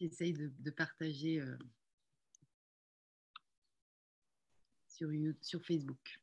[0.00, 1.58] J'essaye de, partager euh,
[4.88, 5.10] sur,
[5.42, 6.18] sur Facebook.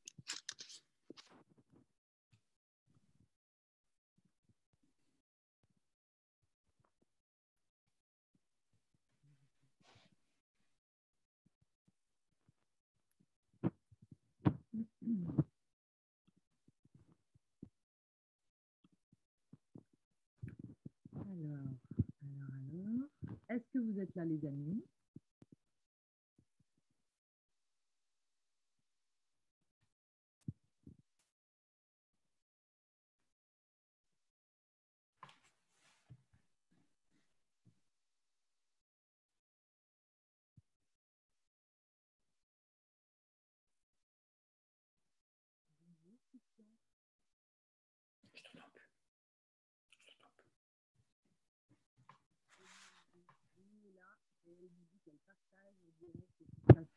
[23.99, 24.83] Êtes là, les amis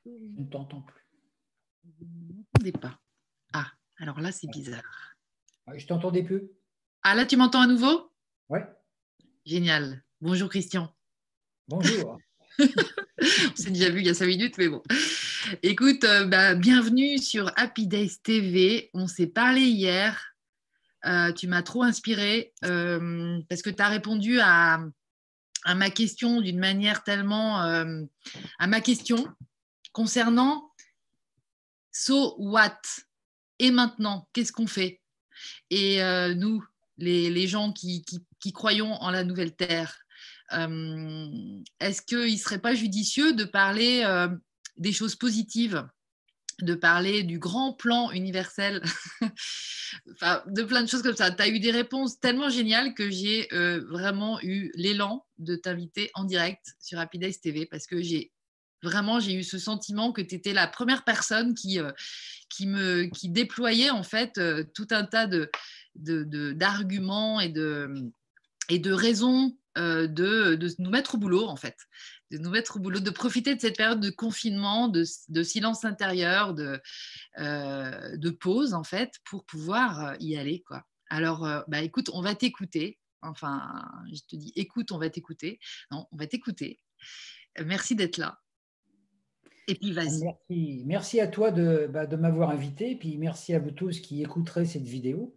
[0.04, 0.10] Je
[0.42, 1.06] ne t'entends plus.
[1.84, 2.98] Vous ne m'entendez pas.
[3.52, 3.66] Ah,
[3.98, 5.16] alors là, c'est bizarre.
[5.74, 6.50] Je t'entendais plus.
[7.02, 8.10] Ah, là, tu m'entends à nouveau?
[8.48, 8.60] Oui.
[9.44, 10.02] Génial.
[10.20, 10.94] Bonjour, Christian.
[11.68, 12.18] Bonjour.
[13.20, 14.82] On s'est déjà vu il y a cinq minutes, mais bon.
[15.62, 18.90] Écoute, euh, bah, bienvenue sur Happy Days TV.
[18.94, 20.34] On s'est parlé hier.
[21.06, 24.80] Euh, tu m'as trop inspiré euh, parce que tu as répondu à,
[25.64, 28.02] à ma question d'une manière tellement euh,
[28.58, 29.26] à ma question
[29.92, 30.72] concernant
[31.92, 32.80] so what
[33.58, 35.00] et maintenant qu'est-ce qu'on fait?
[35.70, 36.64] Et euh, nous
[36.98, 39.98] les, les gens qui, qui, qui, croyons en la nouvelle terre
[40.52, 41.28] euh,
[41.78, 44.04] est-ce qu'il ne serait pas judicieux de parler
[44.76, 45.86] des choses positives?
[46.62, 48.82] De parler du grand plan universel,
[50.46, 51.30] de plein de choses comme ça.
[51.30, 56.10] Tu as eu des réponses tellement géniales que j'ai euh, vraiment eu l'élan de t'inviter
[56.14, 58.32] en direct sur Rapidace TV parce que j'ai
[58.82, 61.92] vraiment eu ce sentiment que tu étais la première personne qui, euh,
[63.24, 65.28] déployait en fait euh, tout un tas
[65.94, 71.76] d'arguments et, de, raisons de, de, nous mettre au boulot en fait
[72.30, 75.04] de nous mettre au boulot, de profiter de cette période de confinement, de,
[75.42, 76.80] silence intérieur, de,
[77.38, 80.62] euh, de, pause en fait, pour pouvoir y aller.
[80.66, 80.84] Quoi.
[81.08, 82.98] Alors, euh, bah, écoute, on va t'écouter.
[83.22, 85.58] Enfin, je te dis, écoute, on va t'écouter.
[85.90, 86.80] Non, on va t'écouter.
[87.64, 88.38] Merci d'être là.
[89.68, 90.24] Et puis, vas-y.
[90.24, 90.82] Merci.
[90.86, 92.92] merci à toi de, bah, de m'avoir invité.
[92.92, 95.36] Et puis, merci à vous tous qui écouterez cette vidéo.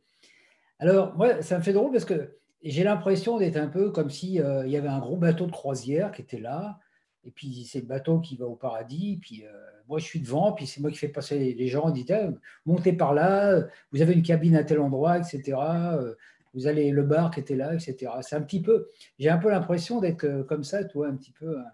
[0.79, 4.41] Alors, moi, ça me fait drôle parce que j'ai l'impression d'être un peu comme s'il
[4.41, 6.79] euh, y avait un gros bateau de croisière qui était là,
[7.25, 9.51] et puis c'est le bateau qui va au paradis, puis euh,
[9.87, 12.29] moi je suis devant, puis c'est moi qui fais passer les gens, dit ah,
[12.65, 15.57] montez par là, vous avez une cabine à tel endroit, etc.
[15.57, 16.15] Euh,
[16.53, 18.11] vous allez le bar qui était là, etc.
[18.21, 18.87] C'est un petit peu,
[19.19, 21.65] j'ai un peu l'impression d'être comme ça, toi, un petit peu, un,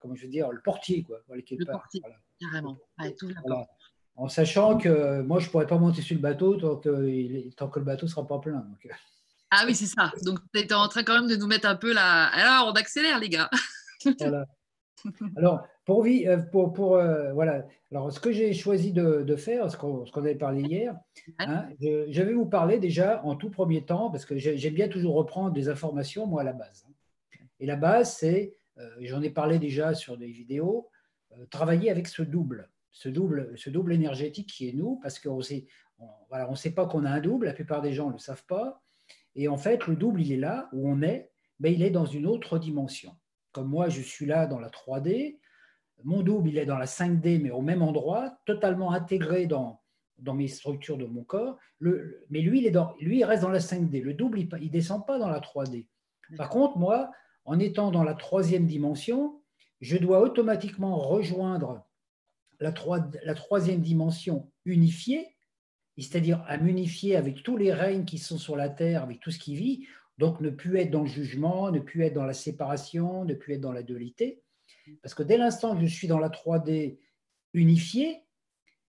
[0.00, 1.18] comment je veux dire, le portier, quoi.
[1.28, 2.16] le portier, voilà.
[2.40, 2.76] carrément.
[2.98, 3.66] Ouais, tout voilà.
[4.16, 7.78] En sachant que moi je pourrais pas monter sur le bateau tant que, tant que
[7.78, 8.60] le bateau sera pas plein.
[8.60, 8.86] Donc.
[9.58, 10.12] Ah oui, c'est ça.
[10.22, 12.26] Donc, tu étais en train quand même de nous mettre un peu là.
[12.26, 13.48] Alors, on accélère, les gars.
[14.20, 14.46] voilà.
[15.36, 16.06] Alors, pour,
[16.50, 17.64] pour, pour euh, voilà.
[17.90, 20.94] Alors, ce que j'ai choisi de, de faire, ce qu'on qu avait parlé hier,
[21.38, 24.88] hein, je, je, vais vous parler déjà en tout premier temps, parce que j'aime bien
[24.88, 26.84] toujours reprendre des informations, moi, à la base.
[26.86, 26.92] Hein.
[27.60, 30.90] Et la base, c'est, euh, j'en ai parlé déjà sur des vidéos,
[31.32, 35.40] euh, travailler avec ce double, ce double, ce double énergétique qui est nous, parce qu'on
[35.40, 35.66] sait,
[35.98, 38.18] on, voilà, on sait pas qu'on a un double, la plupart des gens ne le
[38.18, 38.82] savent pas.
[39.36, 41.30] Et en fait, le double, il est là où on est,
[41.60, 43.14] mais il est dans une autre dimension.
[43.52, 45.38] Comme moi, je suis là dans la 3D,
[46.04, 49.80] mon double, il est dans la 5D, mais au même endroit, totalement intégré dans,
[50.18, 51.58] dans mes structures de mon corps.
[51.80, 54.02] Mais lui il, est dans, lui, reste dans la 5D.
[54.02, 55.86] Le double, il ne descend pas dans la 3D.
[56.36, 57.10] Par contre, moi,
[57.44, 59.40] en étant dans la troisième dimension,
[59.80, 61.86] je dois automatiquement rejoindre
[62.60, 65.35] la, 3, la troisième dimension unifiée
[66.02, 69.38] c'est-à-dire à m'unifier avec tous les règnes qui sont sur la terre, avec tout ce
[69.38, 69.86] qui vit,
[70.18, 73.54] donc ne plus être dans le jugement, ne plus être dans la séparation, ne plus
[73.54, 74.42] être dans la dualité.
[75.02, 76.98] Parce que dès l'instant que je suis dans la 3D
[77.52, 78.22] unifiée,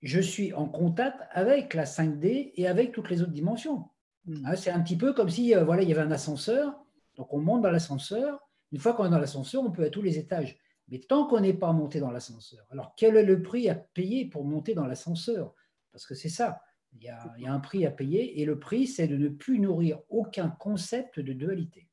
[0.03, 3.89] je suis en contact avec la 5D et avec toutes les autres dimensions.
[4.27, 4.47] Hmm.
[4.47, 6.79] Hein, c'est un petit peu comme si euh, voilà, il y avait un ascenseur,
[7.17, 8.41] donc on monte dans l'ascenseur.
[8.71, 10.59] Une fois qu'on est dans l'ascenseur, on peut à tous les étages.
[10.89, 14.27] Mais tant qu'on n'est pas monté dans l'ascenseur, alors quel est le prix à payer
[14.27, 15.55] pour monter dans l'ascenseur?
[15.93, 16.63] Parce que c'est ça.
[17.01, 17.05] Il
[17.43, 20.49] y, a, un prix à payer et le prix, c'est de ne plus nourrir aucun
[20.49, 21.89] concept de dualité.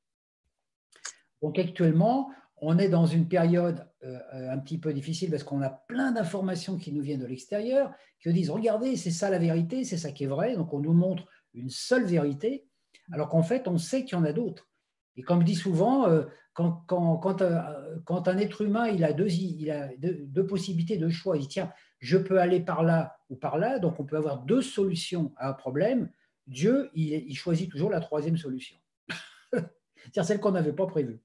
[1.42, 4.20] Donc actuellement, on est dans une période euh,
[4.52, 8.30] un petit peu difficile parce qu'on a plein d'informations qui nous viennent de l'extérieur, qui
[8.30, 10.56] nous disent, regardez, c'est ça la vérité, c'est ça qui est vrai.
[10.56, 12.66] Donc on nous montre une seule vérité,
[13.12, 14.68] alors qu'en fait, on sait qu'il y en a d'autres.
[15.18, 16.24] Et comme je dis souvent, euh,
[16.54, 17.62] quand, quand, quand, euh,
[18.06, 21.48] quand, un être humain il a, deux, il a deux, possibilités de choix, il dit
[21.48, 25.34] tiens, je peux aller par là ou par là, donc on peut avoir deux solutions
[25.38, 26.10] à un problème.
[26.48, 28.78] Dieu, il, il choisit toujours la troisième solution,
[29.54, 31.20] c'est-à-dire celle qu'on n'avait pas prévue.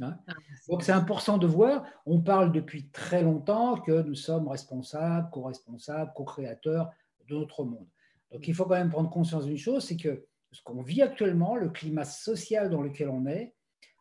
[0.00, 0.16] Hein.
[0.26, 0.32] Ah,
[0.68, 6.12] donc c'est important de voir, on parle depuis très longtemps que nous sommes responsables, co-responsables,
[6.14, 6.90] co-créateurs
[7.28, 7.86] de notre monde.
[8.30, 11.56] Donc il faut quand même prendre conscience d'une chose, c'est que ce qu'on vit actuellement,
[11.56, 13.54] le climat social dans lequel on est,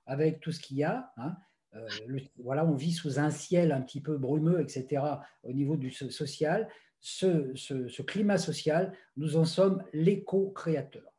[0.05, 1.35] avec tout ce qu'il y a, hein,
[1.75, 1.87] euh,
[2.37, 5.03] voilà, on vit sous un ciel un petit peu brumeux, etc.,
[5.43, 6.67] au niveau du social.
[6.99, 11.11] Ce, ce, climat social, nous en sommes l'éco-créateur.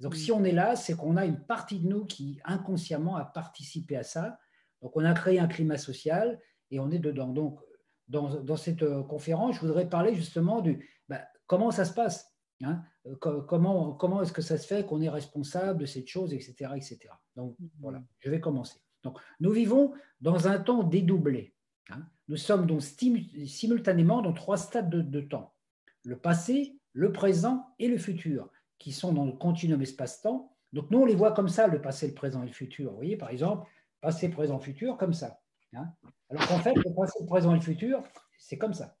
[0.00, 3.24] Donc, si on est là, c'est qu'on a une partie de nous qui inconsciemment a
[3.24, 4.38] participé à ça.
[4.80, 6.40] Donc, on a créé un climat social
[6.70, 7.28] et on est dedans.
[7.28, 7.60] Donc,
[8.08, 12.35] dans, dans cette euh, conférence, je voudrais parler justement du bah, comment ça se passe?
[12.62, 16.32] Hein euh, comment comment est-ce que ça se fait qu'on est responsable de cette chose,
[16.32, 16.72] etc.
[16.74, 16.98] etc.
[17.36, 17.70] Donc mhm.
[17.80, 18.80] voilà, je vais commencer.
[19.06, 21.54] Donc, nous vivons dans un temps dédoublé.
[21.90, 22.02] Hein.
[22.26, 25.54] Nous sommes donc simultanément dans trois stades de, temps.
[26.02, 30.52] Le passé, le présent et le futur, qui sont dans le continuum espace-temps.
[30.72, 32.90] Donc nous, on les voit comme ça, le passé, le présent et le futur.
[32.90, 33.70] Vous voyez, par exemple,
[34.00, 35.40] passé, présent, futur, comme ça.
[35.74, 35.86] Hein.
[36.28, 38.02] Alors qu'en fait, le passé, le présent et le futur,
[38.38, 38.96] c'est comme ça.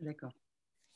[0.00, 0.32] D'accord.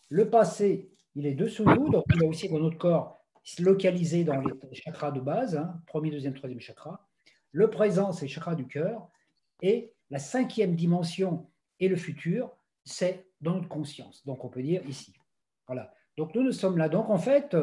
[0.08, 3.25] Le passé, il est dessous nous, donc il est aussi dans notre corps
[3.58, 7.06] localisé dans les chakras de base, hein, premier, deuxième, troisième chakra.
[7.52, 9.08] Le présent, c'est le chakra du cœur.
[9.62, 14.25] Et la cinquième dimension et le futur, c'est dans notre conscience.
[14.25, 15.14] Donc on peut dire ici.
[15.66, 15.93] Voilà.
[16.16, 16.88] Donc nous, nous sommes là.
[16.88, 17.56] Donc en fait,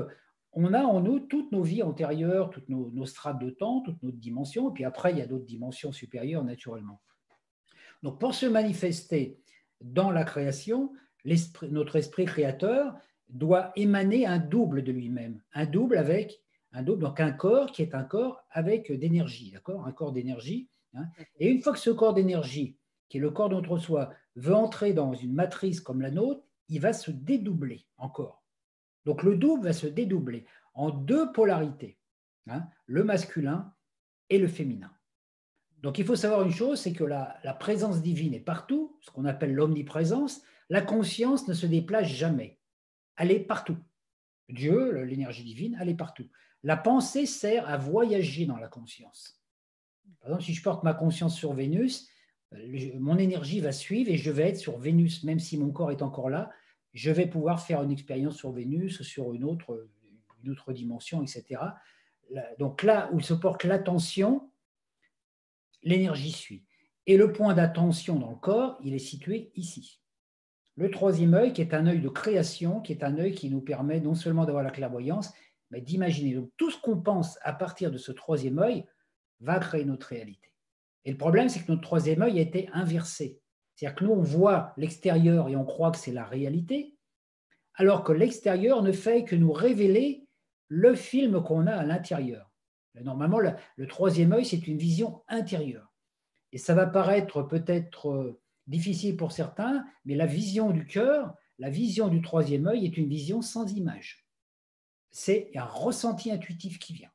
[0.53, 4.01] on a en nous toutes nos vies antérieures, toutes nos, nos strates de temps, toutes
[4.03, 4.69] nos dimensions.
[4.69, 7.01] Et puis après, il y a d'autres dimensions supérieures naturellement.
[8.03, 9.39] Donc pour se manifester
[9.79, 10.91] dans la création,
[11.69, 12.95] notre esprit créateur,
[13.31, 16.41] doit émaner un double de lui-même, un double avec
[16.73, 19.85] un double, donc un corps qui est un corps avec d'énergie, d'accord?
[19.85, 20.69] Un corps d'énergie.
[20.93, 21.05] Hein.
[21.39, 22.77] Et une fois que ce corps d'énergie,
[23.09, 26.79] qui est le corps notre soi, veut entrer dans une matrice comme la nôtre, il
[26.79, 28.43] va se dédoubler encore.
[29.05, 31.97] Donc le double va se dédoubler en deux polarités,
[32.47, 33.73] hein, le masculin
[34.29, 34.91] et le féminin.
[35.81, 39.25] Donc il faut savoir une chose, c'est que la présence divine est partout, ce qu'on
[39.25, 40.41] appelle l'omniprésence.
[40.69, 42.60] La conscience ne se déplace jamais
[43.17, 43.77] elle est partout.
[44.49, 46.27] Dieu, l'énergie divine, elle est partout.
[46.63, 49.41] La pensée sert à voyager dans la conscience.
[50.19, 52.07] Par exemple, si je porte ma conscience sur Vénus,
[52.99, 56.01] mon énergie va suivre et je vais être sur Vénus, même si mon corps est
[56.01, 56.51] encore là,
[56.93, 59.89] je vais pouvoir faire une expérience sur Vénus, sur une autre,
[60.43, 61.61] une autre dimension, etc.
[62.59, 64.51] Donc là où se porte l'attention,
[65.81, 66.65] l'énergie suit.
[67.07, 70.00] Et le point d'attention dans le corps, il est situé ici.
[70.81, 73.61] Le troisième œil, qui est un œil de création, qui est un œil qui nous
[73.61, 75.31] permet non seulement d'avoir la clairvoyance,
[75.69, 76.33] mais d'imaginer.
[76.33, 78.83] Donc tout ce qu'on pense à partir de ce troisième œil
[79.41, 80.51] va créer notre réalité.
[81.05, 83.39] Et le problème, c'est que notre troisième œil a été inversé.
[83.75, 86.97] C'est-à-dire que nous, on voit l'extérieur et on croit que c'est la réalité,
[87.75, 90.25] alors que l'extérieur ne fait que nous révéler
[90.67, 92.49] le film qu'on a à l'intérieur.
[92.95, 95.93] Normalement, le, troisième œil, c'est une vision intérieure.
[96.51, 98.40] Et ça va paraître peut-être euh,
[98.71, 103.07] difficile pour certains, mais la vision du cœur, la vision du troisième œil est une
[103.07, 104.25] vision sans image.
[105.11, 107.11] C'est un ressenti intuitif qui vient.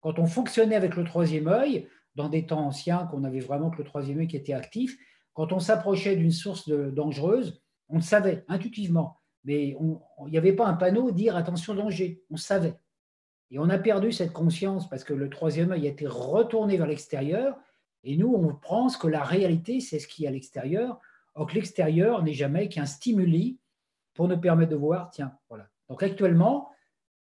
[0.00, 3.78] Quand on fonctionnait avec le troisième œil, dans des temps anciens, qu'on avait vraiment que
[3.78, 4.96] le troisième œil qui était actif,
[5.32, 10.66] quand on s'approchait d'une source dangereuse, on le savait intuitivement, mais il n'y avait pas
[10.66, 12.74] un panneau dire attention danger, on savait.
[13.50, 16.86] Et on a perdu cette conscience parce que le troisième œil a été retourné vers
[16.86, 17.58] l'extérieur
[18.04, 21.00] et nous, on pense que la réalité, c'est ce qui est à l'extérieur,
[21.34, 23.58] or que l'extérieur n'est jamais qu'un stimuli
[24.14, 25.68] pour nous permettre de voir, tiens, voilà.
[25.88, 26.70] Donc actuellement,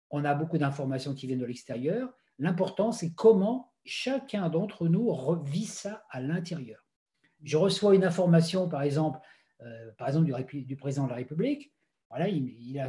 [0.09, 2.13] on a beaucoup d'informations qui viennent de l'extérieur.
[2.39, 5.11] L'important, c'est comment chacun d'entre nous
[5.43, 6.85] vit ça à l'intérieur.
[7.43, 9.19] Je reçois une information, par exemple,
[9.61, 11.73] euh, par exemple du, président de la République.
[12.09, 12.87] Voilà, il, a,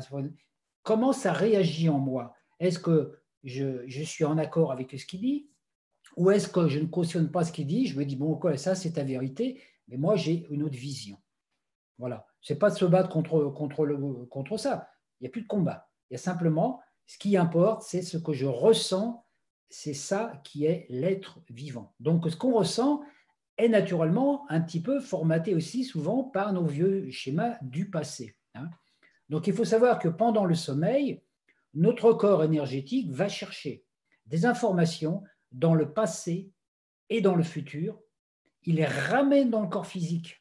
[0.82, 2.34] comment ça réagit en moi?
[2.60, 5.48] Est-ce que je, suis en accord avec ce qu'il dit?
[6.16, 8.74] Ou est-ce que je ne cautionne pas ce qu'il dit Je me dis, bon, ça,
[8.74, 11.18] c'est ta vérité, mais moi, j'ai une autre vision.
[11.98, 12.26] Voilà.
[12.40, 14.88] Ce n'est pas de se battre contre, contre, contre ça.
[15.20, 15.88] Il n'y a plus de combat.
[16.10, 19.24] Il y a simplement, ce qui importe, c'est ce que je ressens.
[19.70, 21.94] C'est ça qui est l'être vivant.
[22.00, 23.02] Donc, ce qu'on ressent
[23.56, 28.36] est naturellement un petit peu formaté aussi souvent par nos vieux schémas du passé.
[28.54, 28.68] Hein.
[29.28, 31.22] Donc, il faut savoir que pendant le sommeil,
[31.72, 33.84] notre corps énergétique va chercher
[34.26, 35.22] des informations
[35.54, 36.52] dans le passé
[37.08, 37.98] et dans le futur.
[38.64, 40.40] Il les ramène dans le corps physique.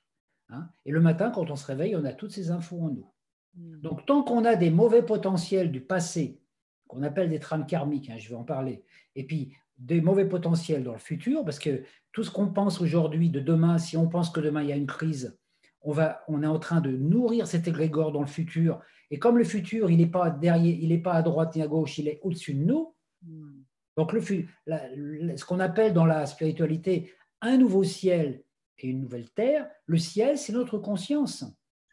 [0.50, 0.70] Hein.
[0.86, 3.12] et le matin, quand on se réveille, on a toutes ces infos en nous.
[3.55, 3.79] Hmm.
[3.79, 6.41] Donc, tant qu'on a des mauvais potentiels du passé,
[6.88, 8.84] qu'on appelle des trames karmiques, hein, je vais en parler,
[9.15, 13.29] et puis des mauvais potentiels dans le futur, parce que tout ce qu'on pense aujourd'hui
[13.29, 15.38] de demain, si on pense que demain il y a une crise,
[15.82, 18.79] on, va, on est en train de nourrir cet égrégore dans le futur.
[19.12, 21.67] Et comme le futur, il n'est pas derrière, il n'est pas à droite ni à
[21.67, 22.93] gauche, il est au-dessus de nous.
[23.24, 23.52] Hmm.
[23.98, 28.44] Donc le, ce qu'on appelle dans la spiritualité un nouveau ciel
[28.80, 31.46] et une nouvelle terre, le ciel, c'est notre conscience.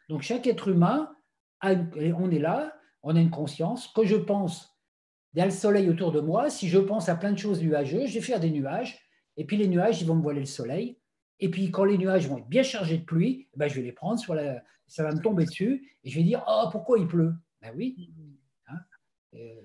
[0.09, 1.13] Donc chaque être humain,
[1.61, 3.87] on est là, on a une conscience.
[3.89, 4.77] Que je pense,
[5.33, 6.49] il y a le soleil autour de moi.
[6.49, 8.99] Si je pense à plein de choses nuageuses, je vais faire des nuages.
[9.37, 10.97] Et puis les nuages, ils vont me voiler le soleil.
[11.39, 13.81] Et puis quand les nuages vont être bien chargés de pluie, eh ben, je vais
[13.81, 15.97] les prendre, ça va me tomber dessus.
[16.03, 17.33] Et je vais dire, oh, pourquoi il pleut?
[17.61, 18.11] Ben oui.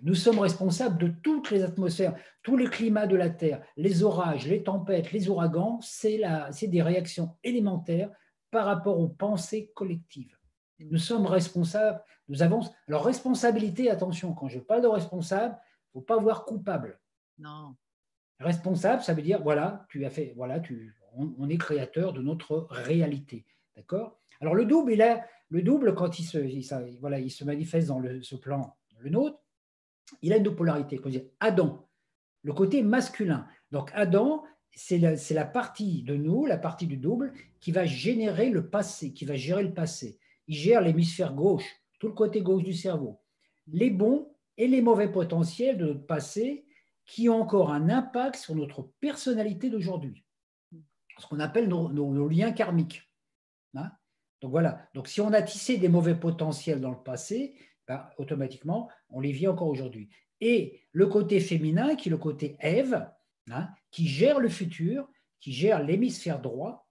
[0.02, 4.46] Nous sommes responsables de toutes les atmosphères, tous les climats de la Terre, les orages,
[4.46, 6.20] les tempêtes, les ouragans, c'est
[6.68, 8.11] des réactions élémentaires
[8.50, 10.37] par rapport aux pensées collectives.
[10.78, 12.61] Nous sommes responsables, nous avons.
[12.87, 17.00] Alors, responsabilité, attention, quand je parle de responsable, il ne faut pas voir coupable.
[17.38, 17.75] Non.
[18.38, 22.66] Responsable, ça veut dire, voilà, tu as fait, voilà, tu, on, est créateur de notre
[22.70, 23.46] réalité.
[23.75, 24.20] D'accord?
[24.40, 27.99] Alors, le double, il a, le double, quand il se, voilà, il se manifeste dans
[27.99, 29.38] le, ce plan, le nôtre,
[30.22, 31.00] il a une polarité.
[31.40, 31.88] Adam,
[32.42, 33.46] le côté masculin.
[33.70, 38.68] Donc, Adam, c'est la, partie de nous, la partie du double, qui va générer le
[38.68, 41.64] passé, qui va gérer le passé il gère l'hémisphère gauche,
[41.98, 43.20] tout le côté gauche du cerveau.
[43.66, 46.66] Les bons et les mauvais potentiels de notre passé
[47.04, 50.25] qui ont encore un impact sur notre personnalité d'aujourd'hui.
[51.18, 53.02] Ce qu'on appelle nos, liens karmiques.
[53.75, 53.90] Hein?
[54.40, 54.88] donc voilà.
[54.94, 59.32] Donc si on a tissé des mauvais potentiels dans le passé, ben, automatiquement, on les
[59.32, 60.08] vit encore aujourd'hui.
[60.40, 63.08] Et le côté féminin, qui est le côté Ève,
[63.50, 65.08] hein, qui gère le futur,
[65.40, 66.86] qui gère l'hémisphère droit,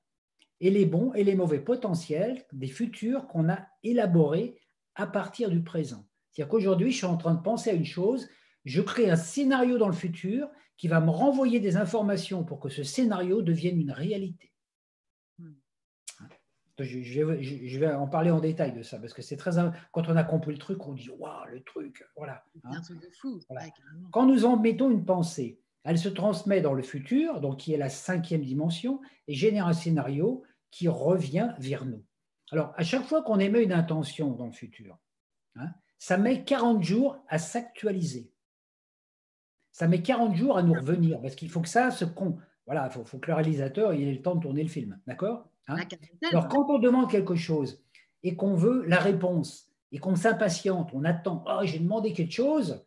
[0.61, 4.57] et les bons et les mauvais potentiels des futurs qu'on a élaborés
[4.95, 6.07] à partir du présent.
[6.31, 8.27] C'est-à-dire qu'aujourd'hui, je suis en train de penser à une chose,
[8.63, 12.69] je crée un scénario dans le futur qui va me renvoyer des informations pour que
[12.69, 14.54] ce scénario devienne une réalité.
[16.79, 19.51] Je vais, en parler en détail de ça, parce que c'est très.
[19.91, 22.43] Quand on a compris le truc, on dit Waouh, le truc, voilà.
[22.53, 23.39] C'est un truc de fou.
[24.11, 27.77] Quand nous en mettons une pensée, elle se transmet dans le futur, donc qui est
[27.77, 32.03] la cinquième dimension, et génère un scénario qui revient vers nous.
[32.51, 34.97] Alors, à chaque fois qu'on émet une intention dans le futur,
[35.55, 38.31] hein, ça met 40 jours à s'actualiser.
[39.71, 42.03] Ça met 40 jours à nous revenir, parce qu'il faut que ça se...
[42.03, 42.37] Con...
[42.65, 44.99] Voilà, il faut, que le réalisateur ait le temps de tourner le film.
[45.05, 45.47] D'accord?
[45.67, 45.77] Hein
[46.31, 47.83] Alors, quand on demande quelque chose
[48.23, 52.85] et qu'on veut la réponse, et qu'on s'impatiente, on attend, oh, j'ai demandé quelque chose,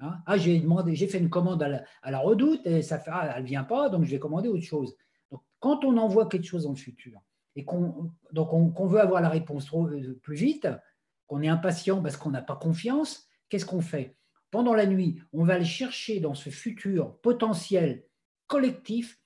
[0.00, 0.18] Hein?
[0.26, 3.42] ah, j'ai demandé, j'ai fait une commande à la, redoute et ça fait, ah, elle
[3.42, 4.94] ne vient pas, donc je vais commander autre chose.
[5.30, 7.20] Donc, quand on envoie quelque chose dans le futur
[7.54, 10.68] et qu'on donc on, veut avoir la réponse euh, plus vite,
[11.26, 14.16] qu'on est impatient parce qu'on n'a pas confiance, qu'est-ce qu'on fait?
[14.50, 18.04] Pendant la nuit, on va aller chercher dans ce futur potentiel
[18.46, 19.18] collectif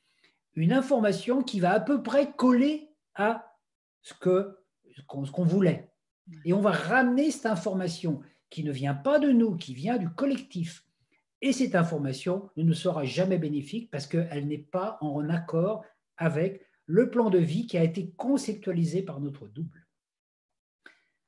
[0.54, 2.89] une information qui va à peu près coller
[3.21, 3.57] à
[4.03, 4.57] ce que
[4.97, 5.93] ce qu'on voulait.
[6.45, 10.09] Et on va ramener cette information qui ne vient pas de nous, qui vient du
[10.11, 10.85] collectif.
[11.43, 15.85] Et cette information ne nous sera jamais bénéfique parce qu'elle n'est pas en accord
[16.17, 19.87] avec le plan de vie qui a été conceptualisé par notre double.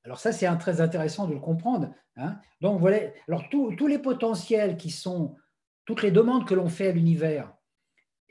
[0.04, 1.94] Alors ça, c'est très intéressant de le comprendre.
[2.16, 2.38] Hein.
[2.60, 5.36] Donc voilà, alors tous les potentiels qui sont,
[5.84, 7.54] toutes les demandes que l'on fait à l'univers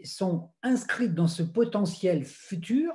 [0.04, 2.92] sont inscrites dans ce potentiel futur.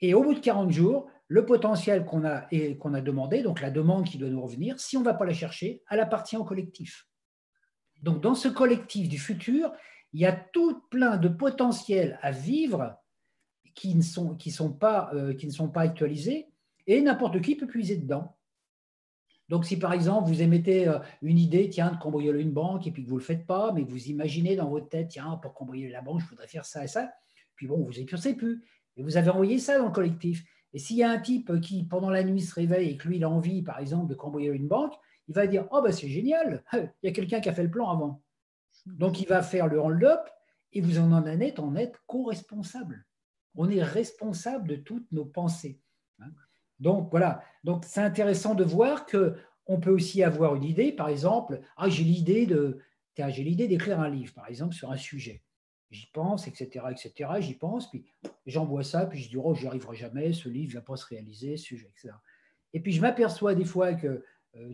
[0.00, 4.04] Et au bout de 40 jours, le potentiel qu'on a, a demandé, donc la demande
[4.04, 7.08] qui doit nous revenir, si on ne va pas la chercher, elle appartient au collectif.
[8.02, 9.72] Donc dans ce collectif du futur,
[10.12, 12.96] il y a tout plein de potentiels à vivre
[13.74, 14.38] qui ne sont,
[14.82, 16.48] euh, pas actualisés
[16.86, 18.36] et n'importe qui peut puiser dedans.
[19.48, 22.90] Donc si par exemple vous émettez euh, une idée, tiens, de cambrioler une banque et
[22.90, 25.36] puis que vous ne le faites pas, mais que vous imaginez dans votre tête, tiens,
[25.42, 27.12] pour cambrioler la banque, je voudrais faire ça et ça,
[27.54, 28.64] puis bon, vous n'y pensez plus.
[28.96, 30.44] Et vous avez envoyé ça dans le collectif.
[30.72, 33.16] Et s'il y a un type qui, pendant la nuit, se réveille et que lui,
[33.16, 34.94] il a envie, par exemple, de cambrioler une banque,
[35.28, 37.70] il va dire Oh, ben c'est génial, il y a quelqu'un qui a fait le
[37.70, 38.22] plan avant.
[38.86, 40.28] Donc, il va faire le hold-up
[40.72, 43.06] et vous en êtes en êtes co-responsable.
[43.54, 45.80] On est responsable de toutes nos pensées.
[46.20, 46.30] Hein.
[46.78, 47.42] Donc, voilà.
[47.64, 49.36] Donc, c'est intéressant de voir que
[49.66, 52.78] on peut aussi avoir une idée, par exemple, ah, j'ai l'idée de,
[53.16, 55.42] j'ai l'idée d'écrire un livre, par exemple, sur un sujet
[55.90, 57.30] j'y pense, etc., etc.
[57.40, 58.04] J'y pense, puis
[58.46, 61.06] j'envoie ça, puis je dis, oh, j'y arriverai jamais, ce livre ne va pas se
[61.06, 62.14] réaliser, ce sujet, etc.
[62.72, 64.22] Et puis je m'aperçois des fois que euh,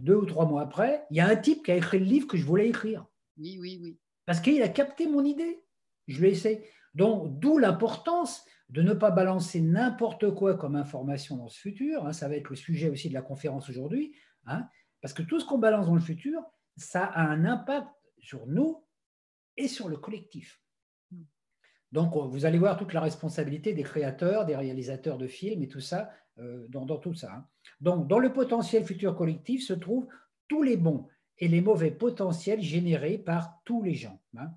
[0.00, 2.26] deux ou trois mois après, il y a un type qui a écrit le livre
[2.26, 3.06] que je voulais écrire.
[3.38, 3.98] Oui, oui, oui.
[4.26, 5.62] Parce qu'il a capté mon idée.
[6.08, 6.64] Je l'ai essayé.
[6.94, 12.06] Donc, d'où l'importance de ne pas balancer n'importe quoi comme information dans ce futur.
[12.06, 12.12] Hein.
[12.12, 14.14] ça va être le sujet aussi de la conférence aujourd'hui.
[14.46, 14.66] Hein.
[15.00, 16.42] parce que tout ce qu'on balance dans le futur,
[16.76, 17.86] ça a un impact
[18.18, 18.84] sur nous
[19.56, 20.61] et sur le collectif.
[21.92, 25.80] Donc, vous allez voir toute la responsabilité des créateurs, des réalisateurs de films et tout
[25.80, 27.30] ça, euh, dans, tout ça.
[27.30, 27.46] Hein.
[27.82, 30.08] Donc, dans le potentiel futur collectif se trouvent
[30.48, 31.06] tous les bons
[31.38, 34.18] et les mauvais potentiels générés par tous les gens.
[34.38, 34.50] Hein.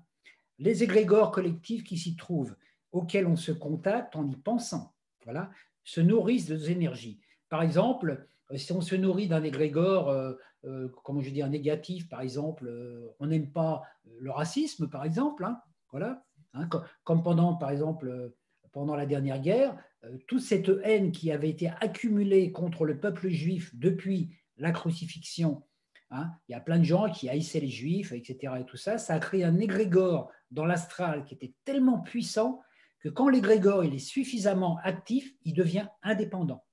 [0.58, 2.56] Les égrégores collectifs qui s'y trouvent,
[2.92, 5.50] auxquels on se contacte en y pensant, voilà,
[5.84, 7.20] se nourrissent de énergies.
[7.50, 12.08] Par exemple, euh, si on se nourrit d'un égrégore, euh, comment je dis, un négatif,
[12.08, 12.72] par exemple,
[13.20, 13.82] on n'aime pas
[14.18, 16.25] le racisme, par exemple, hein, voilà,
[16.56, 16.68] hein,
[17.04, 18.32] comme pendant, par exemple,
[18.72, 19.76] pendant la dernière guerre,
[20.26, 25.62] toute cette haine qui avait été accumulée contre le peuple juif depuis la crucifixion,
[26.10, 28.54] hein, il y a plein de gens qui haïssaient les juifs, etc.
[28.60, 32.62] Et tout ça, ça a créé un égrégore dans l'astral qui était tellement puissant
[33.00, 36.64] que quand l'égrégore il est suffisamment actif, il devient indépendant.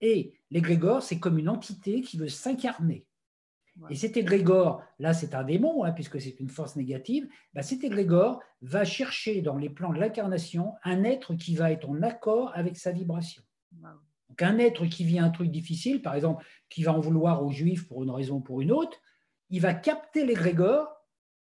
[0.00, 3.06] Et l'égrégore, c'est comme une entité qui veut s'incarner.
[3.88, 7.84] Et cet égrégore, là c'est un démon, hein, puisque c'est une force négative, bah, cet
[7.84, 12.52] égrégore va chercher dans les plans de l'incarnation un être qui va être en accord
[12.54, 13.42] avec sa vibration.
[13.72, 17.50] Donc un être qui vit un truc difficile, par exemple, qui va en vouloir aux
[17.50, 18.98] juifs pour une raison ou pour une autre,
[19.48, 20.88] il va capter l'égrégore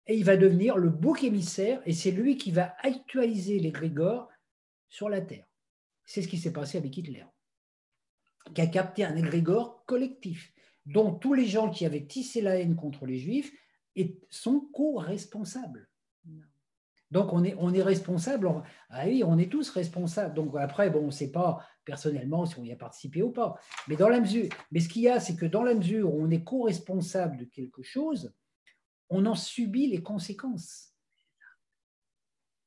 [0.05, 4.27] et il va devenir le bouc émissaire, et c'est lui qui va actualiser l'égrégore
[4.87, 5.45] sur la Terre.
[6.05, 7.25] C'est ce qui s'est passé avec Hitler
[8.53, 10.53] qui a capté un égrégore collectif,
[10.89, 13.51] dont tous les gens qui avaient tissé la haine contre les juifs
[14.29, 15.87] sont co-responsables.
[17.11, 18.51] Donc on est, on responsable,
[18.89, 20.35] ah oui, on est tous responsables.
[20.35, 23.55] Donc après, on ne sait pas personnellement si on y a participé ou pas.
[23.87, 26.21] Mais, dans la mesure, mais ce qu'il y a, c'est que dans la mesure où
[26.21, 28.33] on est co-responsable de quelque chose,
[29.09, 30.93] on en subit les conséquences.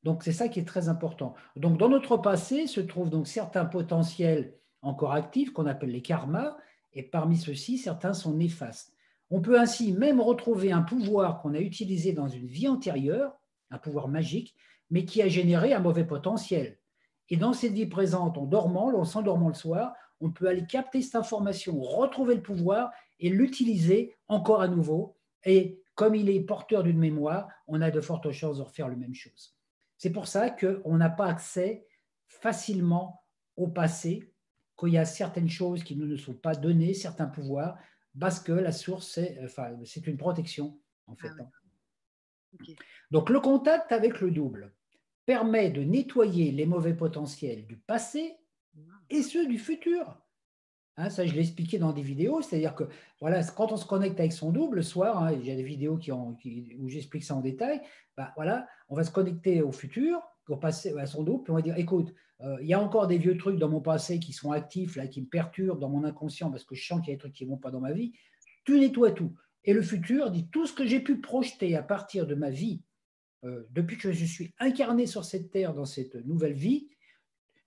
[0.03, 1.35] Donc c'est ça qui est très important.
[1.55, 6.57] Donc dans notre passé se trouvent donc certains potentiels encore actifs qu'on appelle les karmas,
[6.93, 8.93] et parmi ceux-ci, certains sont néfastes.
[9.31, 13.39] On peut ainsi même retrouver un pouvoir qu'on a utilisé dans une vie antérieure,
[13.71, 14.55] un pouvoir magique,
[14.91, 16.79] mais qui a généré un mauvais potentiel.
[17.31, 21.01] Et dans cette vie présente, en dormant, en s'endormant le soir, on peut aller capter
[21.01, 25.17] cette information, retrouver le pouvoir et l'utiliser encore à nouveau.
[25.45, 28.97] Et comme il est porteur d'une mémoire, on a de fortes chances de refaire la
[28.97, 29.57] même chose.
[29.97, 31.87] C'est pour ça qu'on n'a pas accès
[32.27, 33.23] facilement
[33.57, 34.32] au passé,
[34.79, 37.79] qu'il y a certaines choses qui ne nous sont pas données, certains pouvoirs,
[38.19, 39.71] parce que la source, c'est enfin,
[40.07, 41.31] une protection, en fait.
[41.39, 42.65] Ah hein.
[43.11, 44.75] Donc, le contact avec le double
[45.25, 48.37] permet de nettoyer les mauvais potentiels du passé
[49.11, 50.19] et ceux du futur.
[50.97, 52.85] Hein, ça, je l'ai expliqué dans des vidéos, c'est-à-dire que
[53.21, 55.63] voilà, quand on se connecte avec son double le soir, hein, il y a des
[55.63, 57.81] vidéos qui où j'explique ça en détail,
[58.17, 61.57] bah, voilà, on va se connecter au futur, au passé, à son double, puis on
[61.57, 64.33] va dire, écoute, euh, il y a encore des vieux trucs dans mon passé qui
[64.33, 67.17] sont actifs, qui me perturbent dans mon inconscient parce que je sens qu'il y a
[67.17, 68.13] des trucs qui ne vont pas dans ma vie.
[68.65, 69.35] Tu nettoies tout.
[69.65, 72.83] Et le futur dit tout ce que j'ai pu projeter à partir de ma vie,
[73.45, 76.89] euh, depuis que je suis incarné sur cette terre, dans cette nouvelle vie,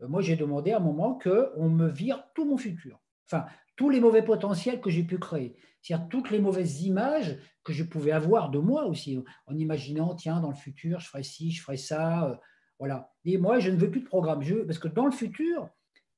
[0.02, 3.00] euh, moi j'ai demandé à un moment qu'on me vire tout mon futur.
[3.28, 3.46] Enfin,
[3.78, 5.56] tous les mauvais potentiels que j'ai pu créer.
[5.82, 10.40] C'est-à-dire toutes les mauvaises images que je pouvais avoir de moi aussi, en imaginant, tiens,
[10.40, 12.40] dans le futur, je ferai ci, je ferai ça.
[12.80, 13.14] Voilà.
[13.24, 14.42] Et moi, je ne veux plus de programme.
[14.42, 15.70] Je, parce que dans le futur,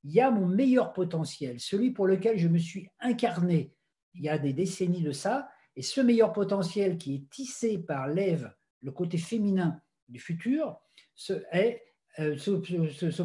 [0.04, 3.72] il y a mon meilleur potentiel, celui pour lequel je me suis incarné
[4.14, 5.48] il y a des décennies de ça.
[5.76, 10.80] Et ce meilleur potentiel qui est tissé par l'Ève, le côté féminin du futur,
[11.14, 11.84] ce, est,
[12.18, 12.36] euh,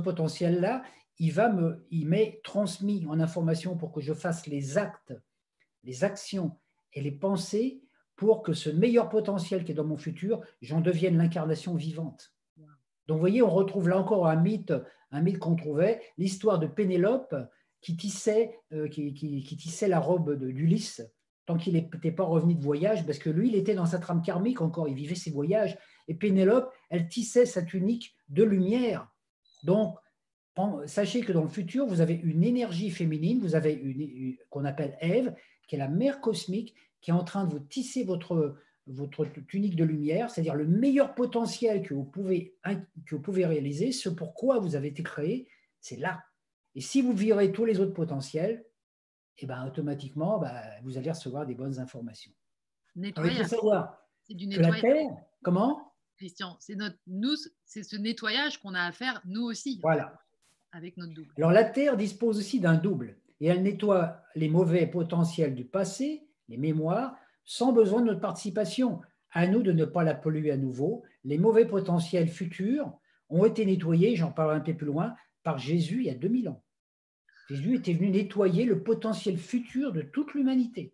[0.03, 0.83] potentiel-là,
[1.19, 5.13] il va me, il m'est transmis en information pour que je fasse les actes,
[5.83, 6.59] les actions
[6.93, 7.81] et les pensées
[8.15, 12.32] pour que ce meilleur potentiel qui est dans mon futur, j'en devienne l'incarnation vivante.
[13.07, 14.73] Donc, vous voyez, on retrouve là encore un mythe,
[15.11, 17.35] un mythe qu'on trouvait, l'histoire de Pénélope
[17.81, 18.87] qui tissait, euh,
[19.87, 21.01] la robe d'Ulysse
[21.45, 24.21] tant qu'il n'était pas revenu de voyage, parce que lui, il était dans sa trame
[24.21, 25.77] karmique encore, il vivait ses voyages.
[26.07, 29.09] Et Pénélope, elle tissait sa tunique de lumière.
[29.63, 29.97] Donc,
[30.85, 34.97] sachez que dans le futur, vous avez une énergie féminine, vous avez une, qu'on appelle
[35.01, 35.33] Ève,
[35.67, 38.55] qui est la mère cosmique, qui est en train de vous tisser votre,
[38.87, 42.57] votre tunique de lumière, c'est-à-dire le meilleur potentiel que vous pouvez,
[43.05, 45.47] que vous pouvez réaliser, ce pourquoi vous avez été créé,
[45.79, 46.23] c'est là.
[46.75, 48.65] Et si vous virez tous les autres potentiels,
[49.37, 52.31] et eh ben, automatiquement, bah, vous allez recevoir des bonnes informations.
[52.95, 53.51] Du nettoyage.
[54.29, 55.09] la Terre,
[55.41, 55.93] comment?
[56.17, 59.79] Christian, c'est notre, nous, c'est ce nettoyage qu'on a à faire nous aussi.
[59.81, 60.21] Voilà.
[60.71, 61.33] Avec notre double.
[61.37, 66.27] Alors la Terre dispose aussi d'un double et elle nettoie les mauvais potentiels du passé,
[66.47, 69.01] les mémoires, sans besoin de notre participation.
[69.31, 71.03] À nous de ne pas la polluer à nouveau.
[71.23, 72.91] Les mauvais potentiels futurs
[73.29, 76.49] ont été nettoyés, j'en parlerai un peu plus loin, par Jésus il y a 2000
[76.49, 76.63] ans.
[77.49, 80.93] Jésus était venu nettoyer le potentiel futur de toute l'humanité.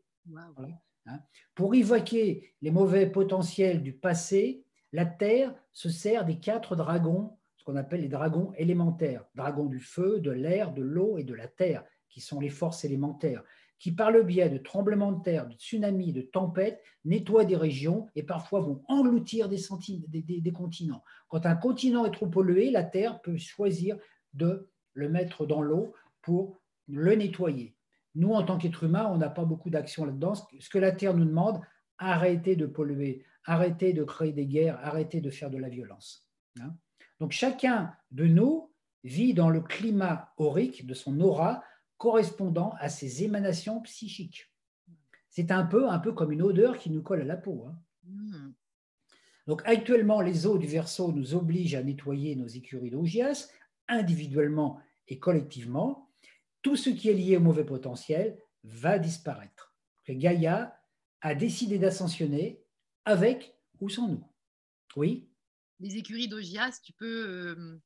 [1.05, 1.19] Hein.
[1.55, 7.63] Pour évoquer les mauvais potentiels du passé La Terre se sert des quatre dragons, ce
[7.63, 11.47] qu'on appelle les dragons élémentaires, dragons du feu, de l'air, de l'eau et de la
[11.47, 13.43] terre, qui sont les forces élémentaires,
[13.79, 18.07] qui par le biais de tremblements de terre, de tsunamis, de tempêtes, nettoient des régions
[18.15, 21.03] et parfois vont engloutir des, continents.
[21.29, 23.97] Quand un continent est trop pollué, la Terre peut choisir
[24.33, 27.73] de le mettre dans l'eau pour le nettoyer.
[28.15, 30.33] Nous, en tant qu'êtres humains, on n'a pas beaucoup d'action là-dedans.
[30.59, 31.61] Ce que la Terre nous demande,
[31.97, 36.27] arrêtez de polluer, arrêtez de créer des guerres, arrêtez de faire de la violence.
[36.59, 36.75] Hein.
[37.19, 38.71] Donc chacun de nous
[39.05, 41.63] vit dans le climat aurique de son aura
[41.99, 44.51] correspondant à ses émanations psychiques.
[45.29, 47.65] C'est un peu, un peu comme une odeur qui nous colle à la peau.
[47.67, 47.77] Hein.
[48.05, 48.53] Hmm.
[49.45, 53.49] Donc actuellement, les eaux du verso nous obligent à nettoyer nos écuries d'Augias,
[53.87, 56.09] individuellement et collectivement.
[56.61, 59.75] Tout ce qui est lié au mauvais potentiel va disparaître.
[60.07, 60.79] Gaïa
[61.21, 62.63] a décidé d'ascensionner
[63.05, 64.23] avec ou sans nous.
[64.95, 65.29] Oui?
[65.79, 67.81] Les écuries d'Augias, tu peux euh,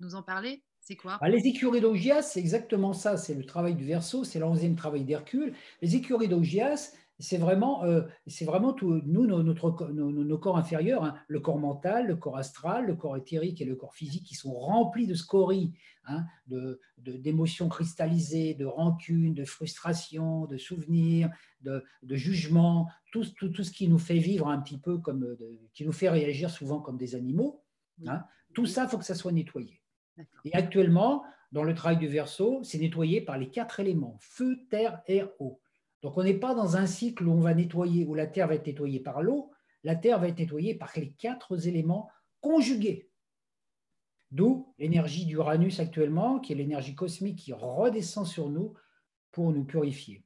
[0.00, 0.62] nous en parler?
[0.88, 3.18] C'est quoi ah, Les écuries d'Augias, c'est exactement ça.
[3.18, 5.52] C'est le travail du Verseau, c'est l'onzième travail d'Hercule.
[5.82, 11.14] Les écuries d'Augias, c'est vraiment, euh, c'est vraiment tout, nous, notre, nos, corps inférieurs, hein.
[11.28, 14.54] le corps mental, le corps astral, le corps éthérique et le corps physique qui sont
[14.54, 15.74] remplis de scories,
[16.06, 21.28] hein, de, d'émotions cristallisées, de rancune, de frustration, de souvenirs,
[21.60, 25.36] de, de jugements, tout, tout, tout, ce qui nous fait vivre un petit peu comme,
[25.74, 27.62] qui nous fait réagir souvent comme des animaux.
[28.06, 28.24] Hein.
[28.54, 29.82] Tout ça, il faut que ça soit nettoyé.
[30.44, 35.02] Et actuellement, dans le travail du verso, c'est nettoyé par les quatre éléments feu, terre,
[35.06, 35.60] air, eau.
[36.02, 38.54] Donc on n'est pas dans un cycle où on va nettoyer, où la terre va
[38.54, 39.50] être nettoyée par l'eau,
[39.84, 42.08] la terre va être nettoyée par les quatre éléments
[42.40, 43.10] conjugués.
[44.30, 48.74] D'où l'énergie d'Uranus actuellement, qui est l'énergie cosmique qui redescend sur nous
[49.32, 50.22] pour nous purifier.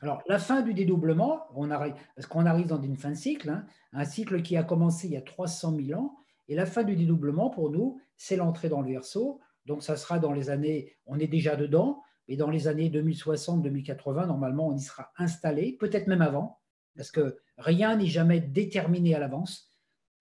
[0.00, 3.50] Alors, la fin du dédoublement, on arrive, parce qu'on arrive dans une fin de cycle,
[3.50, 6.16] hein, un cycle qui a commencé il y a 300 000 ans,
[6.48, 9.40] et la fin du dédoublement, pour nous, c'est l'entrée dans le verso.
[9.66, 14.26] Donc, ça sera dans les années, on est déjà dedans, mais dans les années 2060-2080,
[14.26, 16.60] normalement, on y sera installé, peut-être même avant,
[16.96, 19.72] parce que rien n'est jamais déterminé à l'avance.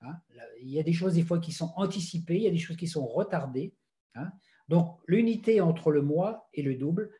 [0.01, 0.15] Hein.
[0.61, 2.77] Il y a des choses des fois qui sont anticipées, il y a des choses
[2.77, 3.75] qui sont retardées.
[4.15, 4.31] Hein.
[4.69, 7.11] Donc, l'unité entre le moi et le double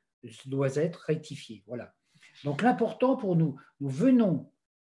[0.45, 1.63] doit être rectifiée.
[1.67, 1.93] Voilà.
[2.45, 4.49] Donc, l'important pour nous, nous venons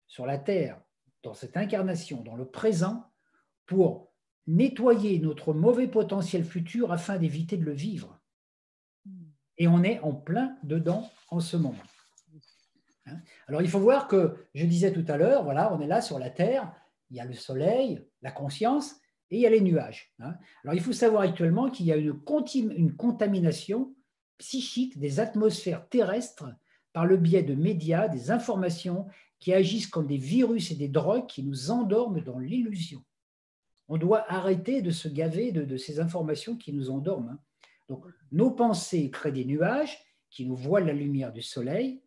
[0.08, 0.82] sur la Terre,
[1.24, 3.06] dans cette incarnation, dans le présent,
[3.68, 4.08] pour
[4.48, 8.20] nettoyer notre mauvais potentiel futur afin d'éviter de le vivre.
[9.58, 11.76] Et on est en plein dedans en ce moment.
[13.06, 13.20] Hein?
[13.48, 16.18] Alors il faut voir que, je disais tout à l'heure, voilà, on est là sur
[16.18, 16.74] la Terre,
[17.10, 18.96] il y a le Soleil, la conscience,
[19.30, 20.14] et il y a les nuages.
[20.20, 20.36] Hein?
[20.64, 22.22] Alors il faut savoir actuellement qu'il y a une,
[22.72, 23.94] une contamination
[24.38, 26.46] psychique des atmosphères terrestres
[26.94, 29.08] par le biais de médias, des informations
[29.40, 33.04] qui agissent comme des virus et des drogues qui nous endorment dans l'illusion
[33.88, 37.30] on doit arrêter de se gaver de, ces informations qui nous endorment.
[37.30, 37.40] Hein.
[37.88, 39.98] Donc, nos pensées créent des nuages
[40.30, 42.02] qui nous voilent la lumière du soleil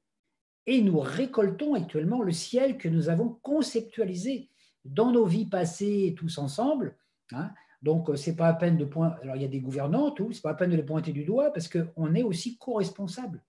[0.67, 4.51] et nous récoltons actuellement le ciel que nous avons conceptualisé
[4.85, 6.97] dans nos vies passées tous ensemble.
[7.33, 7.51] Hein.
[7.83, 9.17] Donc, c'est pas à peine de pointer.
[9.23, 11.25] Alors, il y a des gouvernants, tout, c'est pas à peine de les pointer du
[11.25, 13.43] doigt parce qu'on est aussi co-responsable.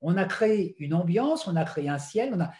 [0.00, 2.50] On a créé une ambiance, on a créé un ciel, on a,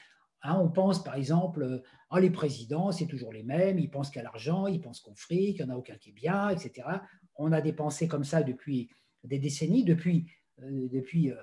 [0.43, 4.23] Hein, on pense par exemple, ah, les présidents, c'est toujours les mêmes, ils pensent qu'à
[4.23, 6.89] l'argent, ils pensent qu'au fric, il n'y en a aucun qui est bien, etc.
[7.37, 8.91] On a des pensées comme ça depuis
[9.25, 10.31] des décennies, depuis,
[10.63, 11.37] euh, depuis euh,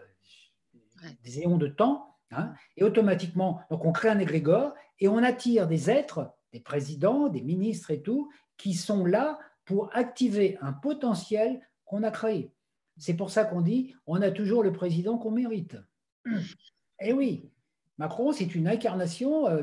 [1.24, 2.12] des éons de temps.
[2.32, 7.30] Hein, et automatiquement, donc on crée un égrégore et on attire des êtres, des présidents,
[7.30, 12.52] des ministres et tout, qui sont là pour activer un potentiel qu'on a créé.
[12.98, 15.78] C'est pour ça qu'on dit, on a toujours le président qu'on mérite.
[17.02, 17.52] Eh oui,
[17.98, 19.62] Macron, c'est une incarnation euh,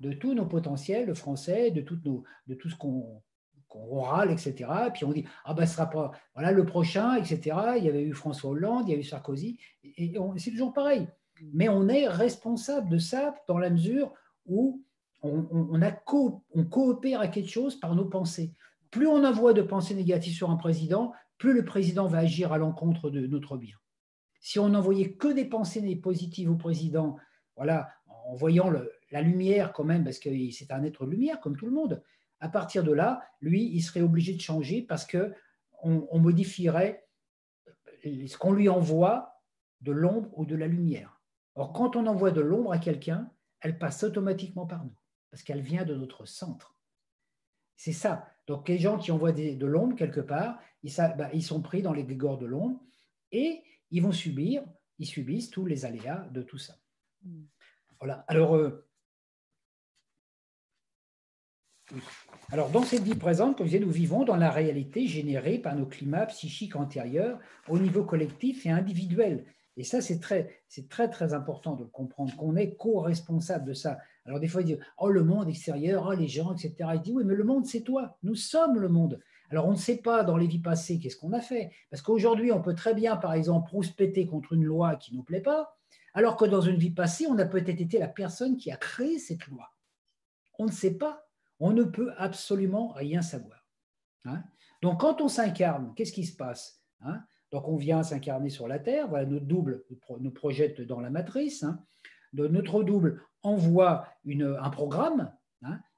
[0.00, 4.68] de, tous nos potentiels français, de, tout ce qu'on râle, etc.
[4.94, 7.56] Puis on dit, ah ben ce sera pas, voilà le prochain, etc.
[7.76, 11.06] Il y avait eu François Hollande, il y a eu Sarkozy, et, c'est toujours pareil.
[11.52, 14.12] Mais on est responsable de ça dans la mesure
[14.46, 14.82] où
[15.22, 15.46] on,
[16.54, 18.54] on coopère à quelque chose par nos pensées.
[18.90, 22.58] Plus on envoie de pensées négatives sur un président, plus le président va agir à
[22.58, 23.76] l'encontre de notre bien.
[24.40, 27.16] Si on n'envoyait que des pensées positives au président,
[27.60, 28.72] voilà, en voyant
[29.10, 32.02] la lumière quand même, parce que c'est un être lumière comme tout le monde,
[32.40, 35.34] à partir de là, lui, il serait obligé de changer parce que
[35.82, 37.06] on, modifierait
[38.02, 39.42] ce qu'on lui envoie
[39.82, 41.20] de l'ombre ou de la lumière.
[41.54, 44.96] Or, quand on envoie de l'ombre à quelqu'un, elle passe automatiquement par nous,
[45.30, 46.78] parce qu'elle vient de notre centre.
[47.76, 48.26] C'est ça.
[48.46, 52.04] Donc, les gens qui envoient de l'ombre quelque part, ils, bah, sont pris dans les
[52.04, 52.80] grégores de l'ombre
[53.32, 54.64] et ils vont subir,
[54.98, 56.80] ils subissent tous les aléas de tout ça.
[58.00, 58.24] Voilà.
[58.28, 58.86] Alors, euh,
[62.52, 65.74] Alors, dans cette vie présente, comme je disais, nous vivons dans la réalité générée par
[65.76, 69.44] nos climats psychiques antérieurs au niveau collectif et individuel.
[69.76, 73.98] Et ça, c'est très, très, très important de comprendre, qu'on est co-responsable de ça.
[74.26, 76.74] Alors, des fois, ils disent, oh, le monde extérieur, oh, les gens, etc.
[76.94, 78.16] Il dit, oui, mais le monde, c'est toi.
[78.22, 79.20] Nous sommes le monde.
[79.50, 81.70] Alors, on ne sait pas dans les vies passées qu'est-ce qu'on a fait.
[81.90, 85.22] Parce qu'aujourd'hui, on peut très bien, par exemple, rouspéter contre une loi qui ne nous
[85.24, 85.76] plaît pas,
[86.14, 89.18] alors que dans une vie passée, on a peut-être été la personne qui a créé
[89.18, 89.70] cette loi.
[90.58, 91.26] On ne sait pas.
[91.58, 93.66] On ne peut absolument rien savoir.
[94.24, 94.42] Hein.
[94.82, 97.22] Donc, quand on s'incarne, qu'est-ce qui se passe hein?
[97.52, 99.08] Donc, on vient s'incarner sur la Terre.
[99.08, 99.84] Voilà, notre double
[100.20, 101.62] nous projette dans la matrice.
[101.62, 101.84] Hein.
[102.32, 105.32] Notre double envoie un programme.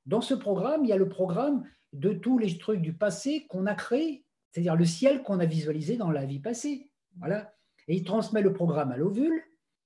[0.06, 3.66] Dans ce programme, il y a le programme de tous les trucs du passé qu'on
[3.66, 6.90] a créé, c'est-à-dire le ciel qu'on a visualisé dans la vie passée.
[7.18, 7.52] Voilà.
[7.86, 9.42] Et il transmet le programme à l'ovule,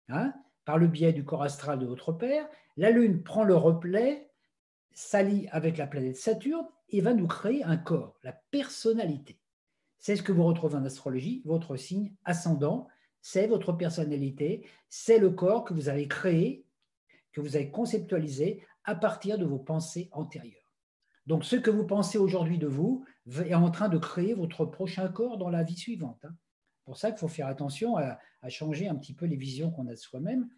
[0.09, 0.33] hein,
[0.65, 2.49] par le biais du corps astral de votre père.
[2.77, 4.31] La Lune prend le replay,
[4.93, 9.39] s'allie avec la planète Saturne et va nous créer un corps, la personnalité.
[9.99, 12.89] C'est ce que vous retrouvez en astrologie, votre signe ascendant,
[13.21, 16.65] c'est votre personnalité, c'est le corps que vous avez créé,
[17.33, 20.73] que vous avez conceptualisé à partir de vos pensées antérieures.
[21.27, 25.09] Donc, ce que vous pensez aujourd'hui de vous est en train de créer votre prochain
[25.09, 26.25] corps dans la vie suivante.
[26.25, 26.37] Hein.
[26.87, 28.19] Pour ça qu'il faut faire attention à,
[28.49, 30.49] changer un petit peu les visions qu'on a de soi-même.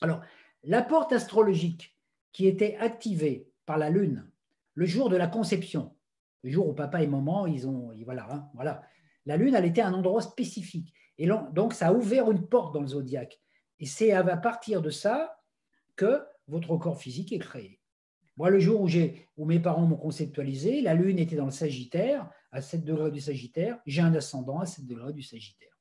[0.00, 0.20] Alors,
[0.64, 1.96] la porte astrologique
[2.32, 4.28] qui était activée par la Lune
[4.74, 5.94] le jour de la conception,
[6.42, 8.82] le jour où papa et maman, ils ont, voilà, hein, voilà.
[9.26, 10.92] La Lune, elle était à un endroit spécifique.
[11.18, 13.40] Et donc, ça a ouvert une porte dans le zodiaque.
[13.78, 15.38] Et c'est à partir de ça
[15.94, 17.80] que votre corps physique est créé.
[18.36, 18.88] Moi, le jour où,
[19.36, 23.20] où mes parents m'ont conceptualisé, la Lune était dans le Sagittaire, à 7 degrés du
[23.20, 23.78] Sagittaire.
[23.84, 25.76] J'ai un ascendant à 7 degrés du Sagittaire.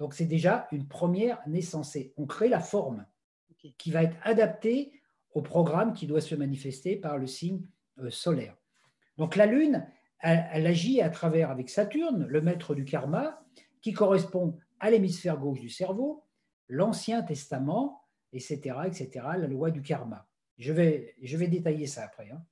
[0.00, 1.96] Donc, c'est déjà une première naissance.
[2.16, 3.06] On crée la forme
[3.78, 4.92] qui va être adaptée
[5.32, 7.66] au programme qui doit se manifester par le signe
[7.98, 8.56] euh, solaire.
[9.18, 9.86] Donc, la Lune,
[10.20, 13.42] elle, agit à travers, avec Saturne, le maître du karma,
[13.82, 16.24] qui correspond à l'hémisphère gauche du cerveau,
[16.68, 20.26] l'Ancien Testament, etc., etc., la loi du karma.
[20.58, 22.30] Je vais, je vais détailler ça après.
[22.30, 22.42] Hein.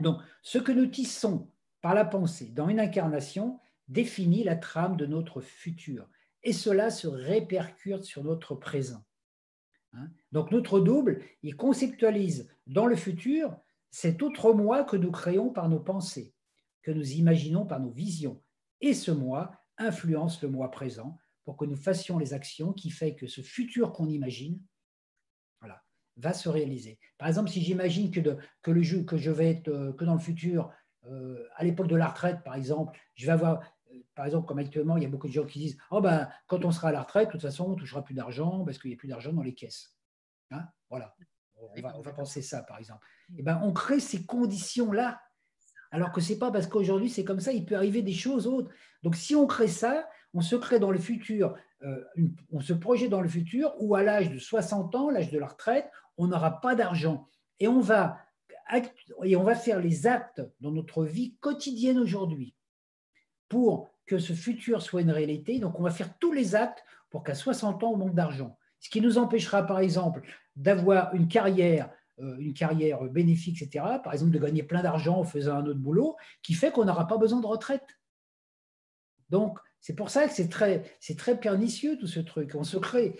[0.00, 5.06] Donc, ce que nous tissons par la pensée dans une incarnation définit la trame de
[5.06, 6.08] notre futur.
[6.42, 9.04] Et cela se répercute sur notre présent.
[9.92, 10.10] Hein?
[10.32, 13.56] Donc, notre double, il conceptualise dans le futur
[13.90, 16.34] cet autre moi que nous créons par nos pensées,
[16.82, 18.42] que nous imaginons par nos visions.
[18.80, 23.14] Et ce moi influence le moi présent pour que nous fassions les actions qui font
[23.14, 24.60] que ce futur qu'on imagine
[26.18, 26.98] va se réaliser.
[27.16, 28.36] Par exemple, si j'imagine que, euh,
[29.92, 30.70] que dans le futur,
[31.56, 33.60] à l'époque de la retraite, par exemple, je vais avoir,
[33.92, 36.28] euh, par exemple, comme actuellement, il y a beaucoup de gens qui disent Oh, ben,
[36.46, 38.78] quand on sera à la retraite, de toute façon, on ne touchera plus d'argent parce
[38.78, 39.94] qu'il n'y a plus d'argent dans les caisses.
[40.50, 41.14] Hein voilà.
[41.60, 43.04] On va, penser ça, par exemple.
[43.30, 45.20] Et eh ben, on crée ces conditions-là,
[45.90, 48.46] alors que ce n'est pas parce qu'aujourd'hui c'est comme ça, il peut arriver des choses
[48.46, 48.70] autres.
[49.02, 51.56] Donc, si on crée ça, on se crée dans le futur,
[52.52, 55.48] on se projette dans le futur où à l'âge de 60 ans, l'âge de la
[55.48, 57.28] retraite, on n'aura pas d'argent.
[57.58, 58.18] Et on, va,
[59.24, 62.54] et on va faire les actes dans notre vie quotidienne aujourd'hui
[63.48, 65.58] pour que ce futur soit une réalité.
[65.58, 68.58] Donc, on va faire tous les actes pour qu'à 60 ans, on manque d'argent.
[68.80, 70.22] Ce qui nous empêchera, par exemple,
[70.56, 71.90] d'avoir une carrière,
[72.20, 73.84] euh, une carrière bénéfique, etc.
[74.02, 77.06] Par exemple, de gagner plein d'argent en faisant un autre boulot, qui fait qu'on n'aura
[77.06, 77.86] pas besoin de retraite.
[79.30, 80.84] Donc, c'est pour ça que c'est très,
[81.16, 82.54] très pernicieux tout ce truc.
[82.54, 83.16] On se crée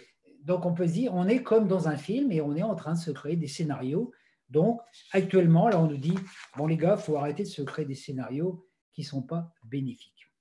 [0.48, 2.74] donc on peut se dire, on est comme dans un film et on est en
[2.74, 4.12] train de se créer des scénarios.
[4.48, 4.80] Donc
[5.12, 6.14] actuellement, là on nous dit,
[6.56, 9.52] bon les gars, il faut arrêter de se créer des scénarios qui ne sont pas
[9.64, 10.32] bénéfiques.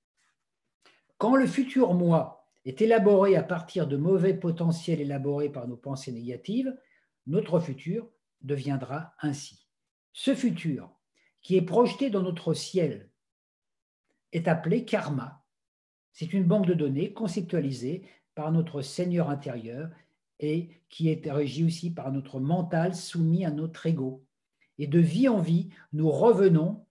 [1.18, 6.12] Quand le futur moi est élaboré à partir de mauvais potentiels élaborés par nos pensées
[6.12, 6.76] négatives,
[7.26, 8.08] notre futur
[8.40, 9.66] deviendra ainsi.
[10.12, 10.90] Ce futur,
[11.42, 13.10] qui est projeté dans notre ciel,
[14.32, 15.44] est appelé karma.
[16.12, 19.88] C'est une banque de données conceptualisée par notre Seigneur intérieur
[20.40, 24.24] et qui est régi aussi par notre mental soumis à notre ego.
[24.78, 26.84] Et de vie en vie, nous revenons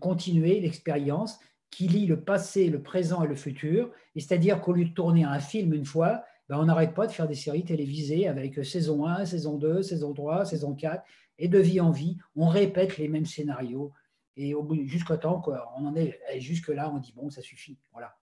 [0.00, 1.38] continuer l'expérience
[1.70, 3.90] qui lie le passé, le présent et le futur.
[4.14, 7.26] C'est-à-dire qu'au lieu de tourner un film une fois, ben on n'arrête pas de faire
[7.26, 11.04] des séries télévisées avec saison 1, saison 2, saison 3, saison 4.
[11.38, 13.92] Et de vie en vie, on répète les mêmes scénarios.
[14.36, 17.78] Et jusqu'au temps qu'on en est jusque-là, on dit bon, ça suffit.
[17.92, 18.16] Voilà.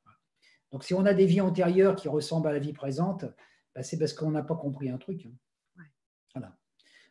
[0.71, 3.27] Donc, si on a des vies antérieures qui ressemblent à la vie présente,
[3.75, 5.29] bah, c'est parce qu'on n'a pas compris un truc.
[6.35, 6.57] Voilà.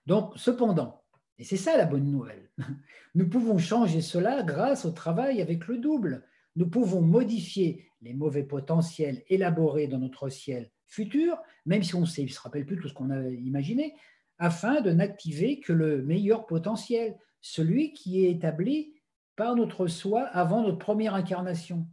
[0.05, 1.03] Donc, cependant,
[1.37, 2.51] et c'est ça la bonne nouvelle,
[3.15, 6.25] nous pouvons changer cela grâce au travail avec le double.
[6.55, 12.05] Nous pouvons modifier les mauvais potentiels élaborés dans notre ciel futur, même si on ne
[12.05, 13.95] se rappelle plus tout ce qu'on a imaginé,
[14.37, 18.93] afin de n'activer que le meilleur potentiel, celui qui est établi
[19.35, 21.87] par notre soi avant notre première incarnation.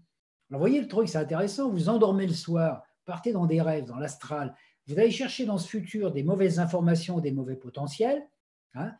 [0.50, 1.70] Alors, voyez le truc, c'est intéressant.
[1.70, 4.54] Vous endormez le soir, partez dans des rêves, dans l'astral.
[4.86, 8.22] Vous allez chercher dans ce futur des mauvaises informations, des mauvais potentiels.
[8.74, 8.92] Hein.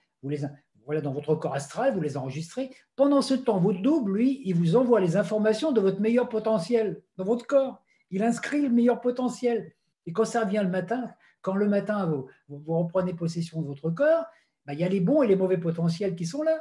[0.87, 2.71] voilà, dans votre corps astral, vous les enregistrez.
[2.97, 7.03] Pendant ce temps, votre double, lui, il vous envoie les informations de votre meilleur potentiel
[7.19, 7.85] dans votre corps.
[8.11, 9.75] Il inscrit le meilleur potentiel.
[10.07, 12.07] Et quand ça revient le matin, quand le matin
[12.49, 14.25] vous, reprenez possession de votre corps,
[14.65, 16.59] bah, il y a les bons et les mauvais potentiels qui sont là.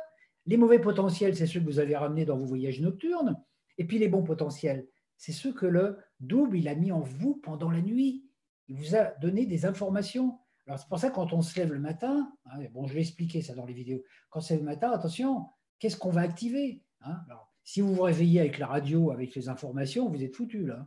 [0.48, 3.42] Les mauvais potentiels, c'est ceux que vous avez ramenés dans vos voyages nocturnes.
[3.78, 7.36] Et puis les bons potentiels, c'est ceux que le double, il a mis en vous
[7.36, 8.26] pendant la nuit.
[8.68, 10.40] Il vous a donné des informations.
[10.66, 13.02] Alors c'est pour ça que quand on se lève le matin, hein, bon, je vais
[13.02, 14.04] expliquer ça dans les vidéos.
[14.30, 15.46] Quand c'est le matin, attention,
[15.80, 17.22] qu'est-ce qu'on va activer hein?
[17.64, 20.86] Si vous vous réveillez avec la radio, avec les informations, vous êtes foutu là.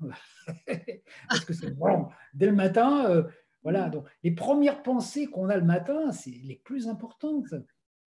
[1.28, 2.08] Parce que c'est bon.
[2.32, 3.24] Dès le matin, euh,
[3.62, 3.90] voilà.
[3.90, 7.52] Donc, les premières pensées qu'on a le matin, c'est les plus importantes.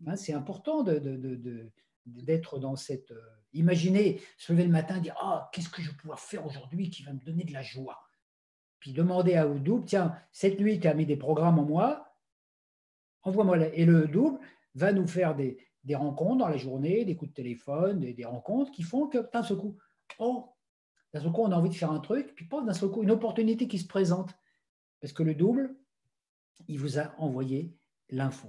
[0.07, 3.11] Hein, c'est important d'être dans cette.
[3.11, 3.21] Euh,
[3.53, 6.89] imaginez se lever le matin et dire Ah, qu'est-ce que je vais pouvoir faire aujourd'hui
[6.89, 8.03] qui va me donner de la joie?
[8.79, 12.13] Puis demander à double Tiens, cette nuit, tu as mis des programmes en moi,
[13.21, 13.67] envoie-moi.
[13.73, 14.39] Et le double
[14.75, 15.57] va nous faire des,
[15.93, 19.57] rencontres dans la journée, des coups de téléphone, des, rencontres qui font que d'un seul
[19.57, 19.77] coup,
[20.19, 20.49] oh,
[21.13, 23.11] d'un seul coup, on a envie de faire un truc, puis d'un seul coup, une
[23.11, 24.35] opportunité qui se présente.
[24.99, 25.75] Parce que le double,
[26.67, 27.75] il vous a envoyé
[28.09, 28.47] l'info.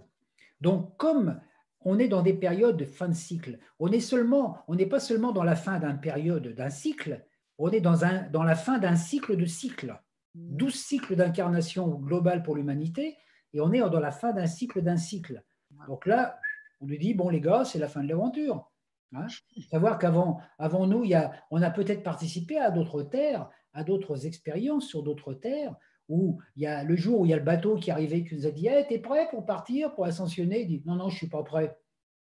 [0.60, 1.40] Donc, comme
[1.84, 5.00] on est dans des périodes de fin de cycle, on est seulement, on n'est pas
[5.00, 7.24] seulement dans la fin d'une période d'un cycle,
[7.58, 9.96] on est dans, un, dans la fin d'un cycle de cycle.
[10.34, 10.76] 12 mmh.
[10.76, 13.16] cycles d'incarnation globale pour l'humanité,
[13.52, 15.44] et on est dans la fin d'un cycle d'un cycle.
[15.86, 16.40] Donc là,
[16.80, 18.70] on lui dit, bon les gars, c'est la fin de l'aventure.
[19.14, 19.26] Hein
[19.70, 23.84] Savoir qu'avant avant nous, il y a, on a peut-être participé à d'autres terres, à
[23.84, 25.76] d'autres expériences sur d'autres terres,
[26.08, 28.34] où il y a le jour où il y a le bateau qui arrivé, qui
[28.34, 30.62] nous a dit, hey, t'es prêt pour partir, pour ascensionner?
[30.62, 31.78] Il dit, non, non, je suis pas prêt.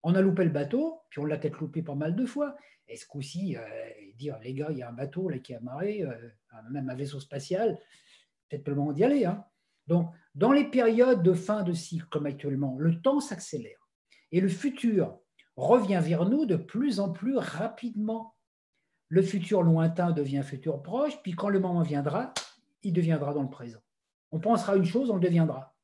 [0.03, 2.57] On a loupé le bateau, puis on l'a peut-être loupé pas mal de fois.
[2.89, 3.61] Et ce coup-ci, euh,
[4.17, 6.15] dire, les gars, il y a un bateau là qui est amarré, euh,
[6.71, 7.79] même un vaisseau spatial,
[8.49, 9.25] peut-être le moment d'y aller.
[9.25, 9.45] Hein.
[9.87, 13.89] Donc, dans les périodes de fin de cycle comme actuellement, le temps s'accélère.
[14.33, 15.19] Et le futur
[15.57, 18.35] revient vers nous de plus en plus rapidement.
[19.09, 22.35] Le futur lointain devient futur proche, puis quand le moment viendra,
[22.87, 23.81] il deviendra dans le présent.
[24.33, 25.75] On pensera une chose, on le deviendra.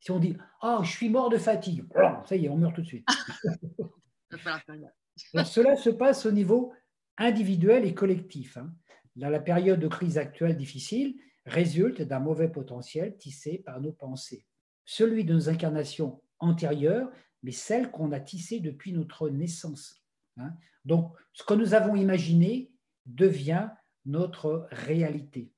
[0.00, 1.84] Si on dit Ah, je suis mort de fatigue,
[2.26, 3.06] ça y est, on meurt tout de suite.
[5.44, 6.72] cela se passe au niveau
[7.18, 8.56] individuel et collectif.
[8.56, 8.72] Hein.
[9.16, 11.14] Dans la période de crise actuelle difficile,
[11.46, 14.44] résulte d'un mauvais potentiel tissé par nos pensées.
[14.84, 17.10] Celui de nos incarnations antérieures
[17.44, 20.02] mais celle qu'on a tissée depuis notre naissance.
[20.38, 20.54] Hein.
[20.86, 22.72] Donc, ce que nous avons imaginé
[23.04, 23.68] devient
[24.06, 25.52] notre réalité.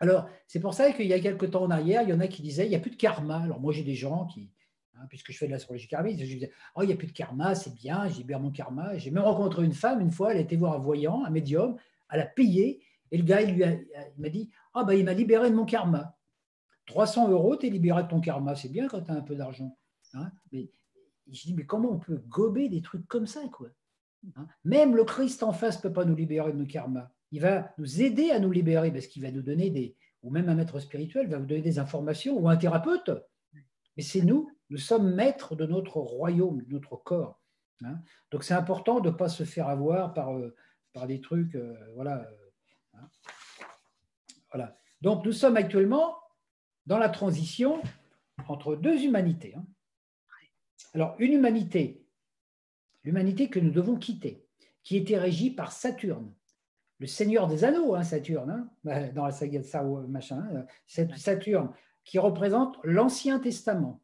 [0.00, 2.28] Alors, c'est pour ça qu'il y a quelques temps en arrière, il y en a
[2.28, 3.42] qui disaient il n'y a plus de karma.
[3.42, 4.50] Alors, moi, j'ai des gens qui,
[4.96, 7.12] hein, puisque je fais de l'astrologie karmique, je disais oh, il n'y a plus de
[7.12, 8.96] karma, c'est bien, j'ai bien mon karma.
[8.98, 11.76] J'ai même rencontré une femme, une fois, elle a été voir un voyant, un médium,
[12.10, 13.64] elle a payé, et le gars, il, lui
[14.18, 16.16] m'a dit Ah, bah, il m'a libéré de mon karma.
[16.86, 19.76] 300 euros, tu libéré de ton karma, c'est bien quand tu as un peu d'argent.
[20.14, 20.30] Hein.
[20.52, 20.70] mais
[21.30, 23.68] je dis, mais comment on peut gober des trucs comme ça quoi
[24.36, 27.10] hein Même le Christ en face ne peut pas nous libérer de nos karmas.
[27.30, 30.48] Il va nous aider à nous libérer parce qu'il va nous donner des, ou même
[30.48, 33.10] un maître spirituel va vous donner des informations, ou un thérapeute.
[33.96, 37.40] Mais c'est nous, nous sommes maîtres de notre royaume, de notre corps.
[37.84, 38.00] Hein
[38.30, 40.54] Donc c'est important de ne pas se faire avoir par, euh,
[41.06, 41.54] des trucs.
[41.54, 42.24] Euh, euh,
[42.94, 43.08] hein
[44.52, 44.78] voilà.
[45.00, 46.16] Donc nous sommes actuellement
[46.86, 47.80] dans la transition
[48.48, 49.54] entre deux humanités.
[50.94, 52.02] Alors, une humanité,
[53.04, 54.46] l'humanité que nous devons quitter,
[54.82, 56.32] qui était régie par Saturne,
[56.98, 61.70] le seigneur des anneaux, hein, Saturne, hein, dans la saga de Sao, machin, hein, Saturne,
[62.04, 64.02] qui représente l'Ancien Testament,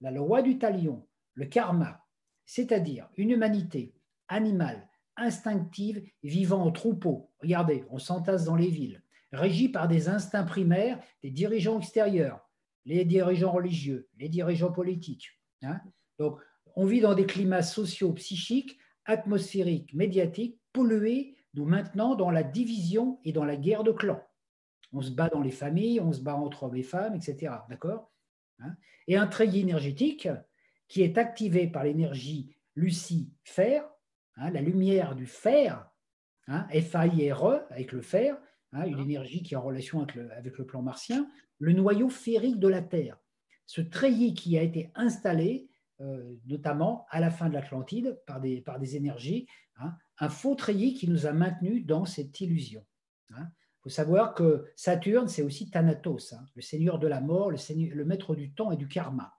[0.00, 2.04] la loi du talion, le karma,
[2.44, 3.94] c'est-à-dire une humanité
[4.28, 7.30] animale, instinctive, vivant en troupeau.
[7.40, 12.40] Regardez, on s'entasse dans les villes, régie par des instincts primaires des dirigeants extérieurs,
[12.84, 15.30] les dirigeants religieux, les dirigeants politiques.
[16.18, 16.38] Donc,
[16.76, 23.18] on vit dans des climats sociaux, psychiques, atmosphériques, médiatiques, pollués, nous maintenant dans la division
[23.24, 24.22] et dans la guerre de clans.
[24.92, 27.52] On se bat dans les familles, on se bat entre hommes et femmes, etc.
[27.68, 28.12] D'accord
[28.60, 28.76] hein
[29.08, 30.28] Et un treillis énergétique
[30.88, 33.88] qui est activé par l'énergie Lucie-Fer,
[34.36, 35.90] hein, la lumière du fer,
[36.46, 38.38] hein, F-A-I-R-E, avec le fer,
[38.72, 41.28] hein, une énergie qui est en relation avec le, avec le plan martien,
[41.58, 43.18] le noyau férique de la Terre.
[43.64, 45.68] Ce treillis qui a été installé
[46.02, 49.48] euh, notamment à la fin de l'Atlantide, par des, par des énergies,
[49.78, 52.84] hein, un faux treillis qui nous a maintenus dans cette illusion.
[53.30, 53.48] Il hein.
[53.82, 57.58] faut savoir que Saturne, c'est aussi Thanatos, hein, le seigneur de la mort, le,
[57.94, 59.36] le maître du temps et du karma.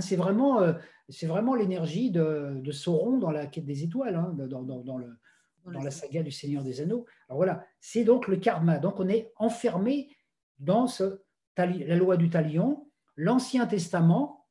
[0.00, 0.74] C'est vraiment, euh,
[1.22, 5.18] vraiment l'énergie de, Sauron dans la quête des étoiles, dans, le,
[5.64, 7.06] dans la saga du Seigneur des Anneaux.
[7.28, 8.78] Alors voilà, c'est donc le karma.
[8.78, 10.14] Donc on est enfermé
[10.58, 11.22] dans ce,
[11.56, 14.46] la loi du talion, l'Ancien Testament,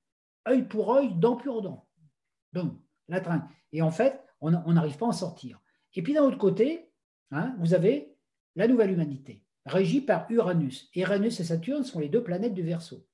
[0.47, 1.87] œil pour œil, dent pour dent.
[2.53, 2.73] Donc,
[3.07, 3.21] la.
[3.71, 5.59] Et en fait, on n'arrive pas à en sortir.
[5.95, 6.89] Et puis d'un autre côté,
[7.31, 8.15] hein, vous avez
[8.55, 10.89] la nouvelle humanité, régie par Uranus.
[10.95, 13.05] Uranus et Saturne sont les deux planètes du Verseau.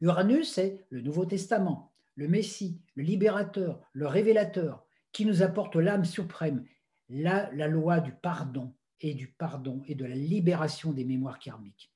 [0.00, 6.04] Uranus, c'est le Nouveau Testament, le Messie, le libérateur, le révélateur, qui nous apporte l'âme
[6.04, 6.64] suprême,
[7.08, 11.90] la, la loi du pardon et du pardon et de la libération des mémoires karmiques,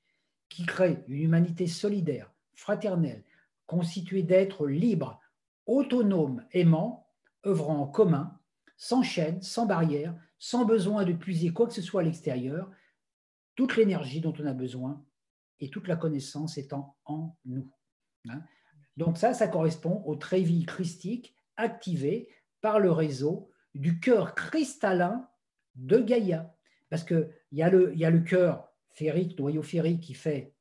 [0.49, 3.23] qui crée une humanité solidaire, fraternelle,
[3.67, 5.19] constituée d'êtres libres,
[5.65, 7.02] autonomes, aimants,
[7.45, 8.39] œuvrant en commun,
[8.77, 12.69] sans chaîne, sans barrière, sans besoin de puiser quoi que ce soit à l'extérieur,
[13.55, 15.05] toute l'énergie dont on a besoin
[15.59, 17.71] et toute la connaissance étant en nous.
[18.29, 18.41] Hein.
[18.97, 22.27] Donc ça, ça correspond au trévis christique activé
[22.61, 25.27] par le réseau du cœur cristallin
[25.75, 26.55] de Gaïa.
[26.89, 30.53] Parce qu'il y, a le, le cœur férique, noyau ferrique qui fait,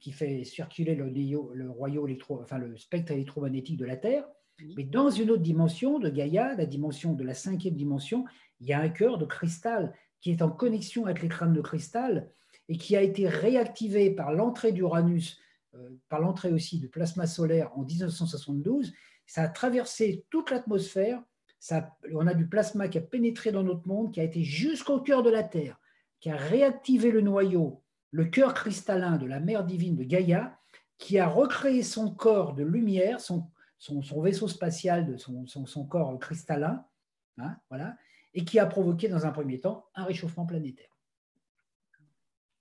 [0.00, 4.28] qui fait circuler le, le, électro, enfin, le spectre électromagnétique de la Terre.
[4.76, 8.24] Mais dans une autre dimension de Gaïa, la dimension de la cinquième dimension,
[8.60, 11.60] il y a un cœur de cristal qui est en connexion avec les crânes de
[11.60, 12.30] cristal
[12.68, 15.40] et qui a été réactivé par l'entrée d'Uranus
[15.76, 18.92] euh, par l'entrée aussi du plasma solaire en 1972,
[19.26, 21.22] ça a traversé toute l'atmosphère.
[22.12, 25.22] On a du plasma qui a pénétré dans notre monde, qui a été jusqu'au cœur
[25.22, 25.78] de la Terre,
[26.18, 30.58] qui a réactivé le noyau, le cœur cristallin de la mère divine de Gaïa,
[30.98, 33.46] qui a recréé son corps de lumière, son,
[34.16, 36.84] vaisseau spatial, de son, corps cristallin,
[37.38, 37.96] hein, voilà,
[38.34, 40.90] et qui a provoqué dans un premier temps un réchauffement planétaire.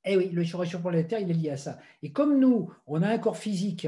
[0.06, 1.78] Eh oui, le réchauffement planétaire, il est lié à ça.
[2.02, 3.88] Et comme nous, on a un corps physique,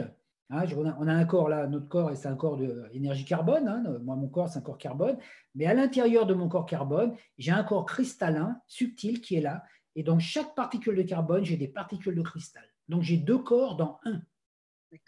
[0.50, 3.68] hein, on, a, un corps là, notre corps, c'est un corps d'énergie carbone.
[3.68, 5.18] Hein, moi, mon corps, c'est un corps carbone.
[5.56, 9.64] Mais à l'intérieur de mon corps carbone, j'ai un corps cristallin, subtil, qui est là.
[9.96, 12.64] Et dans chaque particule de carbone, j'ai des particules de cristal.
[12.90, 14.22] Donc, j'ai deux corps dans un.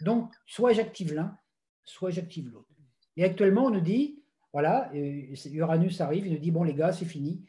[0.00, 1.36] Donc, soit j'active l'un,
[1.84, 2.68] soit j'active l'autre.
[3.16, 4.22] Et actuellement, on nous dit,
[4.52, 4.90] voilà,
[5.52, 7.44] Uranus arrive, il nous dit, bon, les gars, c'est fini.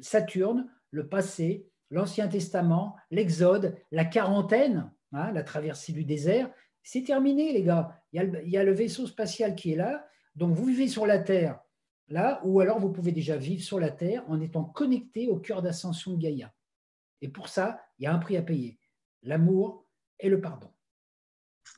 [0.00, 6.50] Saturne, le passé, l'Ancien Testament, l'Exode, la quarantaine, hein, la traversée du désert,
[6.82, 8.00] c'est terminé, les gars.
[8.12, 10.06] Il y, a le, vaisseau spatial qui est là.
[10.34, 11.60] Donc, vous vivez sur la Terre,
[12.08, 15.62] là, ou alors vous pouvez déjà vivre sur la Terre en étant connecté au cœur
[15.62, 16.52] d'ascension de Gaïa.
[17.20, 18.78] Et pour ça, il y a un prix à payer
[19.22, 19.86] l'amour
[20.18, 20.70] et le pardon.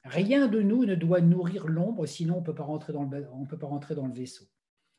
[0.05, 4.13] Rien de nous ne doit nourrir l'ombre, sinon on ne peut pas rentrer dans le
[4.13, 4.45] vaisseau.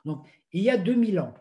[0.06, 1.34] Donc, il y a 2000 ans,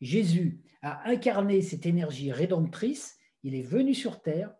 [0.00, 4.54] Jésus a incarné cette énergie rédemptrice, il est venu sur Terre,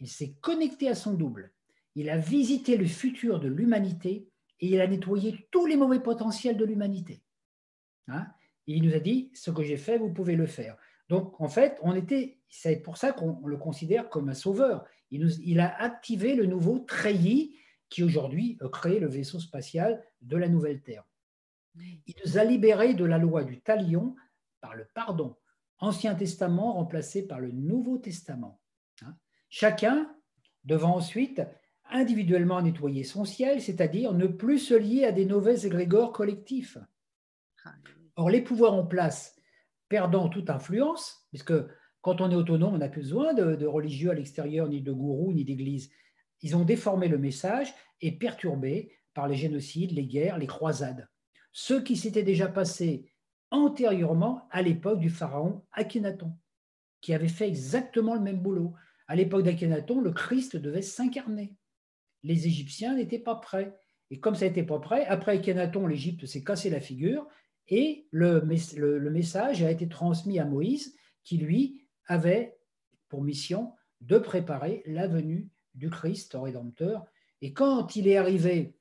[0.00, 1.52] il s'est connecté à son double,
[1.94, 4.28] il a visité le futur de l'humanité
[4.60, 7.22] et il a nettoyé tous les mauvais potentiels de l'humanité.
[8.06, 8.26] Hein?
[8.66, 10.76] Il nous a dit, ce que j'ai fait, vous pouvez le faire.
[11.08, 14.84] Donc, en fait, on était, c'est pour ça qu'on le considère comme un sauveur.
[15.10, 17.56] Il, il a activé le nouveau treillis
[17.88, 21.04] qui aujourd'hui crée le vaisseau spatial de la nouvelle Terre.
[21.76, 24.16] Il nous a libérés de la loi du talion
[24.60, 25.36] par le pardon.
[25.78, 28.60] Ancien Testament remplacé par le Nouveau Testament.
[29.02, 29.14] Hein.
[29.48, 30.12] Chacun
[30.64, 31.42] devant ensuite
[31.90, 36.78] individuellement nettoyer son ciel, c'est-à-dire ne plus se lier à des mauvais égrégores collectifs.
[38.16, 39.36] Or, les pouvoirs en place
[39.88, 41.54] perdant toute influence, puisque
[42.00, 44.92] quand on est autonome, on n'a plus besoin de, de religieux à l'extérieur, ni de
[44.92, 45.90] gourous, ni d'église.
[46.42, 51.08] Ils ont déformé le message et perturbé par les génocides, les guerres, les croisades.
[51.52, 53.10] Ceux qui s'étaient déjà passés
[53.50, 56.32] antérieurement à l'époque du pharaon Akhenaton,
[57.00, 58.74] qui avait fait exactement le même boulot.
[59.06, 61.54] À l'époque d'Akhenaton, le Christ devait s'incarner.
[62.22, 63.74] Les Égyptiens n'étaient pas prêts.
[64.10, 67.26] Et comme ça n'était pas prêt, après Akhenaton, l'Égypte s'est cassé la figure
[67.68, 68.40] et le,
[68.76, 72.58] le, message a été transmis à Moïse, qui lui avait
[73.08, 77.06] pour mission de préparer la venue du Christ rédempteur.
[77.40, 78.74] Et quand il est arrivé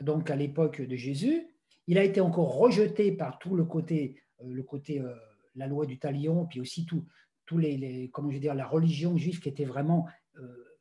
[0.00, 1.48] donc à l'époque de Jésus,
[1.86, 5.14] il a été encore rejeté par tout le côté, euh, le côté euh,
[5.54, 7.06] la loi du talion, puis aussi tout,
[7.46, 10.72] tous les, comment je veux dire, la religion juive qui était vraiment euh,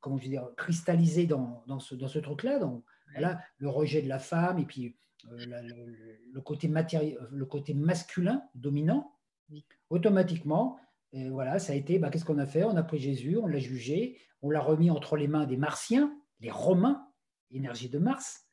[0.00, 4.02] comment je veux dire, cristallisée dans, dans ce, dans ce truc-là, dans voilà, le rejet
[4.02, 4.96] de la femme et puis
[5.30, 9.12] le, côté le côté masculin dominant,
[9.90, 10.78] automatiquement,
[11.12, 12.64] voilà, ça a été, bah, qu'est-ce qu'on a fait?
[12.64, 16.14] On a pris Jésus, on l'a jugé, on l'a remis entre les mains des Martiens,
[16.40, 17.06] les Romains,
[17.50, 18.44] énergie de Mars,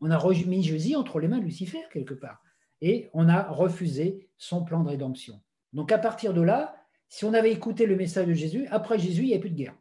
[0.00, 2.42] on a remis Jésus entre les mains de Lucifer, quelque part.
[2.80, 5.38] Et on a refusé son plan de rédemption.
[5.74, 6.74] Donc à partir de là,
[7.08, 9.56] si on avait écouté le message de Jésus, après Jésus, il n'y a plus de
[9.56, 9.76] guerre.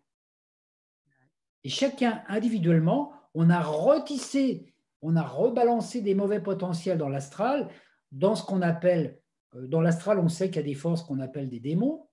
[1.64, 7.70] Et chacun individuellement, on a retissé on a rebalancé des mauvais potentiels dans l'astral,
[8.12, 9.20] dans ce qu'on appelle,
[9.56, 12.08] euh, dans l'astral, on sait qu'il y a des forces qu'on appelle des démons.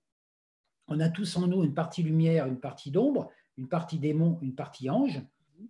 [0.87, 4.55] On a tous en nous une partie lumière, une partie d'ombre, une partie démon, une
[4.55, 5.21] partie ange.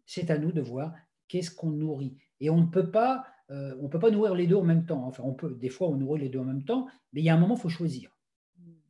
[0.06, 0.94] C'est à nous de voir
[1.28, 2.16] qu'est-ce qu'on nourrit.
[2.40, 5.06] Et on ne peut pas, euh, on peut pas nourrir les deux en même temps.
[5.08, 7.30] Enfin, on peut, des fois, on nourrit les deux en même temps, mais il y
[7.30, 8.12] a un moment, il faut choisir.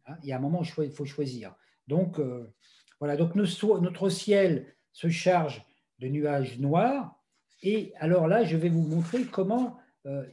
[0.07, 1.55] Hein, il y a un moment, il faut choisir.
[1.87, 2.53] Donc, euh,
[2.99, 3.15] voilà.
[3.15, 5.63] Donc, notre ciel se charge
[5.99, 7.15] de nuages noirs.
[7.63, 10.23] Et alors là, je vais vous montrer comment euh,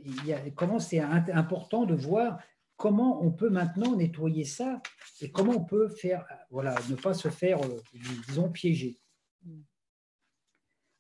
[0.55, 2.39] comment c'est important de voir
[2.77, 4.83] comment on peut maintenant nettoyer ça
[5.21, 7.81] et comment on peut faire, voilà, ne pas se faire, euh,
[8.29, 9.01] disons, piéger.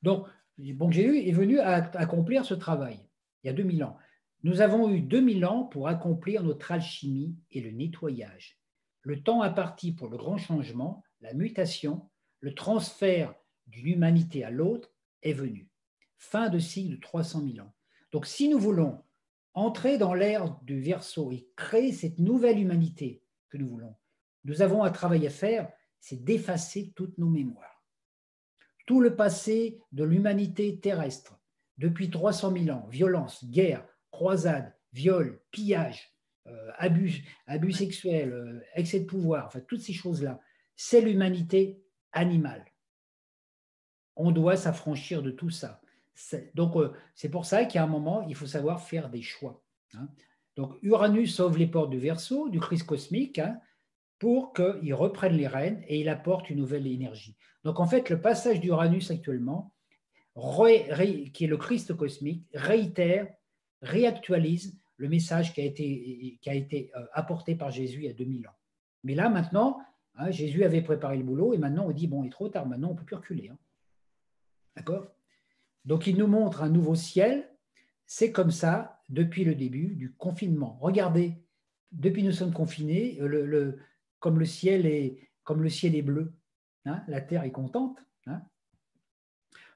[0.02, 0.26] Donc,
[0.58, 2.98] bon, Jésus est venu à accomplir ce travail
[3.42, 3.96] il y a 2000 ans.
[4.42, 8.58] Nous avons eu 2000 ans pour accomplir notre alchimie et le nettoyage.
[9.02, 12.10] Le temps a parti pour le grand changement, la mutation,
[12.40, 13.34] le transfert
[13.66, 15.68] d'une humanité à l'autre est venu.
[16.18, 17.74] Fin de cycle de 300 000 ans.
[18.12, 19.02] Donc, si nous voulons
[19.54, 23.94] entrer dans l'ère du verso et créer cette nouvelle humanité que nous voulons,
[24.44, 27.84] nous avons un travail à faire, c'est d'effacer toutes nos mémoires.
[28.86, 31.40] Tout le passé de l'humanité terrestre,
[31.78, 36.14] depuis 300 000 ans, violence, guerre, croisade, viol, pillage,
[36.46, 40.40] euh, abus, abus sexuels, euh, excès de pouvoir, enfin toutes ces choses-là,
[40.76, 41.82] c'est l'humanité
[42.12, 42.64] animale.
[44.16, 45.80] On doit s'affranchir de tout ça.
[46.54, 49.62] Donc, euh, c'est pour ça qu'à un moment, il faut savoir faire des choix.
[49.94, 50.08] Hein.
[50.56, 53.58] Donc, Uranus sauve les portes du Verseau, du Christ cosmique, hein,
[54.18, 57.36] pour qu'il reprenne les rênes et il apporte une nouvelle énergie.
[57.64, 59.74] Donc, en fait, le passage d'Uranus actuellement,
[60.34, 63.32] qui est le Christ cosmique, réitère,
[63.82, 68.08] réactualise le message qui a été, qui a été euh, apporté par Jésus il y
[68.08, 68.56] a 2000 ans.
[69.02, 69.80] Mais là, maintenant,
[70.14, 72.66] hein, Jésus avait préparé le boulot et maintenant on dit, bon, il est trop tard,
[72.66, 73.50] maintenant on ne peut plus reculer.
[74.76, 75.06] D'accord?
[75.84, 77.50] Donc il nous montre un nouveau ciel.
[78.06, 80.78] C'est comme ça depuis le début du confinement.
[80.80, 81.38] Regardez,
[81.92, 83.78] depuis nous sommes confinés, le,
[84.18, 86.32] comme, le ciel est, comme le ciel est bleu,
[86.86, 87.98] hein, la terre est contente.
[88.26, 88.42] Hein.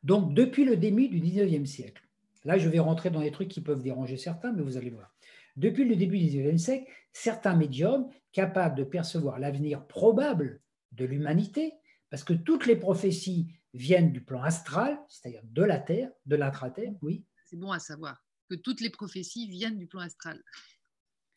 [0.03, 2.03] Donc depuis le début du 19e siècle,
[2.45, 5.15] là je vais rentrer dans des trucs qui peuvent déranger certains, mais vous allez voir.
[5.57, 10.61] Depuis le début du 19e siècle, certains médiums capables de percevoir l'avenir probable
[10.93, 11.75] de l'humanité,
[12.11, 13.49] parce que toutes les prophéties
[13.79, 17.24] viennent du plan astral, c'est-à-dire de la Terre, de l'intra-terre, oui.
[17.47, 20.43] C'est bon à savoir que toutes les prophéties viennent du plan astral.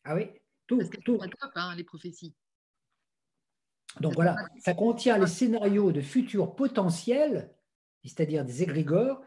[0.04, 0.28] Ah oui,
[0.66, 0.78] tout.
[0.78, 1.18] Parce tout.
[1.18, 2.34] Top, hein, les prophéties.
[4.00, 7.54] Donc voilà, ça contient les scénarios de futurs potentiels,
[8.02, 9.22] c'est-à-dire des égrégores,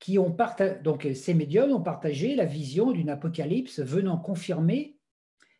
[0.00, 4.98] qui ont partagé, donc ces médiums ont partagé la vision d'une apocalypse venant confirmer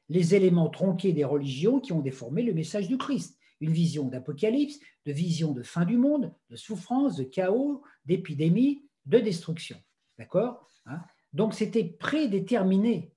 [0.09, 4.79] les éléments tronqués des religions qui ont déformé le message du Christ une vision d'apocalypse,
[5.05, 9.77] de vision de fin du monde, de souffrance, de chaos, d'épidémie, de destruction.
[10.19, 11.01] D'accord hein?
[11.33, 13.13] Donc c'était prédéterminé,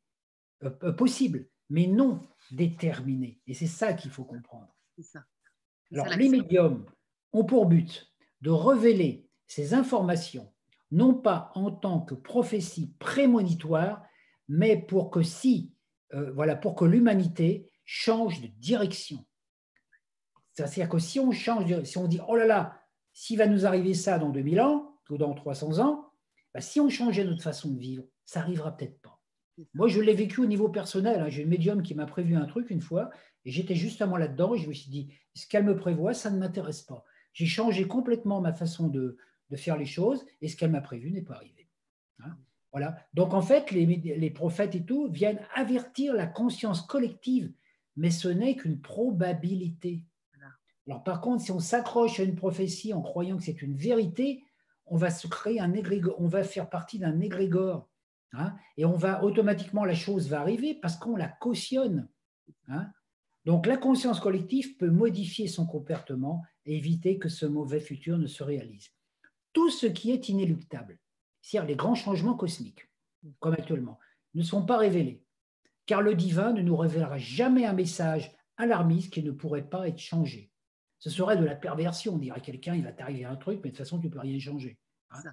[0.63, 2.21] euh, euh, possible, mais non
[2.51, 3.39] déterminé.
[3.47, 4.75] Et c'est ça qu'il faut comprendre.
[4.99, 5.23] Ça.
[5.91, 6.85] Alors les médiums
[7.33, 8.11] ont pour but
[8.41, 10.53] de révéler ces informations,
[10.91, 14.03] non pas en tant que prophétie prémonitoire,
[14.47, 15.73] mais pour que si,
[16.13, 19.25] euh, voilà, pour que l'humanité change de direction,
[20.67, 22.81] c'est-à-dire que si on change, si on dit, oh là là,
[23.13, 26.11] s'il va nous arriver ça dans 2000 ans ou dans 300 ans,
[26.53, 29.19] bah, si on changeait notre façon de vivre, ça n'arrivera peut-être pas.
[29.73, 31.19] Moi, je l'ai vécu au niveau personnel.
[31.19, 31.29] Hein.
[31.29, 33.09] J'ai une médium qui m'a prévu un truc une fois,
[33.45, 36.37] et j'étais justement là-dedans, et je me suis dit, ce qu'elle me prévoit, ça ne
[36.37, 37.03] m'intéresse pas.
[37.33, 39.17] J'ai changé complètement ma façon de,
[39.55, 41.67] faire les choses, et ce qu'elle m'a prévu n'est pas arrivé.
[42.19, 42.37] Hein.
[42.71, 42.95] voilà.
[43.13, 47.51] Donc, en fait, les, les prophètes et tout viennent avertir la conscience collective,
[47.97, 50.05] mais ce n'est qu'une probabilité.
[50.87, 54.43] Alors par contre, si on s'accroche à une prophétie en croyant que c'est une vérité,
[54.85, 57.87] on va se créer un égrégore, on va faire partie d'un égrégore.
[58.33, 62.07] Hein, et on va automatiquement, la chose va arriver parce qu'on la cautionne.
[62.67, 62.87] Hein.
[63.45, 68.27] Donc la conscience collective peut modifier son comportement et éviter que ce mauvais futur ne
[68.27, 68.89] se réalise.
[69.53, 70.99] Tout ce qui est inéluctable,
[71.41, 72.89] c'est-à-dire les grands changements cosmiques,
[73.39, 73.99] comme actuellement,
[74.33, 75.25] ne sont pas révélés,
[75.85, 79.99] car le divin ne nous révélera jamais un message alarmiste qui ne pourrait pas être
[79.99, 80.50] changé
[81.01, 82.13] ce serait de la perversion.
[82.13, 84.11] On dirait à quelqu'un, il va t'arriver un truc, mais de toute façon, tu ne
[84.11, 84.77] peux rien changer.
[85.09, 85.23] Hein.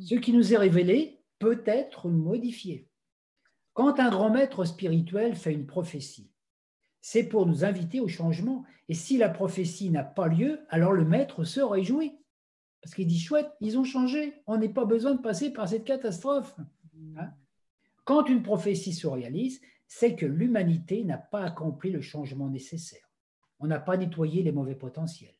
[0.00, 2.88] Ce qui nous est révélé peut être modifié.
[3.74, 6.30] Quand un grand maître spirituel fait une prophétie,
[7.00, 8.64] c'est pour nous inviter au changement.
[8.88, 12.16] Et si la prophétie n'a pas lieu, alors le maître se réjouit.
[12.80, 15.84] Parce qu'il dit, chouette, ils ont changé, on n'a pas besoin de passer par cette
[15.84, 16.54] catastrophe.
[17.16, 17.30] Hein.
[18.04, 23.07] Quand une prophétie se réalise, c'est que l'humanité n'a pas accompli le changement nécessaire
[23.60, 25.34] on n'a pas nettoyé les mauvais potentiels.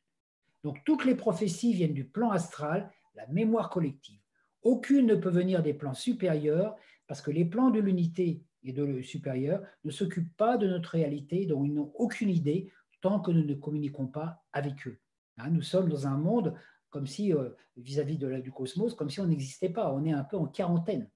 [0.64, 4.20] Donc toutes les prophéties viennent du plan astral, la mémoire collective.
[4.62, 8.84] Aucune ne peut venir des plans supérieurs parce que les plans de l'unité et de
[8.84, 13.30] le supérieur ne s'occupent pas de notre réalité, dont ils n'ont aucune idée tant que
[13.30, 14.98] nous ne communiquons pas avec eux.
[15.38, 16.54] Hein, nous sommes dans un monde
[16.90, 19.92] comme si, euh, vis-à-vis du cosmos, comme si on n'existait pas.
[19.92, 21.08] On est un peu en quarantaine.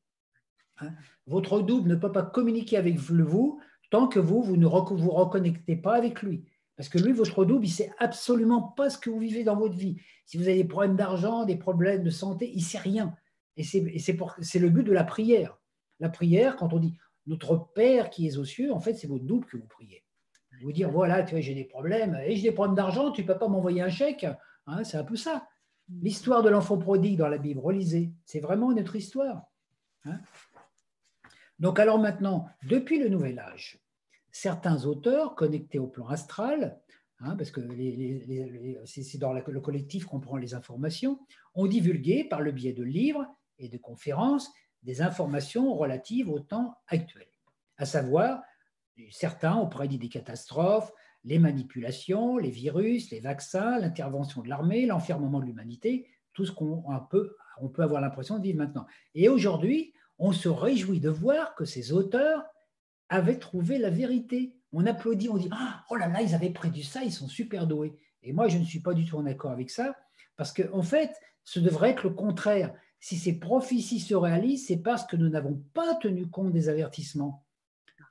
[0.79, 0.93] Hein.
[1.27, 5.77] Votre double ne peut pas communiquer avec vous tant que vous, vous ne vous reconnectez
[5.77, 6.45] pas avec lui.
[6.83, 9.55] Parce que lui, votre double, il ne sait absolument pas ce que vous vivez dans
[9.55, 9.99] votre vie.
[10.27, 13.15] Si vous avez des problèmes d'argent, des problèmes de santé, il ne sait rien.
[13.57, 15.57] Et c'est le but de la prière.
[16.01, 19.23] La prière, quand on dit notre Père qui est aux cieux, en fait, c'est votre
[19.23, 20.03] double que vous priez.
[20.61, 23.29] Vous dire, voilà, tu vois, j'ai des problèmes, et j'ai des problèmes d'argent, tu ne
[23.29, 24.27] peux pas m'envoyer un chèque.
[24.67, 25.47] Hein, c'est un peu ça.
[25.89, 29.45] L'histoire de l'enfant prodigue dans la Bible, relisez, c'est vraiment notre histoire.
[30.05, 30.19] Hein.
[31.61, 33.79] Donc alors maintenant, depuis le Nouvel Âge,
[34.33, 36.81] certains auteurs connectés au plan astral,
[37.21, 37.61] hein, parce que
[38.87, 41.21] c'est dans le collectif qu'on prend les informations,
[41.55, 43.27] ont divulgué par le biais de livres
[43.59, 44.51] et de conférences
[44.83, 47.29] des informations relatives au temps actuel,
[47.77, 48.43] à savoir
[49.11, 50.93] certains ont prédit des catastrophes,
[51.25, 56.83] les manipulations, les virus, les vaccins, l'intervention de l'armée, l'enfermement de l'humanité, tout ce qu'on
[57.61, 58.87] on peut avoir l'impression de vivre maintenant.
[59.15, 62.43] Et aujourd'hui, on se réjouit de voir que ces auteurs
[63.13, 64.57] avaient trouvé la vérité.
[64.73, 67.67] On applaudit, on dit ah, Oh là là, ils avaient prédit ça, ils sont super
[67.67, 67.97] doués.
[68.23, 69.97] Et moi, je ne suis pas du tout en accord avec ça,
[70.37, 71.13] parce qu'en en fait,
[71.45, 72.75] ce devrait être le contraire.
[73.01, 77.45] Si ces prophéties se réalisent, c'est parce que nous n'avons pas tenu compte des avertissements.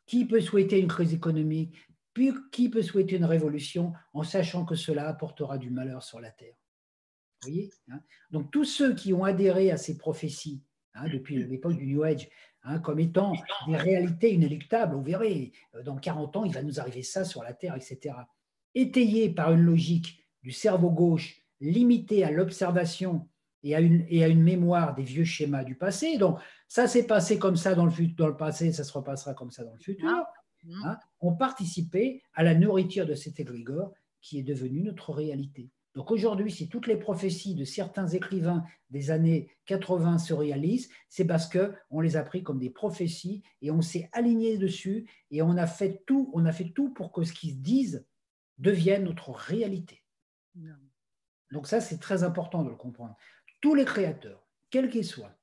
[0.05, 1.75] Qui peut souhaiter une crise économique?
[2.13, 6.29] Puis, qui peut souhaiter une révolution en sachant que cela apportera du malheur sur la
[6.29, 6.55] terre?
[7.41, 8.01] Vous voyez hein?
[8.31, 10.61] Donc, tous ceux qui ont adhéré à ces prophéties
[10.93, 12.27] hein, depuis l'époque du New Age,
[12.63, 13.33] hein, comme étant
[13.67, 17.43] des réalités inéluctables, vous verrez, euh, dans 40 ans, il va nous arriver ça sur
[17.43, 18.15] la terre, etc.
[18.75, 23.27] Étayés par une logique du cerveau gauche limitée à l'observation
[23.63, 26.17] et, à une, et à une mémoire des vieux schémas du passé.
[26.17, 29.51] Donc, ça s'est passé comme ça dans le, dans le passé, ça se repassera comme
[29.51, 30.09] ça dans le futur.
[30.63, 30.85] Mmh.
[30.85, 35.71] Hein, ont participé à la nourriture de cet égrégore qui est devenu notre réalité.
[35.93, 41.25] Donc aujourd'hui, si toutes les prophéties de certains écrivains des années 80 se réalisent, c'est
[41.25, 45.57] parce qu'on les a pris comme des prophéties et on s'est aligné dessus et on
[45.57, 48.05] a fait tout, on a fait tout pour que ce qu'ils disent
[48.57, 50.03] devienne notre réalité.
[51.51, 53.15] Donc ça, c'est très important de le comprendre.
[53.59, 55.35] Tous les créateurs, quels qu'ils soient,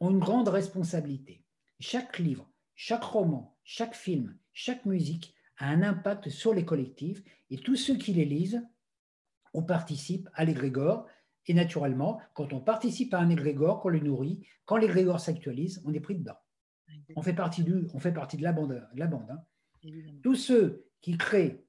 [0.00, 1.44] ont une grande responsabilité.
[1.78, 7.58] Chaque livre, chaque roman, chaque film, chaque musique a un impact sur les collectifs et
[7.58, 8.66] tous ceux qui les lisent,
[9.54, 11.06] on participe à l'égrégore.
[11.46, 15.92] Et naturellement, quand on participe à un égrégore, qu'on le nourrit, quand l'égrégore s'actualise, on
[15.92, 16.38] est pris dedans.
[17.16, 18.86] On fait partie, du, on fait partie de la bande.
[18.94, 19.42] De la bande hein.
[20.22, 21.64] Tous ceux qui créent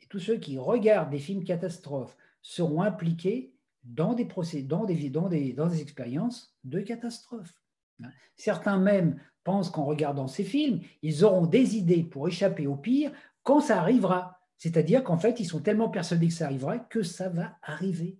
[0.00, 3.52] et tous ceux qui regardent des films catastrophes seront impliqués
[3.84, 7.54] dans des, procès, dans des, dans des, dans des expériences de catastrophes.
[8.02, 8.10] Hein.
[8.36, 13.12] Certains même pensent qu'en regardant ces films, ils auront des idées pour échapper au pire
[13.42, 14.37] quand ça arrivera.
[14.58, 18.18] C'est-à-dire qu'en fait, ils sont tellement persuadés que ça arrivera que ça va arriver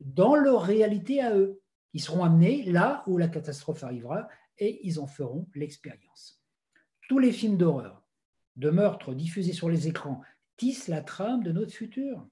[0.00, 1.62] dans leur réalité à eux.
[1.94, 4.28] Ils seront amenés là où la catastrophe arrivera
[4.58, 6.42] et ils en feront l'expérience.
[7.08, 8.02] Tous les films d'horreur,
[8.56, 10.20] de meurtre diffusés sur les écrans
[10.56, 12.26] tissent la trame de notre futur.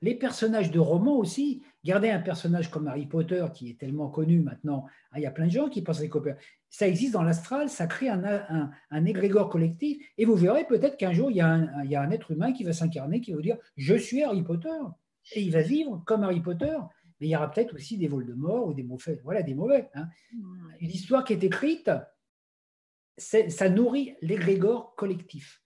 [0.00, 4.40] Les personnages de romans aussi, gardez un personnage comme Harry Potter qui est tellement connu
[4.40, 6.18] maintenant, hein, il y a plein de gens qui pensent que
[6.70, 11.12] ça existe dans l'astral, ça crée un, un, égrégore collectif, et vous verrez peut-être qu'un
[11.12, 13.94] jour il y, a un, être humain qui va s'incarner, qui va vous dire je
[13.94, 14.78] suis Harry Potter,
[15.34, 16.76] et il va vivre comme Harry Potter,
[17.20, 19.54] mais il y aura peut-être aussi des vols de mort ou des mauvais, voilà, des
[19.54, 19.88] mauvais.
[19.94, 20.08] Hein.
[20.80, 21.90] Une histoire qui est écrite,
[23.16, 25.62] ça nourrit l'égrégore collectif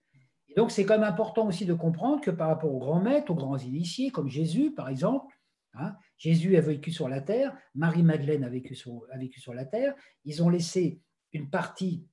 [0.55, 3.35] donc, c'est quand même important aussi de comprendre que par rapport aux grands maîtres, aux
[3.35, 5.33] grands initiés, comme Jésus, par exemple,
[5.75, 9.65] hein, Jésus a vécu sur la terre, Marie-Madeleine a vécu sur, a vécu sur la
[9.65, 9.93] terre,
[10.25, 11.01] ils ont laissé
[11.33, 12.05] une partie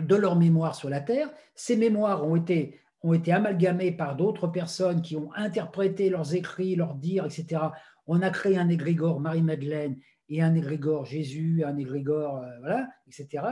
[0.00, 1.30] de leur mémoire sur la terre.
[1.54, 6.76] Ces mémoires ont été, ont été amalgamées par d'autres personnes qui ont interprété leurs écrits,
[6.76, 7.62] leurs dires, etc.
[8.06, 9.98] On a créé un égrégore Marie-Madeleine
[10.28, 13.44] et un égrégore Jésus, un égrégore, euh, voilà, etc.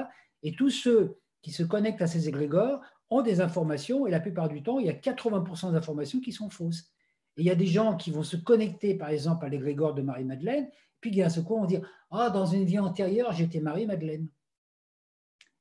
[0.42, 2.80] Et tous ceux qui se connectent à ces égrégores
[3.10, 6.50] ont des informations et la plupart du temps, il y a 80% d'informations qui sont
[6.50, 6.90] fausses.
[7.36, 10.02] Et il y a des gens qui vont se connecter, par exemple, à l'égrégore de
[10.02, 10.68] Marie-Madeleine,
[11.00, 14.28] puis ce coup, on va dire Ah, dans une vie antérieure, j'étais Marie-Madeleine.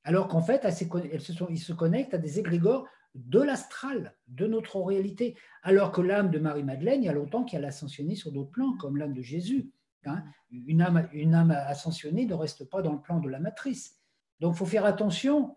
[0.04, 0.74] Alors qu'en fait, elles
[1.22, 5.36] se ils se connectent à des égrégores de l'astral, de notre réalité.
[5.64, 8.76] Alors que l'âme de Marie-Madeleine, il y a longtemps qu'elle a ascensionné sur d'autres plans,
[8.78, 9.72] comme l'âme de Jésus.
[10.06, 10.24] Hein.
[10.52, 14.00] Une, âme, une âme ascensionnée ne reste pas dans le plan de la matrice.
[14.39, 15.56] Donc, il faut faire attention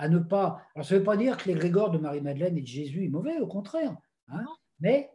[0.00, 0.62] à ne pas.
[0.74, 3.38] Alors, ça ne veut pas dire que l'égrégore de Marie-Madeleine et de Jésus est mauvais,
[3.38, 3.94] au contraire.
[4.28, 4.46] Hein,
[4.80, 5.10] mais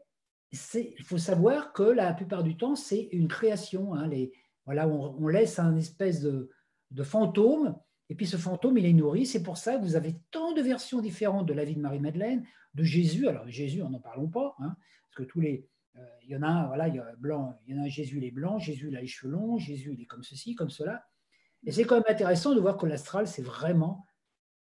[0.51, 3.95] il faut savoir que la plupart du temps, c'est une création.
[3.95, 4.31] Hein, les,
[4.65, 6.51] voilà, on, laisse un espèce de,
[6.91, 7.75] de fantômes.
[8.09, 9.25] Et puis ce fantôme, il est nourri.
[9.25, 12.45] C'est pour ça que vous avez tant de versions différentes de la vie de Marie-Madeleine,
[12.75, 13.27] de Jésus.
[13.27, 16.43] Alors Jésus, on n'en parlons pas, hein, parce que tous les, euh, il y en
[16.43, 18.31] a un, voilà, il y a blanc, il y en a un Jésus, il est
[18.31, 21.07] blanc, Jésus, il a les cheveux longs, Jésus, il est comme ceci, comme cela.
[21.63, 24.05] Et c'est quand même intéressant de voir que l'astral, c'est vraiment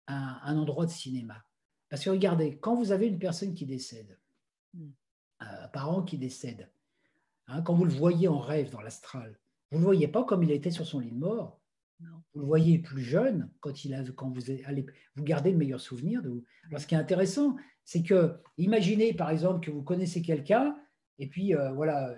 [0.08, 1.44] un, endroit de cinéma.
[1.90, 4.18] Parce que regardez, quand vous avez une personne qui décède,
[4.74, 4.90] hmm.
[5.40, 6.70] un parent qui décède,
[7.48, 9.40] hein, quand vous le voyez en rêve dans l'astral,
[9.72, 11.60] vous ne le voyez pas comme il était sur son lit de mort.
[12.34, 14.86] Vous le voyez plus jeune quand, il a, quand vous, allez,
[15.16, 16.44] vous gardez le meilleur souvenir de vous.
[16.68, 20.76] Alors, ce qui est intéressant, c'est que, imaginez par exemple que vous connaissez quelqu'un,
[21.20, 22.14] et puis euh, voilà,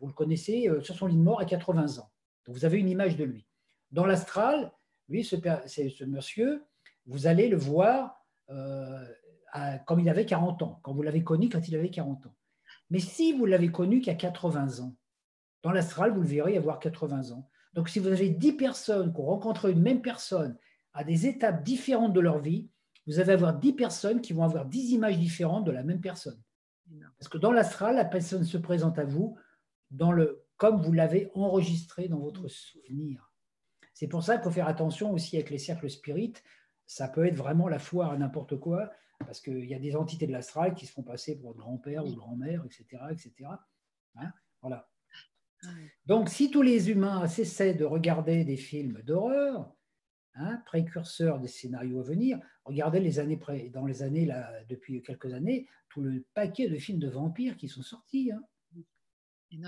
[0.00, 2.10] vous le connaissez euh, sur son lit de mort à 80 ans.
[2.46, 3.46] Donc vous avez une image de lui.
[3.90, 4.72] Dans l'astral,
[5.08, 6.62] lui, ce, ce monsieur,
[7.06, 9.04] vous allez le voir euh,
[9.86, 12.34] comme il avait 40 ans, quand vous l'avez connu quand il avait 40 ans.
[12.90, 14.96] Mais si vous l'avez connu qu'à 80 ans,
[15.62, 17.48] dans l'astral, vous le verrez avoir 80 ans.
[17.74, 20.56] Donc si vous avez 10 personnes qui ont rencontré une même personne
[20.92, 22.68] à des étapes différentes de leur vie,
[23.06, 26.40] vous allez avoir 10 personnes qui vont avoir 10 images différentes de la même personne.
[27.18, 29.36] Parce que dans l'astral, la personne se présente à vous
[29.90, 33.32] dans le, comme vous l'avez enregistré dans votre souvenir.
[33.94, 36.42] C'est pour ça qu'il faut faire attention aussi avec les cercles spirites
[36.92, 38.90] ça peut être vraiment la foire à n'importe quoi,
[39.20, 42.14] parce qu'il y a des entités de l'astral qui se font passer pour grand-père ou
[42.14, 43.02] grand-mère, etc.
[43.10, 43.32] etc.
[44.16, 44.30] Hein,
[44.60, 44.90] voilà.
[46.06, 49.72] Donc, si tous les humains cessaient de regarder des films d'horreur,
[50.34, 53.40] hein, précurseurs des scénarios à venir, regardez les années
[53.72, 57.68] dans les années là, depuis quelques années, tout le paquet de films de vampires qui
[57.68, 58.32] sont sortis.
[58.32, 58.42] Hein.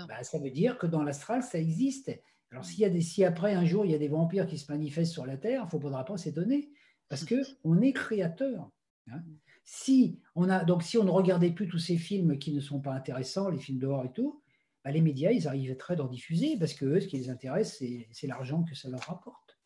[0.07, 2.11] Bah, ça veut dire que dans l'astral, ça existe.
[2.51, 4.57] Alors, s'il y a des, si après un jour il y a des vampires qui
[4.57, 6.69] se manifestent sur la Terre, il ne faudra pas s'étonner.
[7.09, 8.69] Parce qu'on est créateur.
[9.11, 9.21] Hein.
[9.63, 12.79] Si on a, donc, si on ne regardait plus tous ces films qui ne sont
[12.79, 14.41] pas intéressants, les films d'horreur et tout,
[14.83, 18.27] bah, les médias, ils arriveraient d'en diffuser parce que eux, ce qui les intéresse, c'est
[18.27, 19.59] l'argent que ça leur rapporte.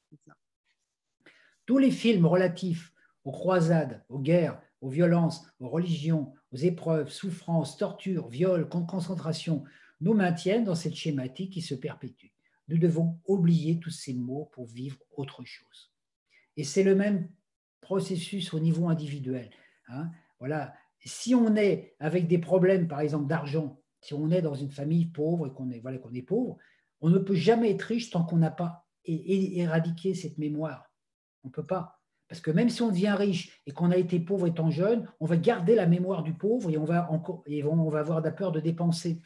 [1.65, 2.93] Tous les films relatifs
[3.25, 9.65] aux croisades, aux guerres, aux violences, aux religions, aux épreuves, souffrances, tortures, viols, concentration,
[10.01, 12.31] nous maintiennent dans cette schématique qui se perpétue.
[12.69, 15.88] Nous devons oublier tous ces mots pour vivre autre chose.
[16.59, 17.29] Et c'est le même
[17.79, 19.49] processus au niveau individuel.
[19.87, 20.11] Hein.
[20.39, 20.73] Voilà.
[21.05, 25.05] Si on est avec des problèmes, par exemple, d'argent, si on est dans une famille
[25.05, 26.57] pauvre et qu'on est, voilà, est pauvre,
[26.99, 30.91] on ne peut jamais être riche tant qu'on n'a pas éradiqué cette mémoire.
[31.45, 32.01] On ne peut pas.
[32.27, 35.25] Parce que même si on devient riche et qu'on a été pauvre étant jeune, on
[35.25, 38.31] va garder la mémoire du pauvre et on va, encore, et on va avoir la
[38.31, 39.21] peur de dépenser.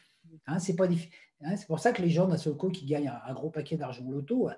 [0.46, 3.50] Hein, hein, c'est pour ça que les gens d'un seul coup qui gagnent un, gros
[3.50, 4.50] paquet d'argent loto,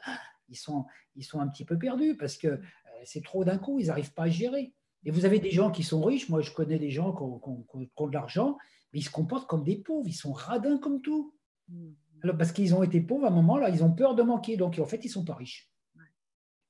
[0.49, 0.85] ils sont,
[1.15, 2.59] ils sont un petit peu perdus parce que euh,
[3.05, 4.73] c'est trop d'un coup, ils n'arrivent pas à gérer.
[5.05, 8.07] Et vous avez des gens qui sont riches, moi je connais des gens qui ont,
[8.09, 8.57] de l'argent,
[8.93, 11.35] mais ils se comportent comme des pauvres, ils sont radins comme tout.
[11.69, 11.93] Mm.
[12.23, 14.57] Alors, parce qu'ils ont été pauvres à un moment, là, ils ont peur de manquer,
[14.57, 15.71] donc en fait, ils ne sont pas riches.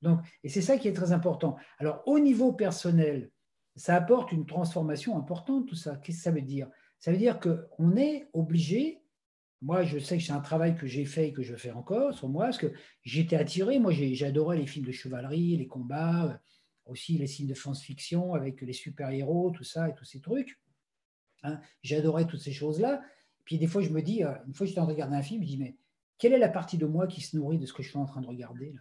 [0.03, 1.57] Donc, et c'est ça qui est très important.
[1.79, 3.31] Alors, au niveau personnel,
[3.77, 5.97] ça apporte une transformation importante, tout ça.
[5.97, 6.69] Qu'est-ce que ça veut dire?
[6.99, 9.03] Ça veut dire qu'on est obligé
[9.63, 12.15] moi, je sais que c'est un travail que j'ai fait et que je fais encore
[12.15, 13.79] sur moi, parce que j'étais attiré.
[13.79, 16.37] Moi, j'adorais les films de chevalerie, les combats, euh,
[16.87, 20.61] aussi les films de science-fiction avec les super-héros, tout ça et tous ces trucs.
[21.43, 21.61] Hein.
[21.83, 23.03] J'adorais toutes ces choses-là.
[23.45, 25.17] Puis des fois, je me dis, euh, une fois que j'étais en train de regarder
[25.17, 25.77] un film, je dis, mais
[26.19, 28.07] quelle est la partie de moi qui se nourrit de ce que je suis en
[28.07, 28.81] train de regarder là?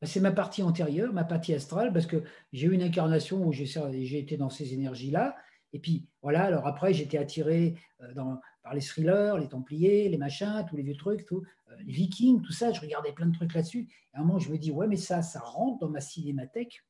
[0.00, 3.52] Ben, c'est ma partie antérieure, ma partie astrale, parce que j'ai eu une incarnation où
[3.52, 5.36] j'ai été dans ces énergies-là.
[5.72, 10.18] Et puis, voilà, alors après, j'étais attiré euh, dans, par les thrillers, les Templiers, les
[10.18, 12.72] machins, tous les vieux trucs, tout, euh, les Vikings, tout ça.
[12.72, 13.88] Je regardais plein de trucs là-dessus.
[14.12, 16.84] Et à un moment, je me dis, ouais, mais ça, ça rentre dans ma cinémathèque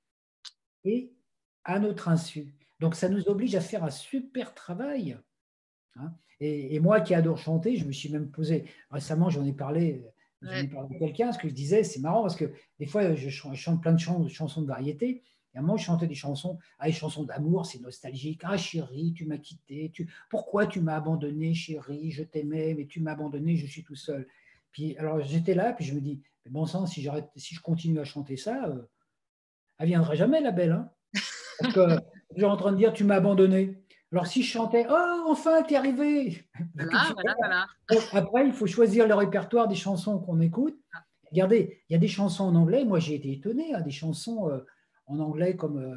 [0.84, 1.12] et
[1.64, 2.54] à notre insu.
[2.80, 5.18] Donc, ça nous oblige à faire un super travail.
[5.96, 6.12] Hein.
[6.40, 10.02] Et, moi qui adore chanter, je me suis même posé, récemment, j'en ai parlé,
[10.40, 13.14] j'en ai parlé à quelqu'un, ce que je disais, c'est marrant parce que des fois,
[13.14, 15.22] je chante plein de chansons de variété.
[15.54, 18.42] Et à un moment, je chantais des chansons, ah, les chansons d'amour, c'est nostalgique.
[18.44, 19.90] Ah, chérie, tu m'as quitté.
[19.92, 20.08] Tu...
[20.28, 22.12] Pourquoi tu m'as abandonné, chérie?
[22.12, 24.28] Je t'aimais, mais tu m'as abandonné, je suis tout seul.
[24.72, 27.98] Puis, alors, j'étais là, puis je me dis, mais bon sang, si, si je continue
[27.98, 28.82] à chanter ça, euh,
[29.78, 30.72] elle viendra jamais, la belle.
[30.72, 30.90] Hein
[31.58, 31.80] Parce que
[32.30, 33.82] je suis en train de dire, tu m'as abandonné.
[34.12, 36.44] Alors, si je chantais, oh, enfin, t'es arrivé.
[36.74, 37.66] Voilà, voilà, voilà.
[38.12, 40.76] Après, il faut choisir le répertoire des chansons qu'on écoute.
[40.94, 41.04] Ah.
[41.30, 42.84] Regardez, il y a des chansons en anglais.
[42.84, 44.50] Moi, j'ai été étonné, hein, des chansons.
[44.50, 44.66] Euh,
[45.10, 45.94] en anglais comme euh,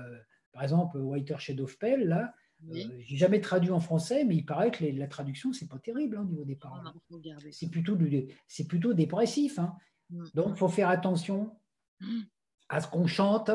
[0.52, 2.34] par exemple Whiter Shade of Pale, là,
[2.72, 6.18] euh, j'ai jamais traduit en français, mais il paraît que la traduction, c'est pas terrible
[6.18, 6.82] hein, au niveau des paroles.
[7.52, 7.98] C'est plutôt,
[8.48, 9.60] c'est plutôt dépressif.
[9.60, 9.76] Hein.
[10.10, 10.26] Mm.
[10.34, 11.56] Donc, faut faire attention
[12.70, 13.52] à ce qu'on chante,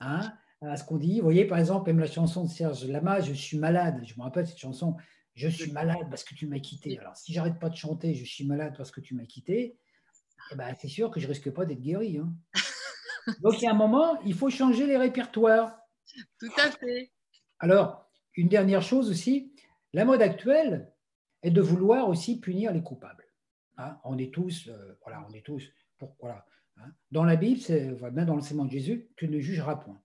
[0.00, 1.16] hein, à ce qu'on dit.
[1.16, 4.00] Vous voyez, par exemple, même la chanson de Serge Lama, Je suis malade.
[4.04, 4.96] Je me rappelle cette chanson,
[5.34, 6.98] Je suis malade parce que tu m'as quitté.
[6.98, 9.76] Alors, si j'arrête pas de chanter, Je suis malade parce que tu m'as quitté,
[10.52, 12.20] eh ben, c'est sûr que je risque pas d'être guéri.
[13.40, 15.78] Donc, il y a un moment, il faut changer les répertoires.
[16.38, 17.12] Tout à fait.
[17.58, 19.52] Alors, une dernière chose aussi,
[19.92, 20.92] la mode actuelle
[21.42, 23.26] est de vouloir aussi punir les coupables.
[23.78, 25.62] Hein, on est tous, euh, voilà, on est tous,
[25.98, 26.46] pour, voilà.
[26.78, 26.92] Hein.
[27.10, 30.00] Dans la Bible, c'est, même dans l'enseignement de Jésus, tu ne jugeras point.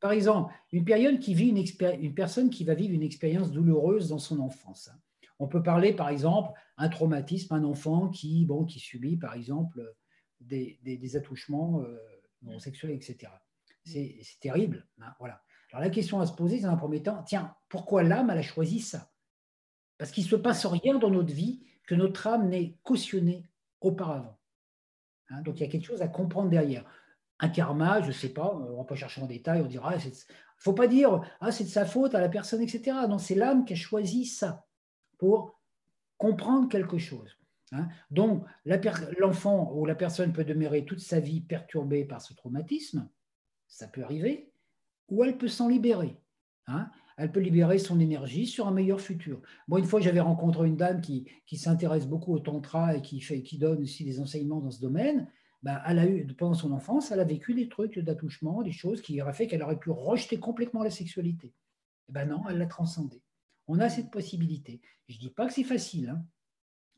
[0.00, 1.64] Par exemple, une, période qui vit une,
[2.02, 4.88] une, personne qui va vivre une expérience douloureuse dans son enfance.
[4.88, 4.98] Hein.
[5.38, 9.94] On peut parler, par exemple, un traumatisme, un enfant qui, bon, qui subit, par exemple,
[10.40, 11.96] des, des, attouchements euh,
[12.46, 13.32] homosexuels, etc.
[13.84, 14.86] C'est, terrible.
[15.18, 15.42] voilà.
[15.70, 18.80] Alors la question à se poser, dans un premier temps, tiens, pourquoi l'âme, a choisi
[18.80, 19.10] ça?
[19.98, 23.46] Parce qu'il ne se passe rien dans notre vie que notre âme n'ait cautionné
[23.80, 24.38] auparavant.
[25.30, 26.84] Hein, donc il y a quelque chose à comprendre derrière.
[27.40, 29.94] Un karma, je ne sais pas, on ne va pas chercher en détail, on dira,
[29.94, 30.12] il ah, ne
[30.56, 32.96] faut pas dire, ah, c'est de sa faute à la personne, etc.
[33.08, 34.66] Non, c'est l'âme qui a choisi ça
[35.18, 35.58] pour
[36.16, 37.37] comprendre quelque chose.
[37.72, 37.88] Hein.
[38.10, 38.44] Donc,
[39.18, 43.08] l'enfant ou la personne peut demeurer toute sa vie perturbée par ce traumatisme,
[43.66, 44.52] ça peut arriver,
[45.08, 46.20] ou elle peut s'en libérer.
[46.66, 49.42] Hein elle peut libérer son énergie sur un meilleur futur.
[49.66, 53.82] Moi, une fois, j'avais rencontré une dame qui, s'intéresse beaucoup au tantra et qui, donne
[53.82, 55.28] aussi des enseignements dans ce domaine.
[55.64, 59.02] Ben, elle a eu, pendant son enfance, elle a vécu des trucs d'attouchement, des choses
[59.02, 61.52] qui auraient fait qu'elle aurait pu rejeter complètement la sexualité.
[62.08, 63.20] Et ben non, elle l'a transcendée.
[63.66, 64.80] On a cette possibilité.
[65.08, 66.10] Je ne dis pas que c'est facile.
[66.10, 66.24] Hein.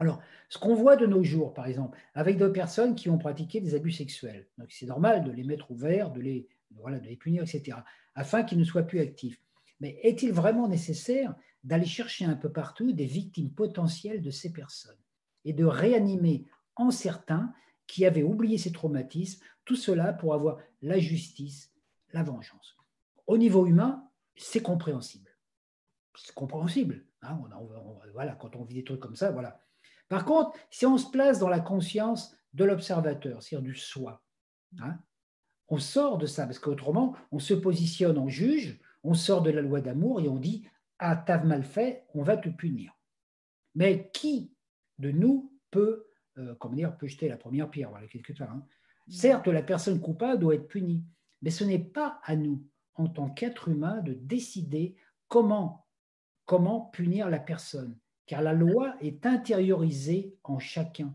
[0.01, 3.61] Alors, ce qu'on voit de nos jours, par exemple, avec des personnes qui ont pratiqué
[3.61, 7.17] des abus sexuels, donc c'est normal de les mettre ouverts, de les, voilà, de les
[7.17, 7.77] punir, etc.,
[8.15, 9.39] afin qu'ils ne soient plus actifs.
[9.81, 11.35] Mais est-il vraiment nécessaire
[11.65, 14.97] d'aller chercher un peu partout des victimes potentielles de ces personnes
[15.45, 16.47] et de réanimer
[16.77, 17.53] en certains
[17.87, 21.73] qui avaient oublié ces traumatismes, tout cela pour avoir la justice,
[22.13, 22.77] la vengeance?
[23.27, 25.31] Au niveau humain, c'est compréhensible.
[26.17, 27.05] C'est compréhensible.
[27.23, 27.39] Hein,
[28.15, 29.61] voilà, quand on vit des trucs comme ça, voilà.
[30.11, 34.23] Par contre, si on se place dans la conscience de l'observateur, c'est-à-dire du soi,
[34.81, 34.99] hein,
[35.69, 39.63] on sort de ça, parce qu'autrement, on se positionne en juge, on sort de la
[39.63, 40.67] loi d'amour et on dit
[40.99, 42.93] Ah, t'as mal fait, on va te punir.
[43.77, 44.53] Mais qui
[44.99, 46.09] de nous peut,
[46.39, 48.67] euh, comment dire, peut jeter la première pierre voilà, quelque part, hein.
[49.07, 49.13] mm.
[49.13, 51.05] Certes, la personne coupable doit être punie,
[51.41, 54.97] mais ce n'est pas à nous, en tant qu'être humain, de décider
[55.29, 55.87] comment,
[56.47, 57.97] comment punir la personne,
[58.31, 61.13] car la loi est intériorisée en chacun.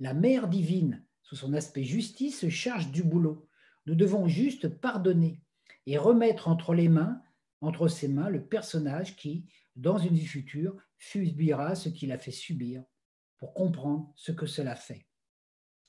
[0.00, 3.46] La mère divine, sous son aspect justice, se charge du boulot.
[3.84, 5.42] Nous devons juste pardonner,
[5.84, 7.20] et remettre entre les mains,
[7.60, 9.44] entre ses mains, le personnage qui,
[9.76, 12.82] dans une vie future, subira ce qu'il a fait subir
[13.36, 15.06] pour comprendre ce que cela fait.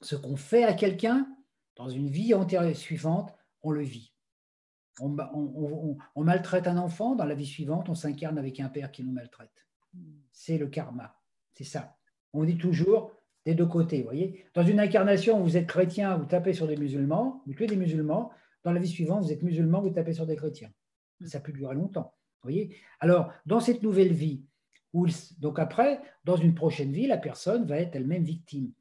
[0.01, 1.33] Ce qu'on fait à quelqu'un,
[1.77, 4.13] dans une vie antérieure suivante, on le vit.
[4.99, 9.05] On, on, maltraite un enfant, dans la vie suivante, on s'incarne avec un père qui
[9.05, 9.68] nous maltraite.
[10.31, 11.15] C'est le karma,
[11.53, 11.97] c'est ça.
[12.33, 13.11] On dit toujours
[13.45, 14.45] des deux côtés, voyez.
[14.53, 18.31] Dans une incarnation, vous êtes chrétien, vous tapez sur des musulmans, vous tuez des musulmans,
[18.63, 20.71] dans la vie suivante, vous êtes musulman, vous tapez sur des chrétiens.
[21.25, 22.13] Ça peut durer longtemps.
[22.43, 24.43] Voyez Alors, dans cette nouvelle vie,
[25.39, 28.71] donc après, dans une prochaine vie, la personne va être elle-même victime.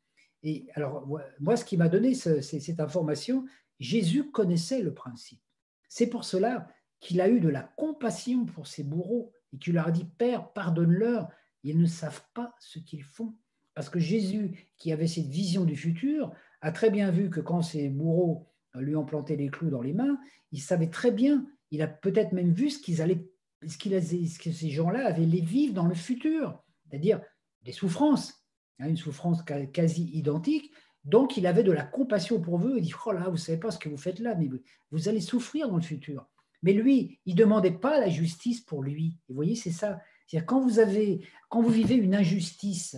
[0.43, 1.07] Et alors,
[1.41, 3.45] moi, ce qui m'a donné cette information,
[3.81, 5.41] Jésus connaissait le principe.
[5.89, 6.69] C'est pour cela
[7.01, 10.53] qu'il a eu de la compassion pour ses bourreaux et qu'il leur a dit, Père,
[10.53, 11.29] pardonne-leur,
[11.63, 13.35] ils ne savent pas ce qu'ils font.
[13.75, 17.63] Parce que Jésus, qui avait cette vision du futur, a très bien vu que quand
[17.63, 20.19] ses bourreaux lui ont planté les clous dans les mains,
[20.53, 23.29] il savait très bien, il a peut-être même vu ce, qu'ils allaient,
[23.67, 27.21] ce, qu'il ce que ces gens-là avaient les vivre dans le futur, c'est-à-dire
[27.63, 28.45] des souffrances,
[28.79, 29.43] hein, une souffrance
[29.73, 30.73] quasi identique.
[31.05, 33.59] Donc il avait de la compassion pour eux, il dit, oh là, vous ne savez
[33.59, 34.49] pas ce que vous faites là, mais
[34.91, 36.29] vous allez souffrir dans le futur.
[36.63, 39.17] Mais lui, il ne demandait pas la justice pour lui.
[39.29, 40.01] vous voyez, c'est ça.
[40.27, 42.97] C'est-à-dire quand vous, avez, quand vous vivez une injustice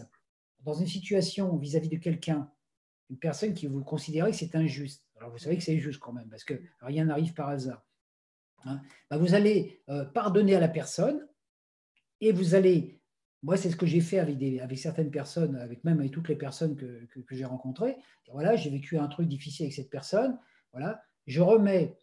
[0.60, 2.50] dans une situation vis-à-vis -vis de quelqu'un,
[3.10, 6.12] une personne qui vous considérez que c'est injuste, alors vous savez que c'est juste quand
[6.12, 7.84] même, parce que rien n'arrive par hasard.
[8.64, 8.80] Hein.
[9.10, 11.26] Bah, vous allez euh, pardonner à la personne
[12.20, 13.00] et vous allez,
[13.42, 16.76] moi c'est ce que j'ai fait avec, certaines personnes, avec même avec toutes les personnes
[16.76, 17.96] que, j'ai rencontrées.
[18.32, 20.38] Voilà, j'ai vécu un truc difficile avec cette personne.
[20.72, 21.96] Voilà, je remets,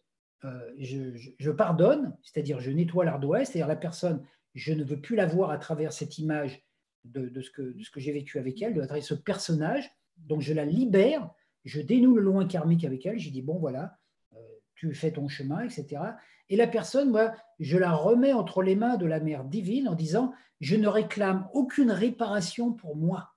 [0.44, 4.24] euh, je, pardonne, c'est-à-dire je nettoie l'ardoise, c'est-à-dire la personne,
[4.54, 6.62] je ne veux plus la voir à travers cette image
[7.04, 9.90] de, ce que, j'ai vécu avec elle, de travers ce personnage.
[10.16, 11.30] Donc je la libère
[11.68, 13.98] je dénoue le loin karmique avec elle, j'ai dit, bon voilà,
[14.34, 14.38] euh,
[14.74, 16.02] tu fais ton chemin, etc.
[16.48, 19.94] Et la personne, moi, je la remets entre les mains de la mère divine en
[19.94, 23.34] disant, je ne réclame aucune réparation pour moi.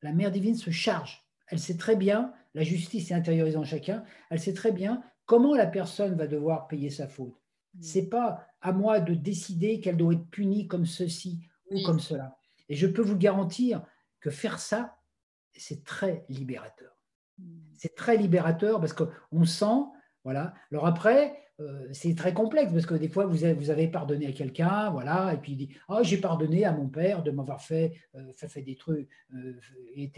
[0.00, 1.26] La mère divine se charge.
[1.48, 5.54] Elle sait très bien, la justice est intériorisée en chacun, elle sait très bien comment
[5.54, 7.40] la personne va devoir payer sa faute.
[7.74, 7.82] Mm.
[7.82, 11.38] C'est pas à moi de décider qu'elle doit être punie comme ceci
[11.70, 12.36] ou comme cela.
[12.68, 13.84] Et je peux vous garantir
[14.20, 14.96] que faire ça,
[15.54, 16.92] c'est très libérateur.
[17.76, 19.84] C'est très libérateur parce qu'on sent,
[20.24, 20.54] voilà.
[20.72, 24.90] Alors après, euh, c'est très complexe parce que des fois, vous avez, pardonné à quelqu'un,
[24.90, 28.32] voilà, et puis il dit oh, j'ai pardonné à mon père de m'avoir fait, euh,
[28.34, 29.54] fait, des trucs, euh,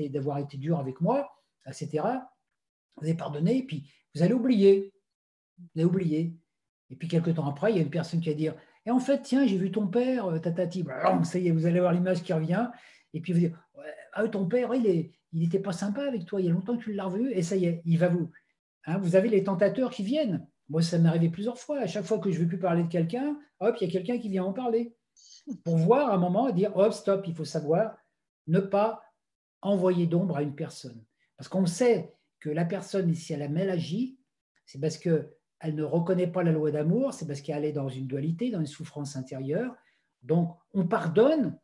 [0.08, 1.30] d'avoir été dur avec moi,
[1.66, 2.04] etc.
[2.96, 4.92] Vous avez pardonné, et puis vous allez oublier.
[5.58, 6.34] Vous allez oublier.
[6.90, 8.54] Et puis, quelques temps après, il y a une personne qui va dire
[8.84, 10.84] Et en fait, tiens, j'ai vu ton père, tatati.
[11.22, 12.68] ça y est, vous allez voir l'image qui revient.
[13.14, 13.54] Et puis, vous dites
[14.12, 16.92] ah, Ton père, il n'était pas sympa avec toi, il y a longtemps que tu
[16.92, 18.30] l'as revu, et ça y est, il va vous.
[18.86, 20.46] Hein, vous avez les tentateurs qui viennent.
[20.68, 21.80] Moi, ça m'est arrivé plusieurs fois.
[21.80, 23.92] À chaque fois que je ne veux plus parler de quelqu'un, hop, il y a
[23.92, 24.94] quelqu'un qui vient en parler.
[25.64, 27.96] Pour voir un moment dire, hop, stop, il faut savoir
[28.46, 29.02] ne pas
[29.62, 31.04] envoyer d'ombre à une personne.
[31.40, 34.18] Parce qu'on sait que la personne, si elle a mal agi,
[34.66, 35.24] c'est parce qu'elle
[35.64, 38.66] ne reconnaît pas la loi d'amour, c'est parce qu'elle est dans une dualité, dans une
[38.66, 39.74] souffrance intérieure.
[40.22, 41.58] Donc, on pardonne,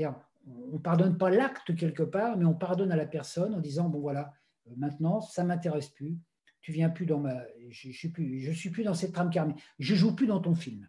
[0.00, 3.88] on ne pardonne pas l'acte quelque part, mais on pardonne à la personne en disant,
[3.88, 4.32] bon voilà,
[4.76, 6.18] maintenant, ça ne m'intéresse plus,
[6.60, 9.30] tu viens plus dans ma, je, je suis plus, je suis plus dans cette trame
[9.30, 10.88] karmique, je joue plus dans ton film.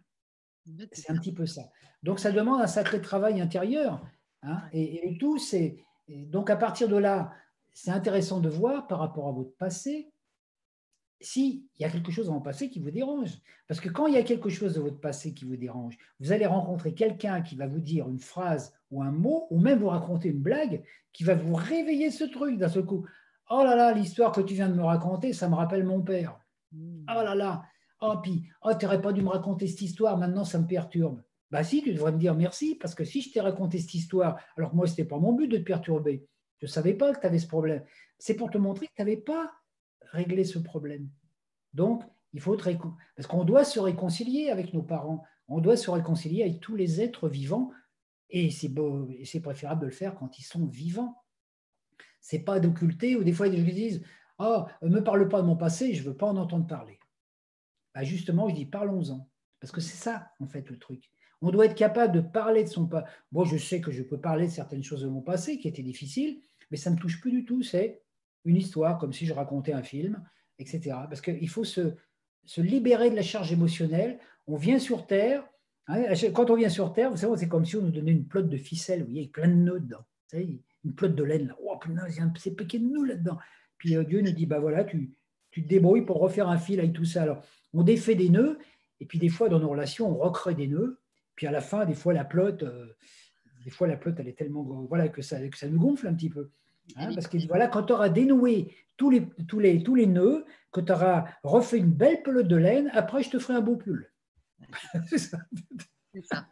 [0.90, 1.70] C'est un petit peu ça.
[2.02, 4.04] Donc ça demande un sacré travail intérieur.
[4.42, 5.76] Hein, et, le tout, c'est
[6.08, 7.32] donc à partir de là,
[7.74, 10.10] c'est intéressant de voir par rapport à votre passé
[11.20, 13.30] s'il y a quelque chose dans votre passé qui vous dérange.
[13.66, 16.32] Parce que quand il y a quelque chose de votre passé qui vous dérange, vous
[16.32, 19.88] allez rencontrer quelqu'un qui va vous dire une phrase ou un mot, ou même vous
[19.88, 23.06] raconter une blague qui va vous réveiller ce truc d'un seul coup.
[23.50, 26.38] Oh là là, l'histoire que tu viens de me raconter, ça me rappelle mon père.
[26.72, 27.04] Hmm.
[27.08, 27.64] Oh là là,
[28.00, 31.22] oh puis, oh, tu n'aurais pas dû me raconter cette histoire, maintenant ça me perturbe.
[31.50, 34.38] Bah si, tu devrais me dire merci, parce que si je t'ai raconté cette histoire,
[34.56, 36.26] alors que moi, ce n'était pas mon but de te perturber,
[36.60, 37.82] je ne savais pas que tu avais ce problème.
[38.18, 39.52] C'est pour te montrer que tu n'avais pas
[40.12, 41.08] réglé ce problème.
[41.72, 42.02] Donc,
[42.32, 42.70] il faut te
[43.16, 47.00] parce qu'on doit se réconcilier avec nos parents, on doit se réconcilier avec tous les
[47.00, 47.70] êtres vivants,
[48.30, 51.24] et c'est préférable de le faire quand ils sont vivants
[52.24, 54.02] c'est pas d'occulter, ou des fois, ils disent
[54.38, 56.98] Oh, me parle pas de mon passé, je veux pas en entendre parler.
[57.94, 59.28] Bah, justement, je dis Parlons-en.
[59.60, 61.10] Parce que c'est ça, en fait, le truc.
[61.44, 63.06] On doit être capable de parler de son passé.
[63.30, 65.82] Bon, je sais que je peux parler de certaines choses de mon passé qui étaient
[65.82, 66.40] difficiles,
[66.70, 67.62] mais ça ne me touche plus du tout.
[67.62, 68.02] C'est
[68.46, 70.22] une histoire, comme si je racontais un film,
[70.58, 70.96] etc.
[71.08, 71.94] Parce qu'il faut se,
[72.46, 74.18] se libérer de la charge émotionnelle.
[74.46, 75.46] On vient sur Terre.
[75.86, 78.26] Hein, quand on vient sur Terre, vous savez, c'est comme si on nous donnait une
[78.26, 80.04] pelote de ficelle, vous voyez, avec plein de nœuds dedans.
[80.32, 81.48] Une pelote de laine.
[81.48, 81.56] Là.
[81.62, 81.78] Oh,
[82.38, 83.38] c'est piqué de nous là-dedans.
[83.76, 85.12] Puis euh, Dieu nous dit, bah voilà, tu,
[85.50, 87.22] tu te débrouilles pour refaire un fil avec tout ça.
[87.22, 87.42] Alors,
[87.74, 88.58] on défait des nœuds,
[89.00, 91.02] et puis des fois, dans nos relations, on recrée des nœuds.
[91.36, 92.86] Puis à la fin, des fois, la pelote, euh,
[93.64, 96.14] des fois, la pelote, elle est tellement voilà, que, ça, que ça nous gonfle un
[96.14, 96.50] petit peu.
[96.96, 100.44] Hein, parce que voilà, quand tu auras dénoué tous les, tous, les, tous les nœuds,
[100.72, 103.76] que tu auras refait une belle pelote de laine, après, je te ferai un beau
[103.76, 104.10] pull.
[105.08, 105.38] c'est ça.
[106.22, 106.46] ça.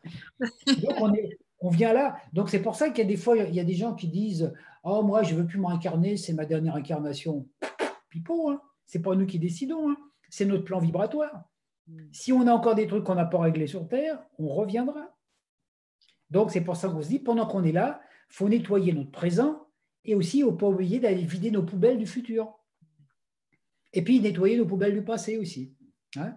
[0.66, 2.16] Donc, on est, on vient là.
[2.32, 4.08] Donc c'est pour ça qu'il y a des fois, il y a des gens qui
[4.08, 4.52] disent
[4.84, 7.48] Oh, moi, je ne veux plus m'incarner, c'est ma dernière incarnation.
[8.10, 8.60] Pipo, hein
[8.92, 9.96] c'est pas nous qui décidons, hein.
[10.28, 11.44] c'est notre plan vibratoire.
[11.86, 12.08] Hmm.
[12.12, 15.16] Si on a encore des trucs qu'on n'a pas réglés sur Terre, on reviendra.
[16.30, 19.10] Donc c'est pour ça qu'on se dit pendant qu'on est là, il faut nettoyer notre
[19.10, 19.66] présent
[20.04, 22.58] et aussi il ne pas oublier d'aller vider nos poubelles du futur.
[23.92, 25.76] Et puis nettoyer nos poubelles du passé aussi.
[26.16, 26.36] Hein.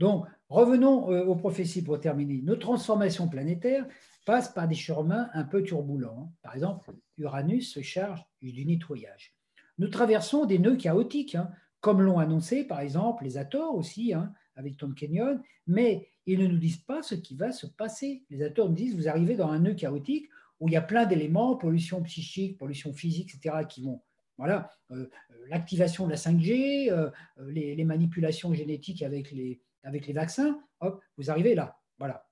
[0.00, 2.42] Donc, revenons euh, aux prophéties pour terminer.
[2.42, 3.86] Nos transformations planétaires,
[4.24, 6.32] passe par des chemins un peu turbulents.
[6.42, 9.34] Par exemple, Uranus se charge du nettoyage.
[9.78, 11.50] Nous traversons des nœuds chaotiques, hein,
[11.80, 16.46] comme l'ont annoncé par exemple les Ators aussi, hein, avec Tom Kenyon, mais ils ne
[16.46, 18.22] nous disent pas ce qui va se passer.
[18.30, 20.28] Les Ators nous disent, vous arrivez dans un nœud chaotique
[20.60, 24.00] où il y a plein d'éléments, pollution psychique, pollution physique, etc., qui vont
[24.38, 27.10] voilà, euh, euh, l'activation de la 5G, euh,
[27.46, 31.78] les, les, manipulations génétiques avec les, avec les vaccins, hop, vous arrivez là.
[31.98, 32.28] Voilà.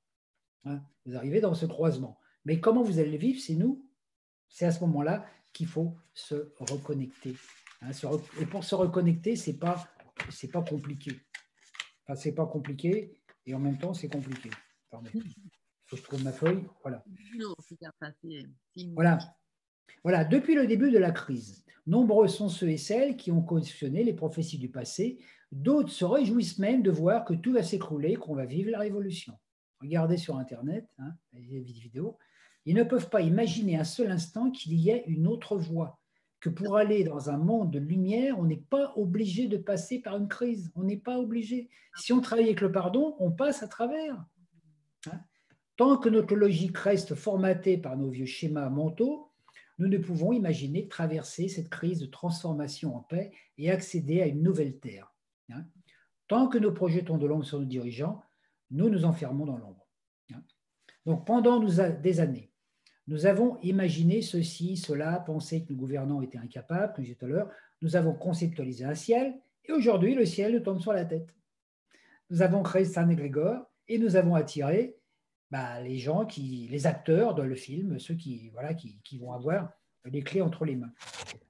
[0.65, 2.19] Hein, vous arrivez dans ce croisement.
[2.45, 3.87] Mais comment vous allez le vivre, c'est nous.
[4.49, 7.37] C'est à ce moment-là qu'il faut se reconnecter.
[7.83, 7.91] Hein,
[8.41, 9.87] et pour se reconnecter, ce n'est pas,
[10.53, 11.13] pas compliqué.
[12.11, 14.51] Enfin, ce n'est pas compliqué et en même temps, c'est compliqué.
[14.93, 14.99] Il
[15.87, 16.65] faut que je trouve ma feuille.
[16.83, 17.05] Voilà.
[18.95, 19.19] Voilà.
[20.03, 24.03] Voilà, depuis le début de la crise, nombreux sont ceux et celles qui ont cautionné
[24.03, 25.19] les prophéties du passé.
[25.53, 29.39] D'autres se réjouissent même de voir que tout va s'écrouler, qu'on va vivre la révolution
[29.81, 32.19] regardez sur Internet, hein, les vidéos,
[32.67, 36.00] ils ne peuvent pas imaginer un seul instant qu'il y ait une autre voie,
[36.41, 40.17] que pour aller dans un monde de lumière, on n'est pas obligé de passer par
[40.17, 41.69] une crise, on n'est pas obligé.
[41.97, 44.25] Si on travaille avec le pardon, on passe à travers.
[45.07, 45.21] Hein?
[45.77, 49.31] Tant que notre logique reste formatée par nos vieux schémas mentaux,
[49.79, 54.43] nous ne pouvons imaginer traverser cette crise de transformation en paix et accéder à une
[54.43, 55.15] nouvelle terre.
[55.51, 55.65] Hein?
[56.27, 58.23] Tant que nous projetons de l'ombre sur nos dirigeants,
[58.71, 59.87] nous nous enfermons dans l'ombre.
[60.33, 60.43] Hein?
[61.05, 62.50] Donc pendant des années,
[63.07, 67.29] Nous avons imaginé ceci, cela, pensé que nos gouvernants étaient incapables, comme disais tout à
[67.29, 67.51] l'heure.
[67.83, 69.35] Nous avons conceptualisé un ciel,
[69.65, 71.35] et aujourd'hui, le ciel nous tombe sur la tête.
[72.31, 74.97] Nous avons créé Saint-Égrégore, et nous avons attiré
[75.51, 79.33] bah, les gens, qui, les acteurs dans le film, ceux qui, voilà, qui, qui vont
[79.33, 79.73] avoir
[80.05, 80.93] les clés entre les mains.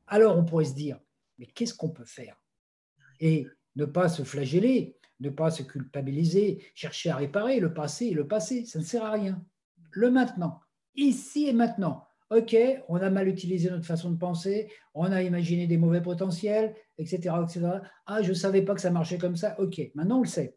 [0.07, 0.99] Alors, on pourrait se dire,
[1.39, 2.41] mais qu'est-ce qu'on peut faire?
[3.21, 3.47] Et
[3.77, 8.27] ne pas se flageller, ne pas se culpabiliser, chercher à réparer le passé et le
[8.27, 9.45] passé, ça ne sert à rien.
[9.91, 10.61] Le maintenant,
[10.97, 12.07] ici et maintenant.
[12.30, 12.57] OK,
[12.88, 17.34] on a mal utilisé notre façon de penser, on a imaginé des mauvais potentiels, etc.
[17.43, 17.68] etc.
[18.07, 19.59] Ah, je ne savais pas que ça marchait comme ça.
[19.59, 20.57] OK, maintenant on le sait.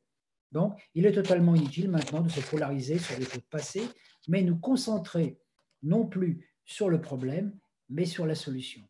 [0.51, 3.87] Donc, il est totalement inutile maintenant de se polariser sur les fautes passées,
[4.27, 5.39] mais nous concentrer
[5.81, 7.57] non plus sur le problème,
[7.89, 8.83] mais sur la solution.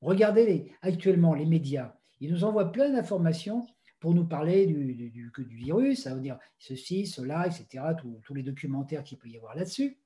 [0.00, 3.66] Regardez actuellement les médias, ils nous envoient plein d'informations
[3.98, 7.84] pour nous parler du, du, virus, ça veut dire ceci, cela, etc.,
[8.22, 9.98] tous les documentaires qu'il peut y avoir là-dessus.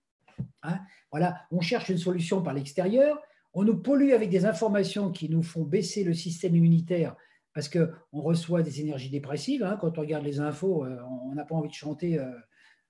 [0.62, 0.80] Hein.
[1.11, 3.20] voilà, on cherche une solution par l'extérieur,
[3.55, 7.16] on nous pollue avec des informations qui nous font baisser le système immunitaire
[7.55, 9.62] parce qu'on reçoit des énergies dépressives.
[9.62, 9.78] Hein.
[9.80, 12.30] quand on regarde les infos, euh, on n'a pas envie de chanter euh,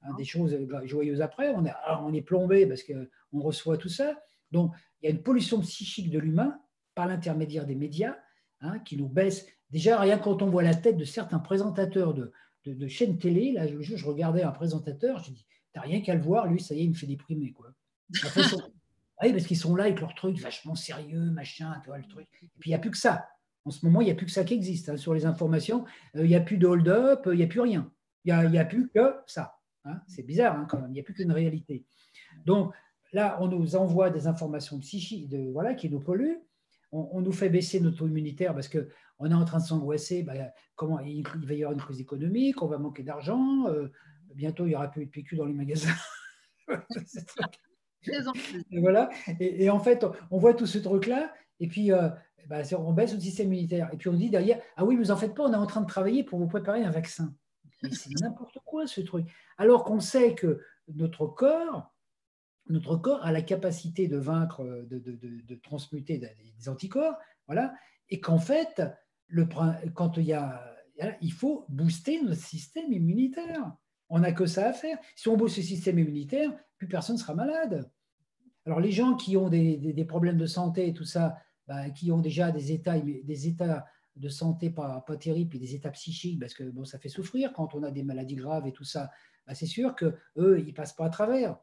[0.03, 1.51] hein, des choses joyeuses après.
[1.51, 4.21] On est, ah, plombé parce qu'on reçoit tout ça.
[4.51, 6.59] Donc, il y a une pollution psychique de l'humain
[6.97, 8.17] par l'intermédiaire des médias
[8.85, 9.47] qui nous baisse.
[9.71, 12.33] Déjà, rien quand on voit la tête de certains présentateurs de,
[12.89, 15.47] chaînes télé, là, je regardais un présentateur, je dis,
[15.81, 17.53] rien qu'à le voir, lui, ça y est, il me fait déprimer.
[17.53, 17.73] Quoi.
[19.23, 22.29] oui, parce qu'ils sont là avec leur truc vachement sérieux, machin, tu vois, le truc.
[22.43, 23.29] Et puis, il n'y a plus que ça.
[23.65, 25.85] En ce moment, il n'y a plus que ça qui existe hein, sur les informations.
[26.15, 27.91] Euh, il n'y a plus de hold-up, il n'y a plus rien.
[28.25, 29.59] Il n'y a, plus que ça.
[29.85, 30.01] Hein.
[30.09, 31.85] C'est bizarre hein, quand même, il n'y a plus qu'une réalité.
[32.45, 32.73] Donc
[33.13, 36.41] là, on nous envoie des informations psychiques de, voilà, qui nous polluent.
[36.93, 40.23] On, nous fait baisser notre immunitaire parce qu'on est en train de s'angoisser.
[40.23, 40.33] Bah,
[40.77, 43.67] comment il, va y avoir une crise économique, on va manquer d'argent.
[43.69, 43.89] Euh,
[44.37, 45.95] bientôt, il n'y aura plus de PQ dans les magasins.
[48.71, 49.11] et voilà.
[49.41, 51.33] Et, en fait, on voit tout ce truc-là.
[51.59, 52.09] Et puis, euh,
[52.47, 53.91] bah, on baisse le système immunitaire.
[53.93, 55.67] Et puis on dit derrière, ah oui, mais vous en faites pas, on est en
[55.67, 57.35] train de travailler pour vous préparer un vaccin.
[57.91, 59.27] c'est n'importe quoi ce truc.
[59.59, 60.61] Alors qu'on sait que
[60.95, 61.93] notre corps,
[62.69, 67.17] notre corps a la capacité de vaincre, de, transmuter des anticorps,
[67.47, 67.75] voilà,
[68.09, 68.83] et qu'en fait,
[69.29, 69.49] le,
[69.95, 70.77] quand il y a,
[71.21, 73.73] il faut booster notre système immunitaire.
[74.09, 74.99] On n'a que ça à faire.
[75.17, 77.91] Si on booste le système immunitaire, plus personne ne sera malade.
[78.65, 82.21] Alors les gens qui ont des, problèmes de santé et tout ça, bah, qui ont
[82.21, 83.87] déjà des états, des états
[84.17, 87.75] de santé pas, terribles et des états psychiques, parce que bon, ça fait souffrir quand
[87.75, 89.11] on a des maladies graves et tout ça,
[89.47, 91.57] bah, c'est sûr qu'eux, ils ne passent pas à travers.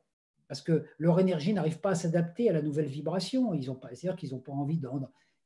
[0.47, 3.53] Parce que leur énergie n'arrive pas à s'adapter à la nouvelle vibration.
[3.53, 4.79] Ils ont pas, c'est-à-dire qu'ils n'ont pas envie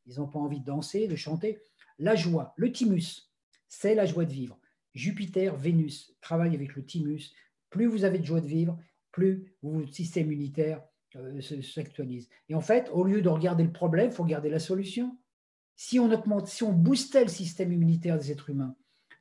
[0.06, 1.60] ils ont pas envie de danser, de chanter.
[2.00, 3.32] La joie, le thymus,
[3.68, 4.60] c'est la joie de vivre.
[4.98, 7.34] Jupiter, Vénus travaille avec le thymus.
[7.70, 8.78] Plus vous avez de joie de vivre,
[9.12, 10.82] plus votre système immunitaire
[11.16, 12.30] euh, s'actualise.
[12.50, 15.18] Et en fait, au lieu de regarder le problème, il faut regarder la solution.
[15.76, 18.76] Si on augmente, si on boostait le système immunitaire des êtres humains,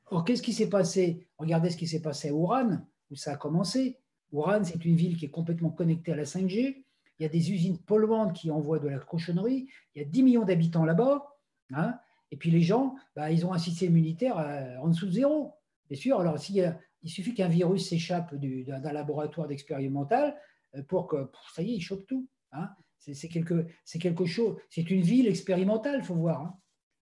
[0.06, 1.26] or qu'est-ce qui s'est passé?
[1.36, 2.78] Regardez ce qui s'est passé à Ouran,
[3.10, 3.98] où ça a commencé.
[4.32, 6.84] Ouran, c'est une ville qui est complètement connectée à la 5G.
[7.18, 9.68] Il y a des usines polluantes qui envoient de la cochonnerie.
[9.94, 11.32] Il y a 10 millions d'habitants là-bas.
[11.74, 11.98] Hein.
[12.30, 15.55] et puis les gens, bah, ils ont un système immunitaire euh, en dessous de zéro.
[15.88, 20.36] Bien sûr, alors il suffit qu'un virus s'échappe d'un laboratoire d'expérimental,
[20.74, 22.28] euh, pour que, ça y est, il chope tout.
[22.52, 22.68] Hein.
[22.98, 23.66] C'est quelque,
[24.00, 26.42] quelque, chose, c'est une ville expérimentale, il faut voir.
[26.42, 26.58] Hein.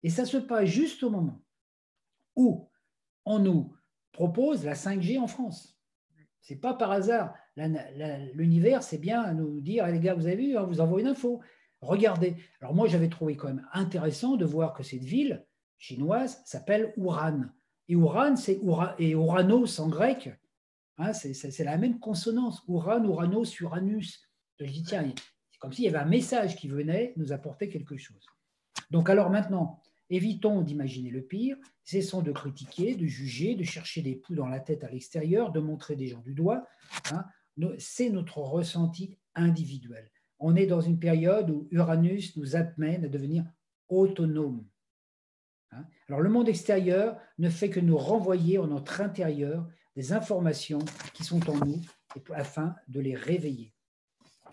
[0.03, 1.43] Et ça se passe juste au moment
[2.35, 2.69] où
[3.25, 3.75] on nous
[4.11, 5.77] propose la 5G en France.
[6.41, 7.35] C'est pas par hasard.
[8.33, 11.07] L'univers, c'est bien à nous dire, les gars, vous avez vu, hein, vous envoie une
[11.07, 11.41] info.
[11.81, 12.35] Regardez.
[12.61, 15.45] Alors moi, j'avais trouvé quand même intéressant de voir que cette ville
[15.77, 17.41] chinoise s'appelle Ouran.
[17.91, 18.59] Et Ouran, c'est
[18.97, 20.31] et Ouranos en grec,
[21.01, 24.21] Hein, c'est la même consonance, Uran, Uranos, Uranus.
[24.59, 25.11] Je dis, tiens,
[25.49, 28.27] c'est comme s'il y avait un message qui venait nous apporter quelque chose.
[28.91, 29.81] Donc alors maintenant,
[30.11, 34.59] évitons d'imaginer le pire, cessons de critiquer, de juger, de chercher des poux dans la
[34.59, 36.67] tête à l'extérieur, de montrer des gens du doigt.
[37.11, 37.25] Hein.
[37.79, 40.11] C'est notre ressenti individuel.
[40.37, 43.43] On est dans une période où Uranus nous amène à devenir
[43.89, 44.67] autonomes.
[45.71, 45.85] Hein.
[46.07, 50.79] Alors le monde extérieur ne fait que nous renvoyer en notre intérieur des informations
[51.13, 51.81] qui sont en nous
[52.33, 53.73] afin de les réveiller.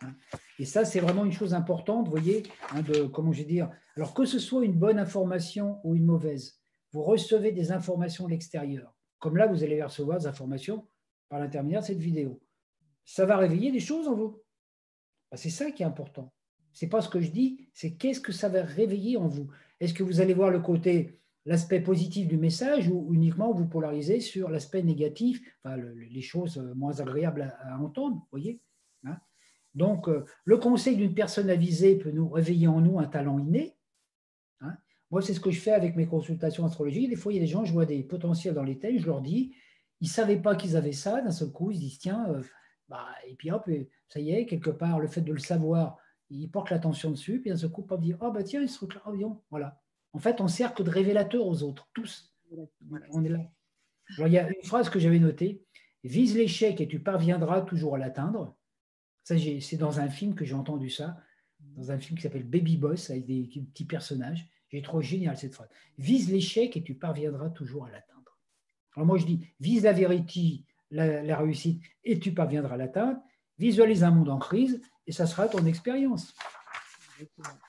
[0.03, 0.15] Hein.
[0.59, 3.71] Et ça, c'est vraiment une chose importante, vous voyez, hein, de, comment je vais dire,
[3.97, 6.61] alors que ce soit une bonne information ou une mauvaise,
[6.93, 8.95] vous recevez des informations de l'extérieur.
[9.19, 10.87] Comme là, vous allez recevoir des informations
[11.29, 12.41] par l'intermédiaire de cette vidéo.
[13.05, 14.43] Ça va réveiller des choses en vous.
[15.31, 16.33] Ben, c'est ça qui est important.
[16.73, 19.51] C'est pas ce que je dis, c'est qu'est-ce que ça va réveiller en vous.
[19.81, 24.21] Est-ce que vous allez voir le côté l'aspect positif du message ou uniquement vous polarisez
[24.21, 28.61] sur l'aspect négatif, les choses moins agréables à, entendre, voyez
[29.05, 29.17] hein?
[29.75, 33.77] Donc, euh, le conseil d'une personne avisée peut nous réveiller en nous un talent inné.
[34.61, 34.77] Hein?
[35.11, 37.09] Moi, c'est ce que je fais avec mes consultations astrologiques.
[37.09, 39.07] Des fois, il y a des gens, je vois des potentiels dans les thèmes, je
[39.07, 39.55] leur dis,
[40.01, 41.21] ils ne savaient pas qu'ils avaient ça.
[41.23, 42.43] D'un seul coup, ils se disent, tiens, euh,
[42.89, 43.71] bah, et puis hop,
[44.09, 45.99] ça y est, quelque part, le fait de le savoir,
[46.31, 47.41] ils portent l'attention dessus.
[47.41, 49.13] Puis d'un seul coup, ils dire, oh, bah tiens, il se reclare,
[49.51, 49.81] voilà.
[50.13, 52.35] En fait, on sert que de révélateur aux autres, tous.
[53.13, 53.41] On est là.
[54.17, 55.63] Alors, il y a une phrase que j'avais notée
[56.05, 58.57] vise l'échec et tu parviendras toujours à l'atteindre.
[59.25, 61.19] Ça, c'est dans un film que j'ai entendu ça,
[61.61, 64.49] dans un film qui s'appelle Baby Boss, avec des petits personnages.
[64.71, 65.69] J'ai trouvé génial cette phrase.
[65.99, 68.39] Vise l'échec et tu parviendras toujours à l'atteindre.
[68.95, 73.21] Alors moi, je dis, vise la vérité, la, réussite, et tu parviendras à l'atteindre.
[73.59, 76.35] Visualise un monde en crise, et ça sera ton expérience.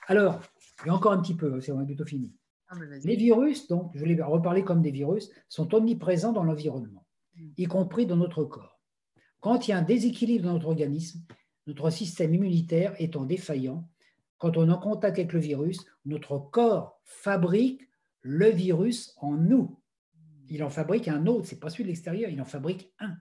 [0.06, 0.40] Alors,
[0.84, 2.36] il y a encore un petit peu, c'est bientôt fini.
[2.68, 7.04] Ah, Les virus, donc, je voulais reparler comme des virus, sont omniprésents dans l'environnement,
[7.56, 8.78] y compris dans notre corps.
[9.40, 11.20] Quand il y a un déséquilibre dans notre organisme,
[11.66, 13.88] notre système immunitaire étant défaillant,
[14.38, 17.88] quand on est en contact avec le virus, notre corps fabrique
[18.20, 19.80] le virus en nous.
[20.48, 23.16] Il en fabrique un autre, c'est pas celui de l'extérieur, il en fabrique un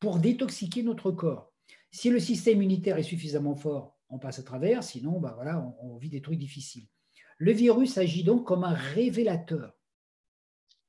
[0.00, 1.53] pour détoxiquer notre corps.
[1.94, 5.96] Si le système immunitaire est suffisamment fort, on passe à travers, sinon, bah voilà, on
[5.96, 6.88] vit des trucs difficiles.
[7.38, 9.78] Le virus agit donc comme un révélateur.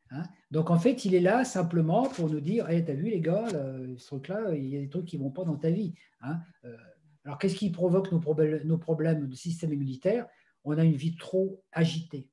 [0.09, 0.23] Hein.
[0.49, 3.47] donc en fait, il est là simplement pour nous dire hey, T'as vu les gars,
[3.49, 5.93] ce truc-là, il y a des trucs qui ne vont pas dans ta vie.
[6.21, 6.39] Hein.
[6.63, 6.75] Euh,
[7.23, 10.25] alors qu'est-ce qui provoque nos problèmes, nos problèmes de système immunitaire?
[10.63, 12.31] On a une vie trop agitée.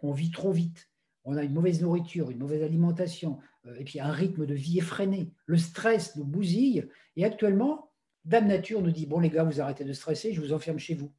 [0.00, 0.90] On vit trop vite.
[1.24, 4.78] On a une mauvaise nourriture, une mauvaise alimentation, euh, et puis un rythme de vie
[4.78, 5.30] effréné.
[5.46, 6.88] Le stress nous bousille.
[7.16, 7.90] Et actuellement,
[8.24, 10.94] Dame Nature nous dit Bon, les gars, vous arrêtez de stresser, je vous enferme chez
[10.94, 11.12] vous.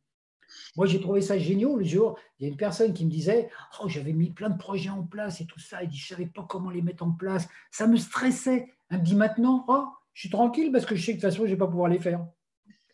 [0.76, 2.18] Moi, j'ai trouvé ça génial le jour.
[2.40, 3.49] Il y a une personne qui me disait
[3.82, 5.84] Oh, j'avais mis plein de projets en place et tout ça.
[5.84, 7.48] Et dit, je ne savais pas comment les mettre en place.
[7.72, 8.68] Ça me stressait.
[8.90, 11.32] Elle me dit maintenant Oh, je suis tranquille parce que je sais que de toute
[11.32, 12.26] façon, je ne vais pas pouvoir les faire.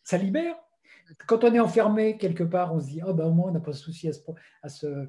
[0.04, 0.56] Ça libère.
[1.28, 3.60] Quand on est enfermé quelque part, on se dit Oh, ben au moins, on n'a
[3.60, 4.10] pas de souci
[4.64, 5.08] à se,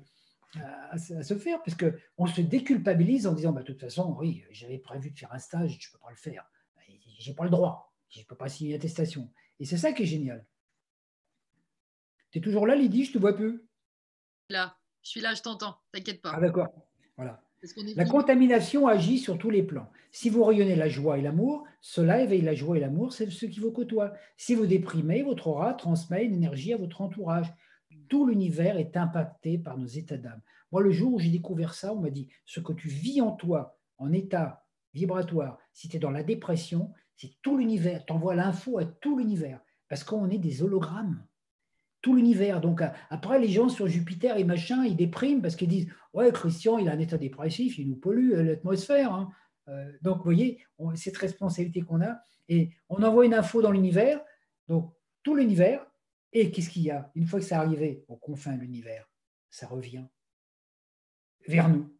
[0.91, 1.63] à se, faire.
[1.63, 5.33] Parce qu'on se déculpabilise en disant bah, De toute façon, oui, j'avais prévu de faire
[5.33, 6.45] un stage, je ne peux pas le faire.
[7.19, 7.93] Je n'ai pas le droit.
[8.09, 9.31] Je ne peux pas signer une attestation.
[9.61, 10.45] Et c'est ça qui est génial.
[12.31, 13.63] Tu es toujours là, Lydie Je ne te vois plus.
[14.49, 16.33] Là, je suis là, je t'entends, t'inquiète pas.
[16.35, 16.69] Ah, d'accord.
[17.17, 17.43] Voilà.
[17.95, 19.89] La contamination agit sur tous les plans.
[20.11, 23.47] Si vous rayonnez la joie et l'amour, cela éveille la joie et l'amour, c'est ce
[23.47, 24.13] qui vous côtoie.
[24.37, 27.53] Si vous déprimez, votre aura transmet une énergie à votre entourage.
[28.09, 30.41] Tout l'univers est impacté par nos états d'âme.
[30.71, 33.33] Moi, le jour où j'ai découvert ça, on m'a dit ce que tu vis en
[33.33, 34.65] toi, en état
[34.95, 38.05] vibratoire, si tu es dans la dépression, c'est tout l'univers.
[38.05, 41.25] Tu envoies l'info à tout l'univers parce qu'on est des hologrammes
[42.03, 42.61] tout l'univers.
[42.61, 46.77] Donc après, les gens sur Jupiter et machin, ils dépriment parce qu'ils disent Ouais, Christian,
[46.79, 49.15] il a un état dépressif, il nous pollue euh, l'atmosphère.
[49.15, 49.31] Hein.
[49.69, 50.63] Euh, donc, vous voyez,
[50.95, 52.21] cette responsabilité qu'on a.
[52.49, 54.21] Et on envoie une info dans l'univers,
[54.69, 54.93] donc
[55.23, 55.87] tout l'univers.
[56.33, 57.11] Et qu'est-ce qu'il y a?
[57.15, 59.09] Une fois que c'est arrivé aux confins de l'univers,
[59.51, 60.07] ça revient
[61.47, 61.95] vers nous,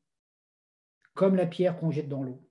[1.15, 2.49] comme la pierre qu'on jette dans l'eau.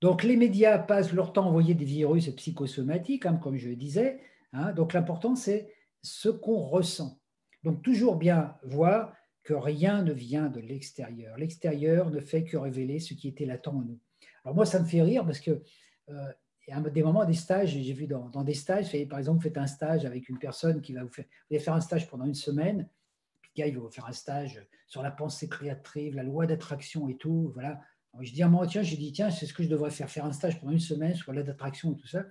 [0.00, 3.76] Donc les médias passent leur temps à envoyer des virus psychosomatiques, hein, comme je le
[3.76, 4.20] disais,
[4.52, 4.72] Hein.
[4.72, 7.20] donc l'important, c'est ce qu'on ressent.
[7.62, 11.36] Donc toujours bien voir que rien ne vient de l'extérieur.
[11.36, 13.98] L'extérieur ne fait que révéler ce qui était latent en nous.
[14.44, 15.62] Alors moi, ça me fait rire parce que
[16.08, 16.32] euh,
[16.70, 19.58] y a des moments, des stages, j'ai vu dans, des stages, par exemple, vous faites
[19.58, 22.24] un stage avec une personne qui va vous faire, vous allez faire un stage pendant
[22.24, 22.88] une semaine,
[23.40, 26.46] puis le gars, il va vous faire un stage sur la pensée créative, la loi
[26.46, 27.80] d'attraction et tout, voilà.
[28.20, 30.24] je dis à moi, tiens, j'ai dit, tiens, c'est ce que je devrais faire, faire
[30.24, 32.24] un stage pendant une semaine sur la loi d'attraction et tout ça.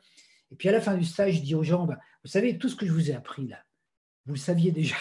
[0.51, 2.69] Et puis à la fin du stage, je dis aux gens, bah, vous savez, tout
[2.69, 3.63] ce que je vous ai appris là,
[4.25, 4.95] vous le saviez déjà.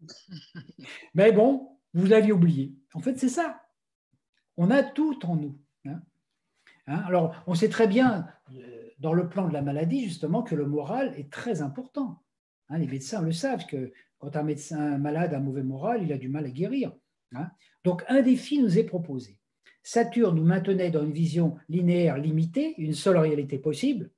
[1.14, 2.74] Mais bon, vous l'aviez oublié.
[2.94, 3.62] En fait, c'est ça.
[4.56, 5.58] On a tout en nous.
[6.86, 6.94] Hein.
[6.94, 10.54] Hein, alors, on sait très bien, euh, dans le plan de la maladie, justement, que
[10.54, 12.22] le moral est très important.
[12.68, 16.12] Hein, les médecins le savent, que quand un médecin malade a un mauvais moral, il
[16.12, 16.92] a du mal à guérir.
[17.84, 19.38] Donc, un défi nous est proposé.
[19.82, 24.10] Saturne nous maintenait dans une vision linéaire limitée, une seule réalité possible.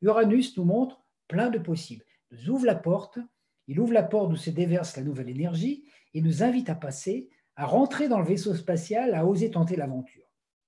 [0.00, 2.04] Uranus nous montre plein de possibles.
[2.30, 3.18] Il nous ouvre la porte,
[3.66, 7.28] il ouvre la porte où se déverse la nouvelle énergie et nous invite à passer,
[7.56, 10.25] à rentrer dans le vaisseau spatial, à oser tenter l'aventure.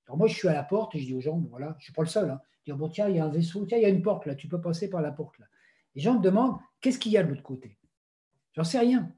[0.08, 1.82] Alors moi, je suis à la porte et je dis aux gens, voilà, je ne
[1.82, 2.30] suis pas le seul.
[2.30, 2.40] Hein.
[2.66, 4.34] Dis, bon, tiens, il y a un vaisseau, tiens, il y a une porte là,
[4.34, 5.44] tu peux passer par la porte là.
[5.94, 7.76] Les gens me demandent, qu'est-ce qu'il y a de l'autre côté?
[8.54, 9.12] J'en sais rien.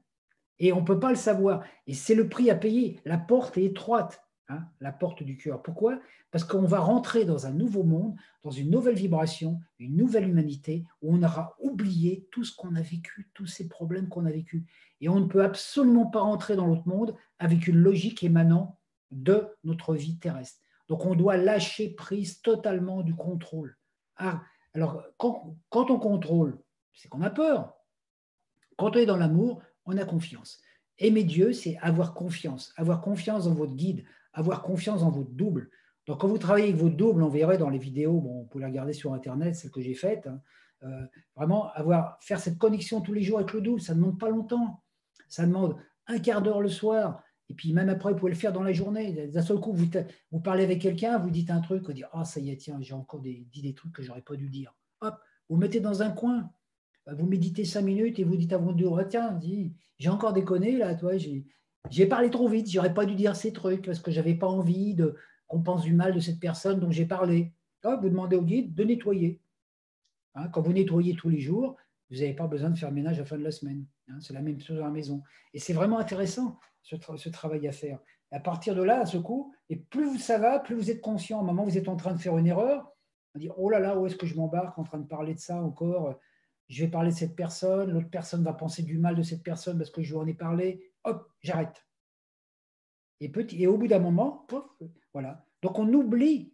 [0.59, 1.63] Et on ne peut pas le savoir.
[1.87, 2.99] Et c'est le prix à payer.
[3.05, 4.21] La porte est étroite.
[4.49, 5.63] Hein, la porte du cœur.
[5.63, 5.99] Pourquoi?
[6.29, 10.83] Parce qu'on va rentrer dans un nouveau monde, dans une nouvelle vibration, une nouvelle humanité,
[11.01, 14.65] où on aura oublié tout ce qu'on a vécu, tous ces problèmes qu'on a vécu.
[14.99, 18.77] Et on ne peut absolument pas rentrer dans l'autre monde avec une logique émanant
[19.11, 20.59] de notre vie terrestre.
[20.91, 23.77] Donc on doit lâcher prise totalement du contrôle.
[24.17, 24.41] Ah,
[24.73, 26.59] Alors, quand, on contrôle,
[26.93, 27.73] c'est qu'on a peur.
[28.77, 30.59] Quand on est dans l'amour, on a confiance.
[30.97, 34.03] Aimer Dieu, c'est avoir confiance, avoir confiance dans votre guide,
[34.33, 35.69] avoir confiance dans votre double.
[36.07, 38.59] Donc, quand vous travaillez avec votre double, on verrait dans les vidéos, bon, on peut
[38.59, 40.41] la regarder sur Internet, celle que j'ai faite, hein,
[40.83, 41.05] euh,
[41.37, 44.29] vraiment avoir, faire cette connexion tous les jours avec le double, ça ne demande pas
[44.29, 44.83] longtemps.
[45.29, 45.77] Ça demande
[46.07, 48.71] un quart d'heure le soir, et puis même après, vous pouvez le faire dans la
[48.71, 49.27] journée.
[49.27, 49.87] D'un seul coup, vous,
[50.31, 52.77] vous parlez avec quelqu'un, vous dites un truc, vous dites Ah, ça y est, tiens,
[52.79, 54.73] j'ai encore dit des trucs que j'aurais pas dû dire.
[55.01, 55.19] Hop,
[55.49, 56.49] vous mettez dans un coin,
[57.07, 59.37] vous méditez cinq minutes et vous dites à votre deux, tiens,
[59.99, 63.85] j'ai encore déconné là, toi, j'ai parlé trop vite, j'aurais pas dû dire ces trucs
[63.85, 65.17] parce que j'avais pas envie de
[65.47, 67.53] qu'on pense du mal de cette personne dont j'ai parlé.
[67.83, 69.41] Vous demandez au guide de nettoyer.
[70.35, 71.75] Hein, quand vous nettoyez tous les jours,
[72.11, 73.85] vous n'avez pas besoin de faire ménage à la fin de la semaine.
[74.07, 75.21] Hein, c'est la même chose dans la maison.
[75.53, 77.99] Et c'est vraiment intéressant ce, travail à faire.
[78.31, 81.41] à partir de là, à ce coup, et plus ça va, plus vous êtes conscient.
[81.41, 82.91] Au moment vous êtes en train de faire une erreur,
[83.35, 85.39] on dit Oh là là, où est-ce que je m'embarque en train de parler de
[85.39, 86.19] ça encore?
[86.67, 89.77] Je vais parler de cette personne, l'autre personne va penser du mal de cette personne
[89.77, 90.91] parce que je lui en ai parlé.
[91.03, 91.85] Hop, j'arrête.
[93.19, 94.47] Et, et au bout d'un moment,
[95.13, 95.45] voilà.
[95.61, 96.53] Donc on oublie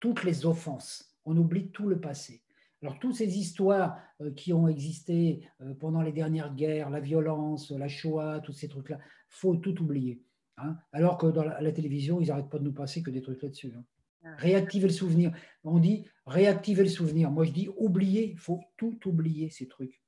[0.00, 2.42] toutes les offenses, on oublie tout le passé.
[2.82, 7.70] Alors, toutes ces histoires euh, qui ont existé euh, pendant les dernières guerres, la violence,
[7.70, 8.98] la Shoah, tous ces trucs-là,
[9.28, 10.22] faut tout oublier.
[10.58, 10.76] Hein.
[10.92, 13.72] Alors que dans la, télévision, ils n'arrêtent pas de nous passer que des trucs là-dessus.
[13.76, 13.84] Hein.
[14.24, 14.36] Ah.
[14.38, 15.32] Réactiver le souvenir.
[15.64, 17.30] On dit réactiver le souvenir.
[17.30, 18.30] Moi, je dis oublier.
[18.30, 20.02] Il faut tout oublier, ces trucs.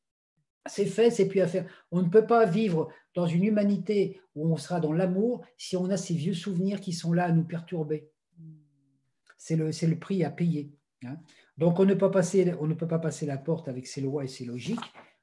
[0.67, 1.67] C'est fait, c'est plus à faire.
[1.91, 5.89] On ne peut pas vivre dans une humanité où on sera dans l'amour si on
[5.89, 8.11] a ces vieux souvenirs qui sont là à nous perturber.
[8.39, 8.53] Hmm.
[9.39, 10.71] C'est le, le prix à payer.
[11.05, 11.17] Hein.
[11.59, 12.11] Donc, on ne, peut
[12.89, 14.79] pas passer la porte avec ses lois et ses logiques,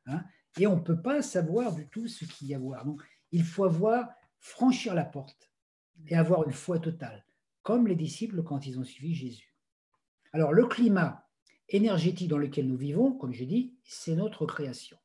[0.06, 0.22] hein,
[0.60, 2.86] et on ne peut pas savoir du tout ce qu'il y a à voir.
[2.86, 3.02] Donc,
[3.32, 4.10] il faut avoir,
[4.40, 5.50] franchir la porte
[6.08, 7.26] et avoir une foi totale,
[7.64, 9.56] comme les disciples quand ils ont suivi Jésus.
[10.34, 11.28] Alors, le climat
[11.70, 14.98] énergétique dans lequel nous vivons, comme je dis, c'est notre création.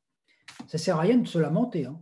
[0.67, 1.99] Ça ne sert à rien de se lamenter, hein,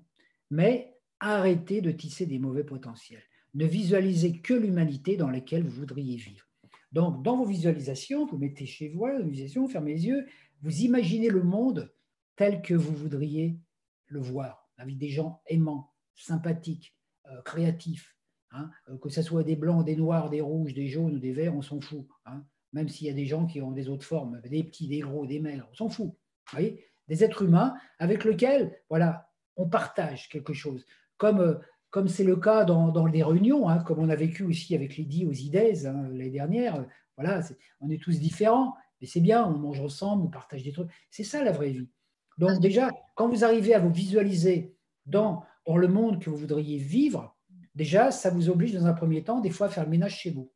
[0.50, 3.24] mais arrêtez de tisser des mauvais potentiels.
[3.54, 6.49] Ne visualisez que l'humanité dans laquelle vous voudriez vivre.
[6.92, 10.28] Donc, dans vos visualisations, vous mettez chez vous, la visualisation, fermez les yeux,
[10.62, 11.94] vous imaginez le monde
[12.36, 13.58] tel que vous voudriez
[14.08, 16.96] le voir, avec des gens aimants, sympathiques,
[17.28, 18.16] euh, créatifs,
[18.52, 21.34] hein, euh, que ce soit des blancs, des noirs, des rouges, des jaunes ou des
[21.34, 22.08] verts, on s'en fout.
[22.26, 22.44] Hein,
[22.74, 25.26] même s'il y a des gens qui ont des autres formes, des petits, des gros,
[25.26, 26.14] des maigres, on s'en fout.
[26.52, 30.86] Voyez des êtres humains avec lesquels voilà, on partage quelque chose.
[31.18, 31.56] Comme euh,
[31.90, 34.96] comme c'est le cas dans, dans les réunions, hein, comme on a vécu aussi avec
[34.96, 36.86] Lydie aux IDES hein, l'année dernière.
[37.18, 37.42] Voilà,
[37.82, 40.90] on est tous différents, mais c'est bien, on mange ensemble, on partage des trucs.
[41.10, 41.90] C'est ça la vraie vie.
[42.38, 44.74] Donc déjà, quand vous arrivez à vous visualiser
[45.06, 47.36] dans, dans le monde que vous voudriez vivre,
[47.76, 50.32] déjà, ça vous oblige dans un premier temps, des fois, à faire le ménage chez
[50.32, 50.52] vous.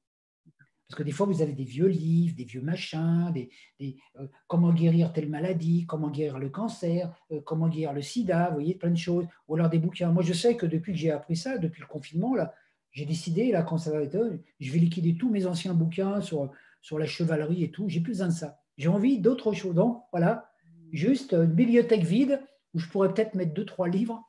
[0.93, 4.71] Parce que des fois, vous avez des vieux livres, des vieux machins, des, euh, comment
[4.71, 8.91] guérir telle maladie, comment guérir le cancer, euh, comment guérir le sida, vous voyez, plein
[8.91, 9.25] de choses.
[9.47, 10.11] Ou alors des bouquins.
[10.11, 12.53] Moi, je sais que depuis que j'ai appris ça, depuis le confinement, là,
[12.91, 16.51] j'ai décidé, là, quand ça va être, je vais liquider tous mes anciens bouquins sur,
[16.83, 17.89] sur la chevalerie et tout.
[17.89, 18.59] J'ai plus besoin de ça.
[18.77, 19.73] J'ai envie d'autre chose.
[19.73, 20.51] Donc, voilà,
[20.91, 22.39] juste une bibliothèque vide
[22.75, 24.21] où je pourrais peut-être mettre deux, trois livres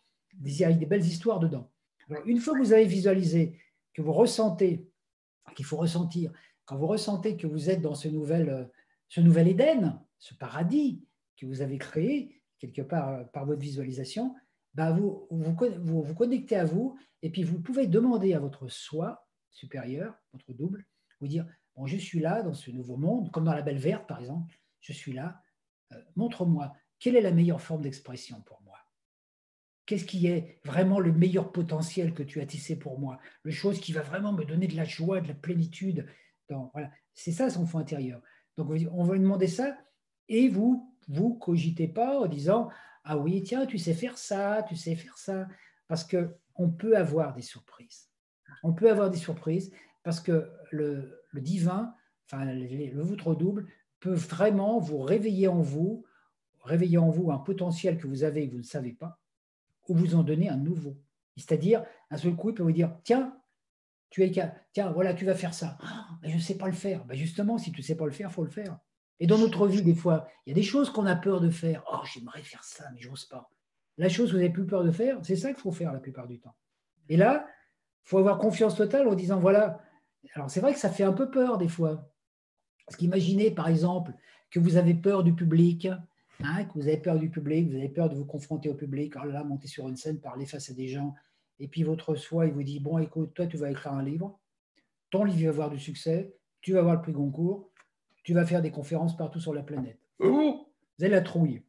[0.62, 1.70] avec des belles histoires dedans.
[2.24, 3.59] Une fois que vous avez visualisé,
[3.93, 4.89] que vous ressentez,
[5.55, 6.32] qu'il faut ressentir
[6.65, 8.65] quand vous ressentez que vous êtes dans ce nouvel, euh,
[9.09, 11.05] ce nouvel Éden, ce paradis
[11.36, 14.35] que vous avez créé quelque part euh, par votre visualisation,
[14.74, 19.28] bah vous, vous, vous, connectez à vous et puis vous pouvez demander à votre soi
[19.51, 20.85] supérieur, votre double,
[21.20, 21.47] vous dire,
[21.77, 24.59] bon, je suis là dans ce nouveau monde, comme dans la Belle Verte par exemple,
[24.81, 25.41] je suis là,
[25.93, 28.78] euh, montre-moi, quelle est la meilleure forme d'expression pour moi?
[29.86, 33.19] Qu'est-ce qui est vraiment le meilleur potentiel que tu as tissé pour moi?
[33.43, 36.07] Le chose qui va vraiment me donner de la joie, de la plénitude
[37.15, 38.21] C'est ça son fond intérieur.
[38.57, 39.77] Donc on va lui demander ça
[40.29, 42.71] et vous, vous cogitez pas en disant
[43.05, 45.47] Ah oui, tiens, tu sais faire ça, tu sais faire ça.
[45.89, 48.11] Parce qu'on peut avoir des surprises.
[48.62, 49.73] On peut avoir des surprises
[50.03, 51.95] parce que le, divin,
[52.27, 53.66] enfin le, votre double,
[54.01, 56.05] peut vraiment vous réveiller en vous,
[56.62, 59.19] réveiller en vous un potentiel que vous avez et que vous ne savez pas,
[59.89, 60.97] ou vous en donner un nouveau.
[61.37, 63.37] C'est-à-dire, un seul coup, il peut vous dire Tiens,
[64.10, 65.76] tu es tiens, voilà, tu vas faire ça.
[65.82, 67.05] Ah, mais je ne sais pas le faire.
[67.05, 68.78] Ben justement, si tu ne sais pas le faire, il faut le faire.
[69.20, 71.51] Et dans notre vie, des fois, il y a des choses qu'on a peur de
[71.51, 71.85] faire.
[71.93, 73.51] Oh, j'aimerais faire ça, mais je n'ose pas.
[73.97, 76.01] La chose que vous avez plus peur de faire, c'est ça qu'il faut faire la
[76.01, 76.55] plupart du temps.
[77.09, 77.47] Et là,
[78.05, 79.81] il faut avoir confiance totale en disant, voilà,
[80.35, 82.10] alors c'est vrai que ça fait un peu peur des fois.
[82.86, 84.12] Parce qu'imaginez, par exemple,
[84.51, 85.89] que vous avez peur du public,
[86.43, 89.16] hein, que vous avez peur du public, vous avez peur de vous confronter au public,
[89.16, 91.14] alors là, monter sur une scène, parler face à des gens,
[91.59, 94.39] et puis votre soi, il vous dit, bon, écoute, toi, tu vas écrire un livre,
[95.10, 97.70] ton livre va avoir du succès, tu vas avoir le prix Goncourt,
[98.22, 99.98] tu vas faire des conférences partout sur la planète.
[100.98, 101.62] vous avez la trouille.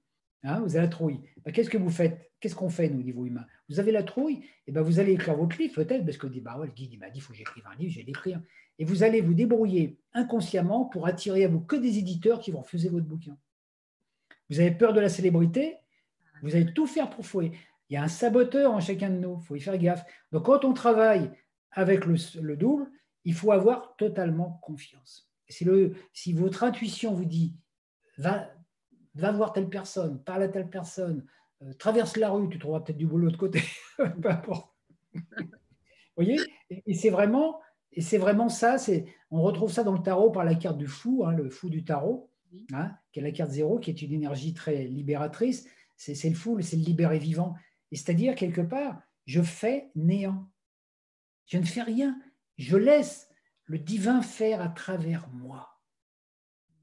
[0.43, 1.21] Hein, vous avez la trouille.
[1.43, 2.31] Bah, qu'est-ce que vous faites?
[2.39, 3.45] Qu'est-ce qu'on fait, nous, au niveau humain?
[3.69, 6.27] Vous avez la trouille, et eh ben vous allez écrire votre livre, peut-être, parce que
[6.27, 8.41] bah, le guide m'a dit il faut que j'écrive un livre, je vais l'écrire.
[8.77, 12.61] Et vous allez vous débrouiller inconsciemment pour attirer à vous que des éditeurs qui vont
[12.61, 13.37] refuser votre bouquin.
[14.49, 15.77] Vous avez peur de la célébrité,
[16.43, 17.53] vous allez tout faire pour fouiller.
[17.89, 20.03] Il y a un saboteur en chacun de nous, il faut y faire gaffe.
[20.31, 21.31] Donc quand on travaille
[21.71, 22.89] avec le, double,
[23.25, 25.29] il faut avoir totalement confiance.
[25.61, 27.55] Le, si votre intuition vous dit
[28.17, 28.49] va,
[29.13, 31.25] va voir telle personne, parle à telle personne,
[31.61, 33.61] euh, traverse la rue, tu trouveras peut-être du boulot de côté,
[33.97, 34.73] peu importe.
[35.13, 36.39] Vous voyez?
[36.69, 37.59] Et, c'est vraiment,
[37.91, 38.77] et c'est vraiment ça.
[38.77, 41.69] C'est, on retrouve ça dans le tarot par la carte du fou, hein, le fou
[41.69, 42.29] du tarot,
[42.73, 45.67] hein, qui est la carte zéro, qui est une énergie très libératrice.
[45.97, 47.55] C'est le fou, c'est le libéré vivant.
[47.95, 50.49] C'est-à-dire, quelque part, je fais néant.
[51.45, 52.19] Je ne fais rien.
[52.57, 53.29] Je laisse
[53.65, 55.71] le divin faire à travers moi.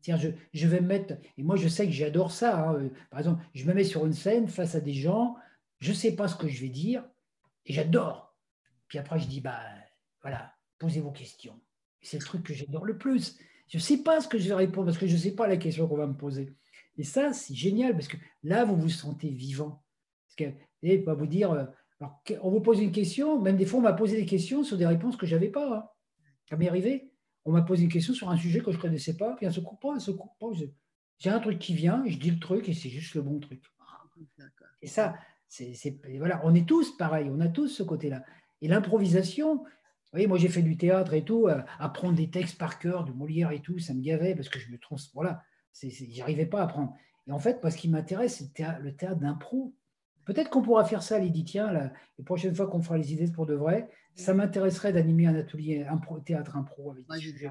[0.06, 2.70] Je, je, vais me mettre, et moi je sais que j'adore ça.
[2.70, 2.90] Hein.
[3.10, 5.36] Par exemple, je me mets sur une scène face à des gens,
[5.78, 7.05] je ne sais pas ce que je vais dire,
[7.66, 8.36] et j'adore.
[8.89, 9.60] Puis après, je dis, bah
[10.20, 11.60] voilà, posez vos questions.
[12.01, 13.39] C'est le truc que j'adore le plus.
[13.68, 15.47] Je ne sais pas ce que je vais répondre parce que je ne sais pas
[15.47, 16.52] la question qu'on va me poser.
[16.98, 19.82] Et ça, c'est génial parce que là, vous vous sentez vivant.
[20.26, 21.64] Parce que, et pas vous dire, euh,
[22.00, 24.76] alors, on vous pose une question, même des fois, on m'a posé des questions sur
[24.76, 25.76] des réponses que je n'avais pas.
[25.76, 25.88] Hein.
[26.48, 27.12] Ça m'est arrivé
[27.44, 29.52] on m'a posé une question sur un sujet que je ne connaissais pas, puis elle
[29.52, 30.50] se coupe pas, elle se coupe pas.
[31.18, 33.62] J'ai un truc qui vient, je dis le truc et c'est juste le bon truc.
[34.80, 35.16] Et ça,
[35.48, 38.24] c'est, voilà, on est tous pareils, on a tous ce côté-là.
[38.60, 39.64] Et l'improvisation, vous
[40.12, 43.12] voyez, moi j'ai fait du théâtre et tout, euh, apprendre des textes par cœur, de
[43.12, 45.42] Molière et tout, ça me gavait parce que je me trans, voilà,
[45.72, 46.94] j'arrivais pas à apprendre.
[47.26, 49.74] Et en fait, moi, ce qui m'intéresse, c'est le théâtre, d'impro.
[50.24, 53.31] Peut-être qu'on pourra faire ça, Lydie, tiens, la, les prochaines fois qu'on fera les idées
[53.31, 57.51] pour de vrai, ça m'intéresserait d'animer un atelier, un théâtre impro avec des sujets.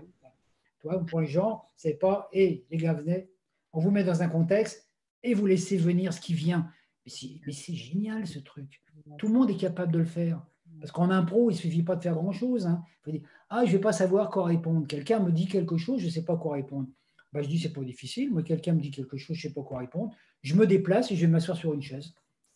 [0.80, 3.30] Toi, pour les gens, c'est pas, hé, les gars, venez,
[3.74, 4.90] on vous met dans un contexte
[5.24, 6.72] et vous laissez venir ce qui vient.
[7.06, 7.12] Mais
[7.52, 8.82] c'est génial ce truc.
[9.18, 10.46] Tout le monde est capable de le faire.
[10.80, 12.66] Parce qu'en impro, il ne suffit pas de faire grand-chose.
[12.66, 12.84] Hein.
[12.88, 14.88] Il faut dire, ah, je ne vais pas savoir quoi répondre.
[14.88, 16.88] Quelqu'un me dit quelque chose, je ne sais pas quoi répondre.
[17.34, 18.32] Bah, je dis, c'est pas difficile.
[18.32, 20.14] Moi, quelqu'un me dit quelque chose, je ne sais pas quoi répondre.
[20.42, 22.14] Je me déplace et je vais m'asseoir sur une chaise.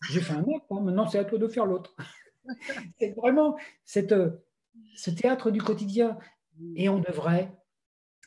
[0.09, 0.81] J'ai fait un acte, hein.
[0.81, 1.95] maintenant c'est à toi de faire l'autre.
[2.99, 4.13] c'est vraiment cette,
[4.95, 6.17] ce théâtre du quotidien.
[6.75, 7.51] Et on devrait,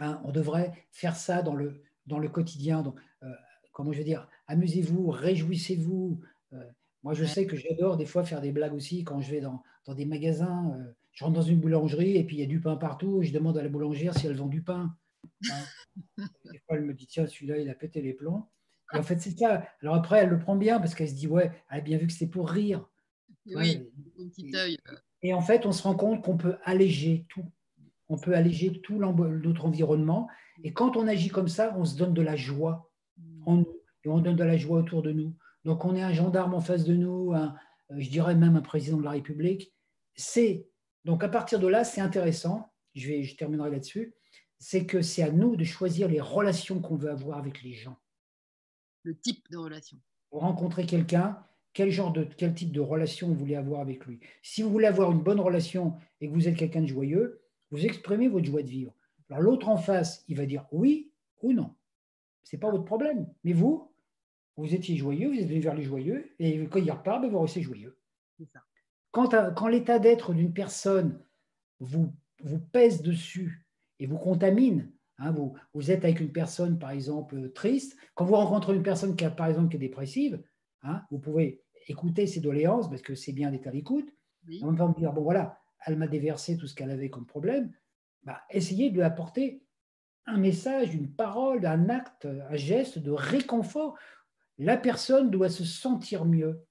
[0.01, 2.83] hein, on devrait faire ça dans le, dans le quotidien.
[2.83, 3.33] Donc, euh,
[3.73, 6.21] comment je veux dire, amusez-vous, réjouissez-vous.
[6.53, 6.65] Euh,
[7.03, 9.63] moi, je sais que j'adore des fois faire des blagues aussi quand je vais dans,
[9.87, 10.75] dans des magasins.
[10.79, 13.23] Euh, je rentre dans une boulangerie et puis il y a du pain partout.
[13.23, 14.95] Je demande à la boulangère si elle vend du pain.
[15.51, 15.65] Hein.
[16.53, 18.47] des fois, elle me dit tiens, celui-là, il a pété les plombs.
[18.95, 19.65] Et en fait, c'est ça.
[19.83, 22.07] Alors après, elle le prend bien parce qu'elle se dit ouais, elle a bien vu
[22.07, 22.89] que c'était pour rire.
[23.47, 24.79] Oui, un petit œil.
[24.91, 24.97] Euh.
[25.23, 27.45] Et en fait, on se rend compte qu'on peut alléger tout.
[28.09, 30.29] On peut alléger tout notre environnement.
[30.65, 32.91] Et quand on agit comme ça, on se donne de la joie
[33.45, 33.81] en nous.
[34.05, 35.35] Et on donne de la joie autour de nous.
[35.65, 37.49] Donc, on est un gendarme en face de nous, euh,
[37.99, 39.75] je dirais même un président de la République.
[40.15, 40.67] C'est
[41.05, 42.73] donc à partir de là, c'est intéressant.
[42.95, 44.15] Je, vais, je terminerai là-dessus.
[44.59, 47.99] C'est que c'est à nous de choisir les relations qu'on veut avoir avec les gens.
[49.09, 49.97] Le type de relation.
[50.29, 54.21] Pour rencontrer quelqu'un, quel genre de quel type de relation vous voulez avoir avec lui?
[54.43, 57.41] Si vous voulez avoir une bonne relation et que vous êtes quelqu'un de joyeux,
[57.71, 58.95] vous exprimez votre joie de vivre.
[59.31, 61.11] Alors l'autre en face, il va dire oui
[61.41, 61.75] ou non.
[62.45, 63.27] Ce n'est pas votre problème.
[63.45, 63.91] Mais vous,
[64.59, 67.41] vous étiez joyeux, vous êtes venu vers les joyeux, et quand il repart, ben, vous
[67.41, 67.99] restez joyeux.
[69.11, 71.19] Quand, quand l'état d'être d'une personne
[71.81, 72.13] vous,
[72.43, 73.67] vous pèse dessus
[74.01, 78.37] et vous contamine, hein, vous, vous êtes avec une personne, par exemple, triste, quand vous
[78.37, 80.43] rencontrez une personne qui a, par exemple, qui est dépressive,
[80.83, 84.11] hein, vous pouvez écouter ses doléances, parce que c'est bien d'être à l'écoute,
[84.63, 87.73] en même temps dire, bon voilà, elle m'a déversé tout ce qu'elle avait comme problème,
[88.23, 89.63] bah, essayez de lui apporter
[90.27, 93.97] un message, une parole, un acte, un geste de réconfort.
[94.59, 96.67] La personne doit se sentir mieux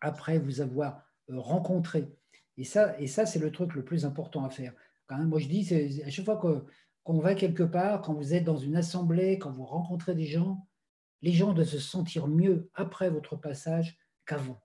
[0.00, 2.08] après vous avoir euh, rencontré.
[2.56, 4.72] Et ça, et ça c'est le truc le plus important à faire.
[5.06, 6.64] Quand même, moi, je dis, à chaque fois
[7.04, 10.66] qu'on va quelque part, quand vous êtes dans une assemblée, quand vous rencontrez des gens,
[11.22, 14.60] les gens doivent se sentir mieux après votre passage qu'avant.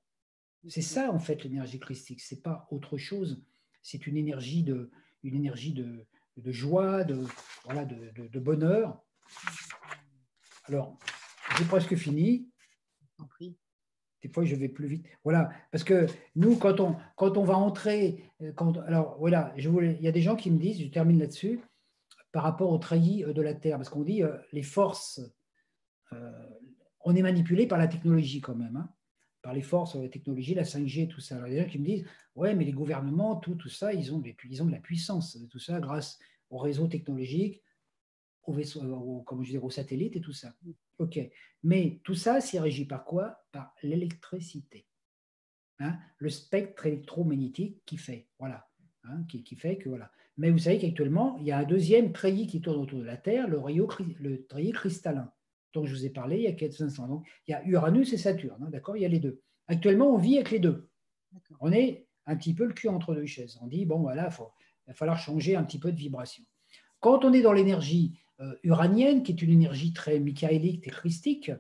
[0.67, 2.21] C'est ça, en fait, l'énergie christique.
[2.21, 3.43] Ce n'est pas autre chose.
[3.81, 4.89] C'est une énergie de,
[5.23, 6.07] une énergie de,
[6.37, 7.23] de joie, de,
[7.65, 8.99] voilà, de, de, bonheur.
[10.65, 10.97] Alors,
[11.57, 12.49] j'ai presque fini.
[13.39, 15.05] Des fois, je vais plus vite.
[15.23, 19.69] Voilà, parce que nous, quand on, quand on va entrer, euh, quand, alors voilà, je
[19.69, 21.61] voulais, il y a des gens qui me disent, je termine là-dessus,
[22.35, 25.21] par rapport aux treillis euh, de la Terre, parce qu'on dit euh, les forces,
[27.01, 28.75] on est manipulé par la technologie quand même.
[28.75, 28.89] Hein
[29.41, 31.35] par les forces, la technologie, la 5G, tout ça.
[31.35, 33.69] Alors, il y a des gens qui me disent, ouais, mais les gouvernements, tout, tout
[33.69, 36.17] ça, ils ont, ils ont de la puissance, tout ça, grâce
[36.49, 37.61] au réseau technologique.
[38.43, 40.55] au vaisseau, au, comme je au satellite et tout ça.
[40.97, 41.19] OK.
[41.61, 43.45] Mais tout ça, c'est régi par quoi?
[43.51, 44.87] Par l'électricité.
[45.77, 48.27] Hein le spectre électromagnétique qui fait.
[48.39, 48.67] Voilà.
[49.03, 50.11] Hein, qui, fait que voilà.
[50.37, 53.17] Mais vous savez qu'actuellement, il y a un deuxième treillis qui tourne autour de la
[53.17, 53.59] Terre, le,
[54.19, 55.31] le treillis cristallin,
[55.73, 57.07] dont je vous ai parlé il y a quelques instants.
[57.07, 59.41] Donc, il y a Uranus et Saturne, hein, d'accord Il y a les deux.
[59.67, 60.89] Actuellement, on vit avec les deux.
[61.59, 63.57] On est un petit peu le cul entre deux chaises.
[63.61, 66.43] On dit, bon, voilà, il va falloir changer un petit peu de vibration.
[66.99, 71.51] Quand on est dans l'énergie euh, uranienne, qui est une énergie très michaélique et christique,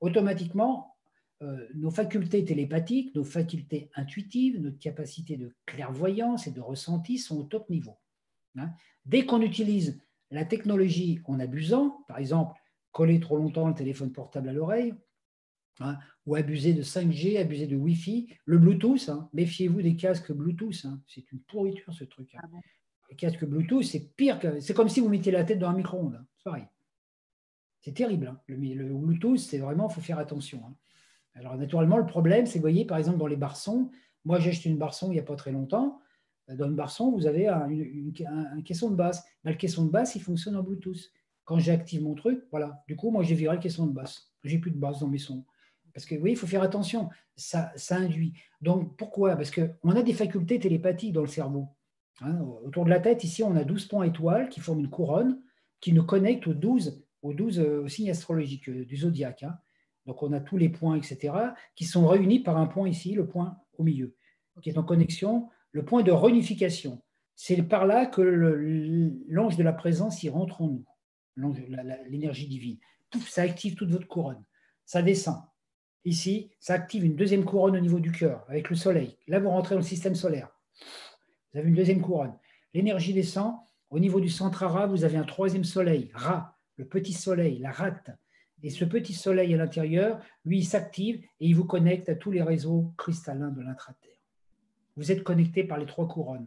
[0.00, 0.96] automatiquement,
[1.42, 7.38] euh, nos facultés télépathiques, nos facultés intuitives, notre capacité de clairvoyance et de ressenti sont
[7.38, 7.96] au top niveau.
[8.56, 8.70] Hein.
[9.06, 10.00] Dès qu'on utilise
[10.30, 12.60] la technologie en abusant, par exemple,
[12.92, 14.94] coller trop longtemps le téléphone portable à l'oreille,
[15.80, 20.86] hein, ou abuser de 5G, abuser de Wi-Fi, le Bluetooth, hein, méfiez-vous des casques Bluetooth,
[21.06, 22.34] c'est une pourriture ce truc.
[22.36, 22.46] Ah
[23.10, 24.60] les casques Bluetooth, c'est pire que.
[24.60, 26.24] C'est comme si vous mettiez la tête dans un micro-ondes.
[26.36, 26.66] C'est pareil.
[27.80, 28.36] C'est terrible.
[28.46, 30.62] Le, le, Bluetooth, c'est vraiment, il faut faire attention.
[31.34, 33.90] Alors, naturellement, le problème, c'est, vous voyez, par exemple, dans les barçons,
[34.24, 36.00] moi, j'ai acheté une barçon il n'y a pas très longtemps.
[36.56, 37.68] Dans une barçon, vous avez un,
[38.64, 39.24] caisson de basse.
[39.44, 41.10] le caisson de basse, il fonctionne en Bluetooth.
[41.44, 42.82] Quand j'active mon truc, voilà.
[42.86, 44.32] Du coup, moi, j'ai viré le caisson de basse.
[44.44, 45.44] J'ai plus de basse dans mes sons.
[45.92, 47.08] Parce que oui, il faut faire attention.
[47.36, 48.34] Ça, ça induit.
[48.60, 49.36] Donc, pourquoi?
[49.36, 51.68] Parce qu'on a des facultés télépathiques dans le cerveau.
[52.22, 52.38] Hein.
[52.64, 55.40] autour de la tête, ici, on a 12 points étoiles qui forment une couronne
[55.80, 59.42] qui nous connecte aux 12, aux 12 euh, signes astrologiques euh, du zodiaque.
[59.42, 59.58] Hein.
[60.06, 61.32] Donc, on a tous les points, etc.,
[61.74, 64.14] qui sont réunis par un point ici, le point au milieu,
[64.62, 67.02] qui est en connexion, le point de réunification.
[67.34, 68.20] C'est par là que
[69.28, 70.82] l'ange de la présence y rentre en
[71.36, 71.54] nous,
[72.08, 72.78] l'énergie divine.
[73.26, 74.44] ça active toute votre couronne.
[74.84, 75.40] Ça descend.
[76.04, 79.16] Ici, ça active une deuxième couronne au niveau du cœur, avec le soleil.
[79.26, 80.50] Là, vous rentrez dans le système solaire.
[81.52, 82.34] Vous avez une deuxième couronne.
[82.74, 83.56] L'énergie descend.
[83.90, 87.72] Au niveau du centre Ra, vous avez un troisième soleil, Ra, le petit soleil, la
[87.72, 88.10] rate.
[88.62, 92.30] Et ce petit soleil à l'intérieur, lui, il s'active et il vous connecte à tous
[92.30, 94.09] les réseaux cristallins de l'intraterre.
[95.00, 96.46] Vous êtes connecté par les trois couronnes.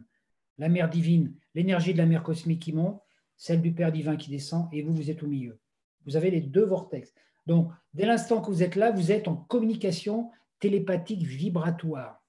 [0.58, 3.02] La mer divine, l'énergie de la mer cosmique qui monte,
[3.36, 5.58] celle du Père divin qui descend, et vous, vous êtes au milieu.
[6.06, 7.12] Vous avez les deux vortex.
[7.46, 12.24] Donc, dès l'instant que vous êtes là, vous êtes en communication télépathique vibratoire.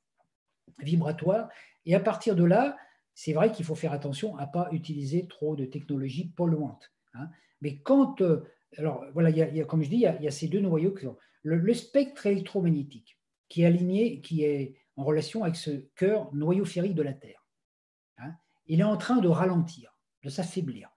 [0.80, 1.48] Vibratoire.
[1.86, 2.76] Et à partir de là,
[3.14, 6.92] c'est vrai qu'il faut faire attention à ne pas utiliser trop de technologies polluantes.
[7.14, 7.30] Hein.
[7.62, 8.44] Mais quand, euh,
[8.78, 11.06] alors voilà, il y a, comme je dis, il y a, ces deux noyaux qui
[11.44, 16.96] le, spectre électromagnétique qui est aligné, qui est en relation avec ce cœur noyau ferrique
[16.96, 17.46] de la Terre.
[18.18, 18.34] Hein.
[18.68, 20.90] il est en train de ralentir, de s'affaiblir.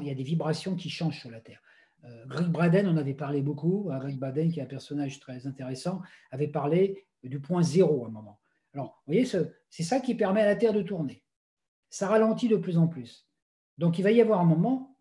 [0.00, 1.60] Il y a des vibrations qui changent sur la Terre.
[2.04, 3.88] Euh, Greg Braden en avait parlé beaucoup.
[3.90, 8.08] Hein, Greg Braden, qui est un personnage très intéressant, avait parlé du point zéro à
[8.08, 8.40] un moment.
[8.72, 11.22] Alors, vous voyez, c'est ça qui permet à la Terre de tourner.
[11.90, 13.28] Ça ralentit de plus en plus.
[13.78, 14.96] Donc, il va y avoir un moment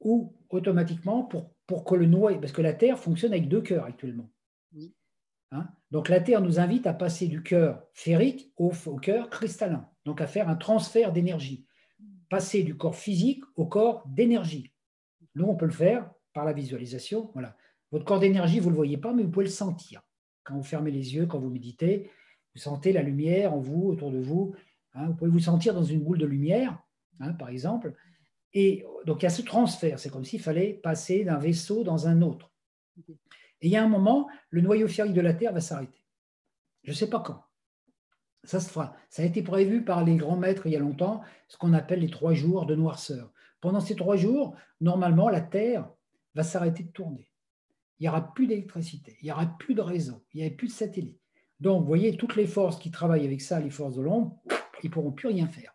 [0.00, 3.84] où, automatiquement, pour, pour que le noyau, parce que la Terre fonctionne avec deux cœurs
[3.84, 4.30] actuellement.
[5.52, 9.88] Hein donc, la Terre nous invite à passer du cœur férique au, au cœur cristallin,
[10.04, 11.66] donc à faire un transfert d'énergie,
[12.30, 14.72] passer du corps physique au corps d'énergie.
[15.34, 17.30] Nous, on peut le faire par la visualisation.
[17.34, 17.56] Voilà.
[17.90, 20.02] Votre corps d'énergie, vous ne le voyez pas, mais vous pouvez le sentir.
[20.44, 22.10] Quand vous fermez les yeux, quand vous méditez,
[22.54, 24.54] vous sentez la lumière en vous, autour de vous.
[24.94, 25.08] Hein.
[25.08, 26.82] vous pouvez vous sentir dans une boule de lumière,
[27.20, 27.94] hein, par exemple.
[28.54, 29.98] Et donc, il y a ce transfert.
[29.98, 32.50] C'est comme s'il fallait passer d'un vaisseau dans un autre.
[33.62, 36.04] Et il y a un moment, le noyau ferrique de la Terre va s'arrêter.
[36.82, 37.42] Je ne sais pas quand.
[38.44, 38.96] Ça se fera.
[39.08, 42.00] Ça a été prévu par les grands maîtres il y a longtemps, ce qu'on appelle
[42.00, 43.32] les trois jours de noirceur.
[43.60, 45.88] Pendant ces trois jours, normalement, la Terre
[46.34, 47.30] va s'arrêter de tourner.
[48.00, 50.66] Il n'y aura plus d'électricité, il n'y aura plus de réseau, il n'y aura plus
[50.66, 51.20] de satellites.
[51.60, 54.42] Donc, vous voyez, toutes les forces qui travaillent avec ça, les forces de l'ombre,
[54.82, 55.72] ils ne pourront plus rien faire.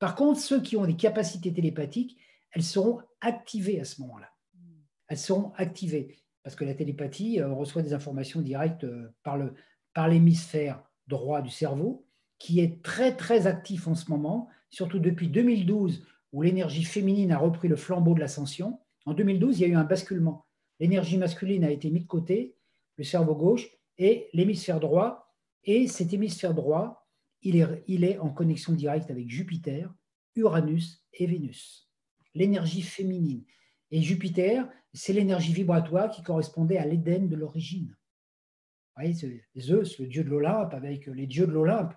[0.00, 2.18] Par contre, ceux qui ont des capacités télépathiques,
[2.50, 4.32] elles seront activées à ce moment-là.
[5.06, 10.82] Elles seront activées parce que la télépathie, euh, reçoit des informations directes euh, par l'hémisphère
[11.06, 12.06] droit du cerveau,
[12.38, 17.38] qui est très, très actif en ce moment, surtout depuis 2012, où l'énergie féminine a
[17.38, 18.80] repris le flambeau de l'ascension.
[19.04, 20.46] En 2012, il y a eu un basculement.
[20.78, 22.56] L'énergie masculine a été mise de côté,
[22.96, 23.68] le cerveau gauche,
[23.98, 25.34] et l'hémisphère droit.
[25.64, 27.06] Et cet hémisphère droit,
[27.42, 29.92] il est en connexion directe avec Jupiter,
[30.36, 31.90] Uranus et Vénus.
[32.34, 33.44] L'énergie féminine.
[33.90, 37.96] Et Jupiter, c'est l'énergie vibratoire qui correspondait à l'Éden de l'origine.
[38.96, 41.94] Vous voyez, Zeus, le dieu de l'Olympe, avec les dieux de l'Olympe.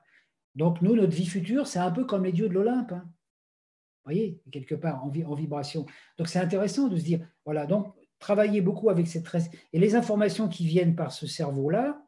[0.56, 2.91] Donc, nous, notre vie future, c'est un peu comme les dieux de l'Olympe.
[2.91, 3.03] Hein.
[3.06, 5.86] Vous voyez, quelque part, en, en vibration.
[6.18, 9.28] Donc, c'est intéressant de se dire, voilà, donc travailler beaucoup avec cette
[9.74, 12.06] et les informations qui viennent par ce cerveau-là,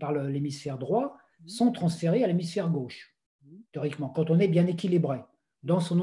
[0.00, 1.48] par l'hémisphère droit, mmh.
[1.48, 3.16] sont transférées à l'hémisphère gauche,
[3.72, 5.20] théoriquement, quand on est bien équilibré
[5.62, 6.00] dans son.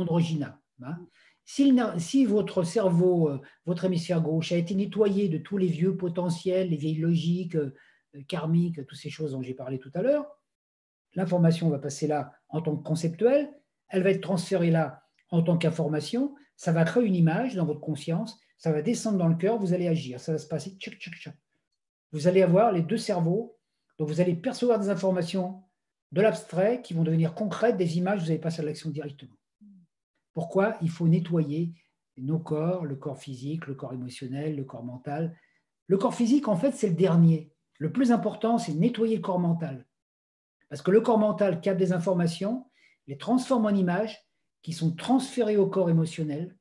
[0.82, 1.08] Hein.
[1.46, 6.70] Si, votre cerveau, euh, votre hémisphère gauche a été nettoyé de tous les vieux potentiels,
[6.70, 7.74] les vieilles logiques, euh,
[8.28, 10.26] karmiques, toutes ces choses dont j'ai parlé tout à l'heure,
[11.16, 13.52] l'information va passer là en tant que conceptuelle,
[13.90, 17.82] elle va être transférée là en tant qu'information, ça va créer une image dans votre
[17.82, 20.96] conscience, ça va descendre dans le cœur, vous allez agir, ça va se passer tchac,
[20.96, 21.36] tchac, tchac.
[22.12, 23.58] Vous allez avoir les deux cerveaux,
[23.98, 25.64] donc vous allez percevoir des informations
[26.12, 29.34] de l'abstrait qui vont devenir concrètes, des images, vous allez passer à l'action directement.
[30.34, 31.74] Pourquoi il faut nettoyer
[32.18, 35.38] nos corps, le corps physique, le corps émotionnel, le corps mental?
[35.88, 37.52] Le corps physique, en fait, c'est le dernier.
[37.78, 39.86] Le plus important, c'est nettoyer le corps mental.
[40.70, 42.66] Parce que le corps mental capte des informations,
[43.08, 44.26] les transforme en images
[44.62, 46.56] qui sont transférées au corps émotionnel.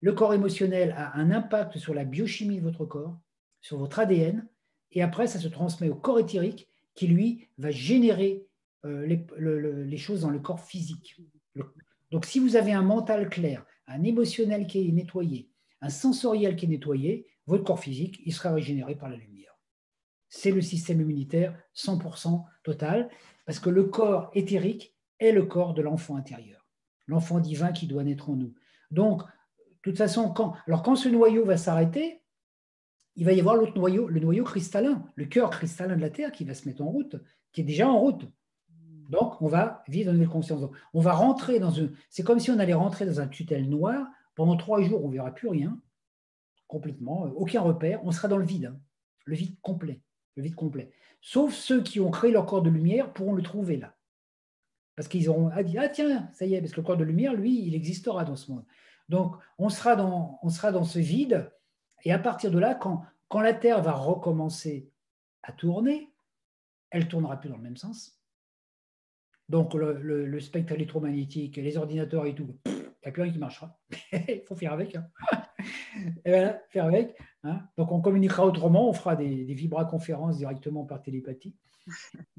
[0.00, 3.16] Le corps émotionnel a un impact sur la biochimie de votre corps,
[3.60, 4.46] sur votre ADN,
[4.94, 8.46] et après, ça se transmet au corps éthérique qui, lui, va générer
[8.84, 11.16] euh, les, choses dans le corps physique.
[12.14, 15.50] Donc, si vous avez un mental clair, un émotionnel qui est nettoyé,
[15.80, 19.58] un sensoriel qui est nettoyé, votre corps physique, il sera régénéré par la lumière.
[20.28, 23.10] C'est le système immunitaire 100% total,
[23.46, 26.68] parce que le corps éthérique est le corps de l'enfant intérieur,
[27.08, 28.54] l'enfant divin qui doit naître en nous.
[28.92, 32.22] Donc, de toute façon, quand, alors quand ce noyau va s'arrêter,
[33.16, 36.30] il va y avoir l'autre noyau, le noyau cristallin, le cœur cristallin de la Terre
[36.30, 37.16] qui va se mettre en route,
[37.50, 38.24] qui est déjà en route.
[39.08, 40.62] Donc, on va vivre dans une conscience.
[40.92, 41.88] on va rentrer dans un.
[42.10, 44.06] C'est comme si on allait rentrer dans un tunnel noir.
[44.34, 45.78] Pendant trois jours, on ne verra plus rien,
[46.66, 48.00] complètement, euh, aucun repère.
[48.04, 48.80] On sera dans le vide, hein.
[49.26, 50.00] le vide complet,
[50.36, 50.90] le vide complet.
[51.20, 53.94] Sauf ceux qui ont créé leur corps de lumière pourront le trouver là,
[54.96, 57.34] parce qu'ils auront dit ah tiens, ça y est, parce que le corps de lumière,
[57.34, 58.64] lui, il existera dans ce monde.
[59.08, 61.52] Donc, on sera dans, on sera dans ce vide,
[62.02, 64.90] et à partir de là, quand, quand la Terre va recommencer
[65.44, 66.12] à tourner,
[66.90, 68.18] elle tournera plus dans le même sens
[69.48, 73.78] donc le, spectre électromagnétique, les ordinateurs et tout, il n'y a plus rien qui marchera.
[74.12, 74.96] Il faut faire avec.
[74.96, 75.06] Hein.
[76.24, 77.14] et voilà, faire avec.
[77.42, 77.60] Hein.
[77.76, 81.54] Donc on communiquera autrement, on fera des, des vibra-conférences directement par télépathie.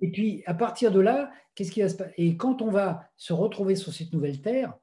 [0.02, 3.08] Et puis à partir de là, qu'est-ce qui va se passer Et quand on va
[3.16, 4.74] se retrouver sur cette nouvelle Terre,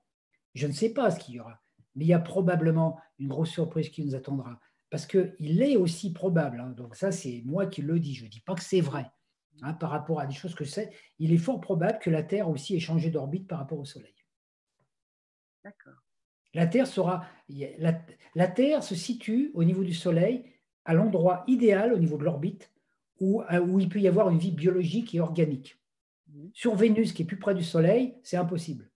[0.54, 1.60] je ne sais pas ce qu'il y aura,
[1.94, 4.60] mais il y a probablement une grosse surprise qui nous attendra.
[4.90, 6.70] Parce qu'il est aussi probable, hein.
[6.76, 9.06] donc ça c'est moi qui le dis, je ne dis pas que c'est vrai,
[9.60, 12.48] Hein, par rapport à des choses que sais, il est fort probable que la Terre
[12.48, 14.14] aussi ait changé d'orbite par rapport au Soleil.
[15.62, 16.02] D'accord.
[16.54, 20.44] La Terre sera, la, Terre se situe au niveau du Soleil
[20.84, 22.72] à l'endroit idéal au niveau de l'orbite
[23.20, 25.78] où, euh, où il peut y avoir une vie biologique et organique.
[26.28, 26.48] Mmh.
[26.52, 28.90] Sur Vénus, qui est plus près du Soleil, c'est impossible.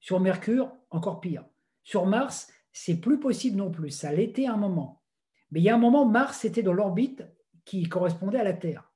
[0.00, 1.44] Sur Mercure, encore pire.
[1.82, 3.90] Sur Mars, c'est plus possible non plus.
[3.90, 5.02] Ça l'était à un moment.
[5.50, 7.22] Mais il y a un moment, Mars était dans l'orbite
[7.64, 8.90] qui correspondait à la Terre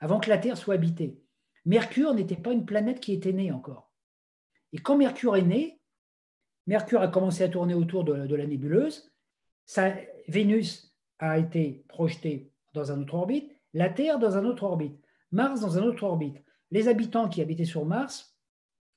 [0.00, 1.22] avant que la Terre soit habitée.
[1.64, 3.92] Mercure n'était pas une planète qui était née encore.
[4.72, 5.80] Et quand Mercure est né,
[6.66, 9.10] Mercure a commencé à tourner autour de, la nébuleuse,
[10.28, 14.98] Vénus a été projetée dans un autre orbite, la Terre dans un autre orbite,
[15.30, 16.42] Mars dans un autre orbite.
[16.70, 18.38] Les habitants qui habitaient sur Mars,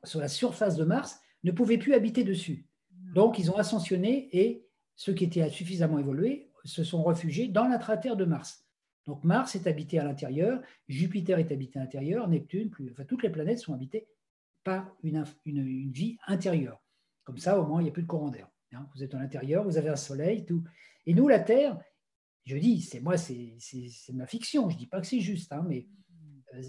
[0.04, 2.68] sur la surface de Mars, ne pouvaient plus habiter dessus.
[3.14, 8.16] Donc, ils ont ascensionné et ceux qui étaient suffisamment évolués se sont réfugiés dans l'intraterre
[8.16, 8.66] de Mars.
[9.08, 13.30] Donc Mars est habité à l'intérieur, Jupiter est habité à l'intérieur, Neptune, enfin, toutes les
[13.30, 14.08] planètes sont habitées
[14.64, 15.24] par une,
[15.92, 16.80] vie intérieure.
[17.24, 18.48] Comme ça, au moins, il n'y a plus de courant d'air.
[18.74, 18.88] Hein.
[18.94, 20.64] vous êtes à l'intérieur, vous avez un soleil, tout.
[21.06, 21.80] Et nous, la Terre,
[22.46, 23.58] je dis, c'est moi, c'est
[24.14, 25.88] ma fiction, je ne dis pas que c'est juste, hein, mais
[26.54, 26.62] euh,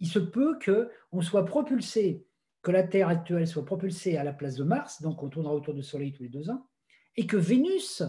[0.00, 2.26] il se peut qu'on soit propulsé,
[2.62, 5.74] que la Terre actuelle soit propulsée à la place de Mars, donc on tournera autour
[5.74, 6.66] du Soleil tous les deux ans,
[7.16, 8.02] et que Vénus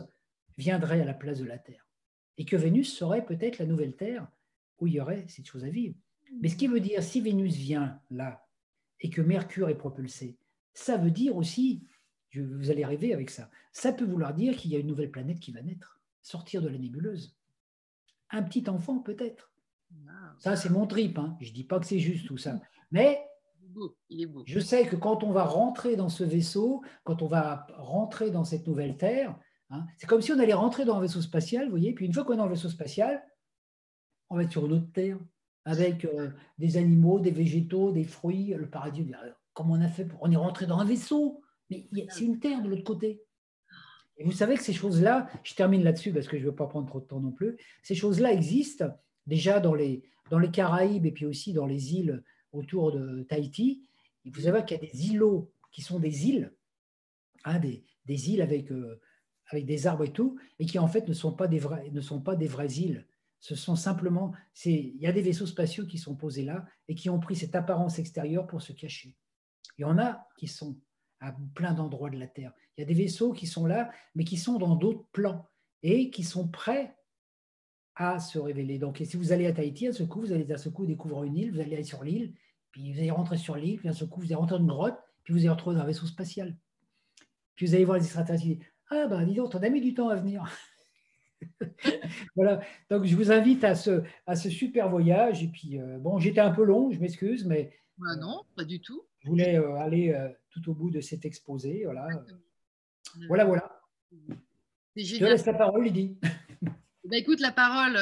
[0.57, 1.86] viendrait à la place de la Terre
[2.37, 4.27] et que Vénus serait peut-être la nouvelle Terre
[4.79, 5.95] où il y aurait cette chose à vivre.
[6.41, 8.45] Mais ce qui veut dire, si Vénus vient là
[8.99, 10.37] et que Mercure est propulsé,
[10.73, 11.83] ça veut dire aussi,
[12.35, 15.39] vous allez rêver avec ça, ça peut vouloir dire qu'il y a une nouvelle planète
[15.39, 17.35] qui va naître, sortir de la nébuleuse.
[18.29, 19.51] Un petit enfant peut-être.
[20.39, 21.17] Ça, c'est mon trip.
[21.17, 21.37] Hein.
[21.39, 22.59] Je ne dis pas que c'est juste tout ça.
[22.91, 23.19] Mais
[24.45, 28.43] je sais que quand on va rentrer dans ce vaisseau, quand on va rentrer dans
[28.43, 29.37] cette nouvelle Terre,
[29.69, 29.85] Hein.
[29.97, 32.23] c'est comme si on allait rentrer dans un vaisseau spatial, vous voyez, puis une fois
[32.23, 33.21] qu'on est dans le vaisseau spatial,
[34.29, 35.19] on va être sur une autre Terre,
[35.65, 39.05] avec euh, des animaux, des végétaux, des fruits, le paradis.
[39.53, 40.19] Comment on a fait pour...
[40.21, 43.21] On est rentré dans un vaisseau, mais c'est une Terre de l'autre côté.
[44.17, 46.67] Et vous savez que ces choses-là, je termine là-dessus parce que je ne veux pas
[46.67, 51.05] prendre trop de temps non plus, ces choses-là existent déjà dans les, dans les Caraïbes
[51.05, 53.87] et puis aussi dans les îles autour de Tahiti.
[54.25, 56.53] Vous savez qu'il y a des îlots qui sont des îles,
[57.43, 58.99] hein, des, des, îles avec euh,
[59.49, 62.01] avec des arbres et tout, et qui en fait ne sont pas des, vrais, ne
[62.01, 63.07] sont pas des vraies îles.
[63.39, 64.33] Ce sont simplement,
[64.65, 67.55] il y a des vaisseaux spatiaux qui sont posés là et qui ont pris cette
[67.55, 69.15] apparence extérieure pour se cacher.
[69.77, 70.77] Il y en a qui sont
[71.19, 72.51] à plein d'endroits de la Terre.
[72.75, 75.47] Il y a des vaisseaux qui sont là, mais qui sont dans d'autres plans
[75.83, 76.95] et qui sont prêts
[77.95, 78.77] à se révéler.
[78.77, 81.23] Donc, si vous allez à Tahiti, à ce coup, vous allez à ce coup découvrir
[81.23, 82.33] une île, vous allez aller sur l'île,
[82.71, 84.67] puis vous allez rentrer sur l'île, puis à ce coup, vous allez rentrer dans une
[84.67, 86.55] grotte, puis vous allez retrouver un vaisseau spatial.
[87.55, 88.65] Puis vous allez voir les extraterrestres.
[88.89, 90.45] Ah, ben dis donc, on a mis du temps à venir.
[92.35, 95.43] voilà, donc je vous invite à ce, à ce super voyage.
[95.43, 97.77] Et puis, euh, bon, j'étais un peu long, je m'excuse, mais.
[97.97, 99.03] Bah non, pas du tout.
[99.19, 101.83] Je voulais euh, aller euh, tout au bout de cet exposé.
[101.85, 102.07] Voilà,
[103.27, 103.45] voilà.
[103.45, 103.81] voilà.
[104.95, 106.17] Je te laisse la parole, Lydie.
[107.09, 107.93] Bah, écoute, la parole,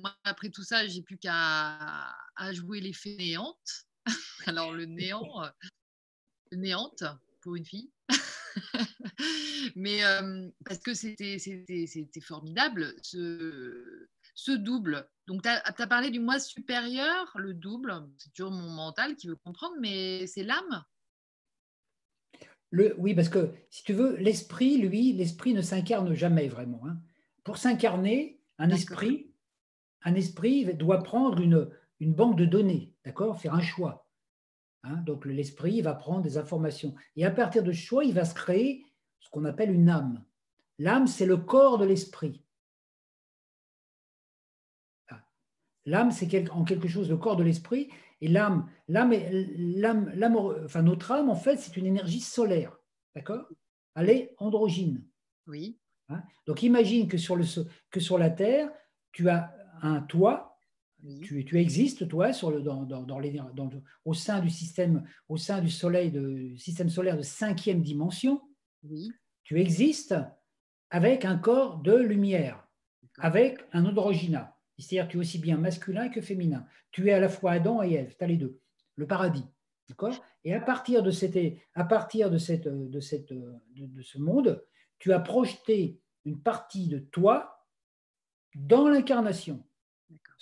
[0.00, 2.12] moi, après tout ça, j'ai plus qu'à
[2.50, 3.86] jouer les fainéantes.
[4.46, 5.44] Alors, le néant,
[6.50, 7.04] néante
[7.40, 7.92] pour une fille.
[9.76, 11.38] Mais euh, parce que c'était
[12.20, 15.08] formidable, ce, ce double.
[15.26, 17.94] Donc, tu as, parlé du moi supérieur, le double.
[18.18, 20.84] C'est toujours mon mental qui veut comprendre, mais c'est l'âme
[22.70, 26.82] le, Oui, parce que si tu veux, l'esprit, lui, l'esprit ne s'incarne jamais vraiment.
[26.86, 26.98] Hein.
[27.44, 29.30] Pour s'incarner, un esprit,
[30.02, 31.68] un esprit doit prendre une,
[32.00, 33.40] une banque de données, d'accord?
[33.40, 34.01] Faire un choix.
[34.84, 36.94] Hein, donc l'esprit va prendre des informations.
[37.16, 38.84] Et à partir de ce choix, il va se créer
[39.20, 40.24] ce qu'on appelle une âme.
[40.78, 42.42] L'âme, c'est le corps de l'esprit.
[45.08, 45.22] Ah.
[45.86, 47.90] L'âme, c'est en quelque chose le corps de l'esprit.
[48.20, 49.12] Et l'âme, l'âme,
[50.14, 52.76] l'âme, enfin notre âme, en fait, c'est une énergie solaire.
[53.14, 53.46] D'accord?
[53.94, 55.04] Elle est androgyne.
[55.46, 55.78] Oui.
[56.08, 56.22] Hein?
[56.46, 57.44] Donc imagine que sur, le,
[57.90, 58.70] que sur la Terre,
[59.12, 60.51] tu as un toit
[61.22, 63.40] tu, tu, existes, toi, sur le, dans, dans, dans les,
[64.04, 68.40] au sein du système, au sein du soleil, de, système solaire de cinquième dimension.
[68.84, 69.10] Oui.
[69.42, 70.14] Tu existes
[70.90, 72.66] avec un corps de lumière,
[73.18, 74.56] avec un androgyna.
[74.78, 76.66] C'est-à-dire tu es aussi bien masculin que féminin.
[76.90, 78.60] Tu es à la fois Adam et Ève, tu as les deux,
[78.96, 79.44] le paradis.
[79.88, 80.14] D'accord?
[80.44, 81.38] Et à partir de, cette,
[81.74, 84.64] à partir de, cette, de, cette, de, de ce monde,
[84.98, 87.66] tu as projeté une partie de toi
[88.54, 89.64] dans l'incarnation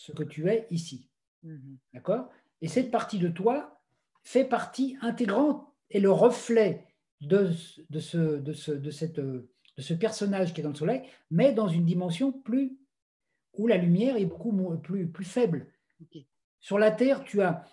[0.01, 1.11] ce que tu es ici.
[1.43, 1.79] Mhm.
[1.93, 2.31] D'accord?
[2.63, 3.83] Et cette partie de toi
[4.23, 6.87] fait partie intégrante et le reflet
[7.21, 7.51] de,
[7.91, 9.49] de, ce, de, ce, de, cette, de
[9.79, 12.79] ce personnage qui est dans le soleil, mais dans une dimension plus
[13.55, 15.67] où la lumière est beaucoup plus, plus faible.
[16.61, 17.65] Sur la Terre, tu as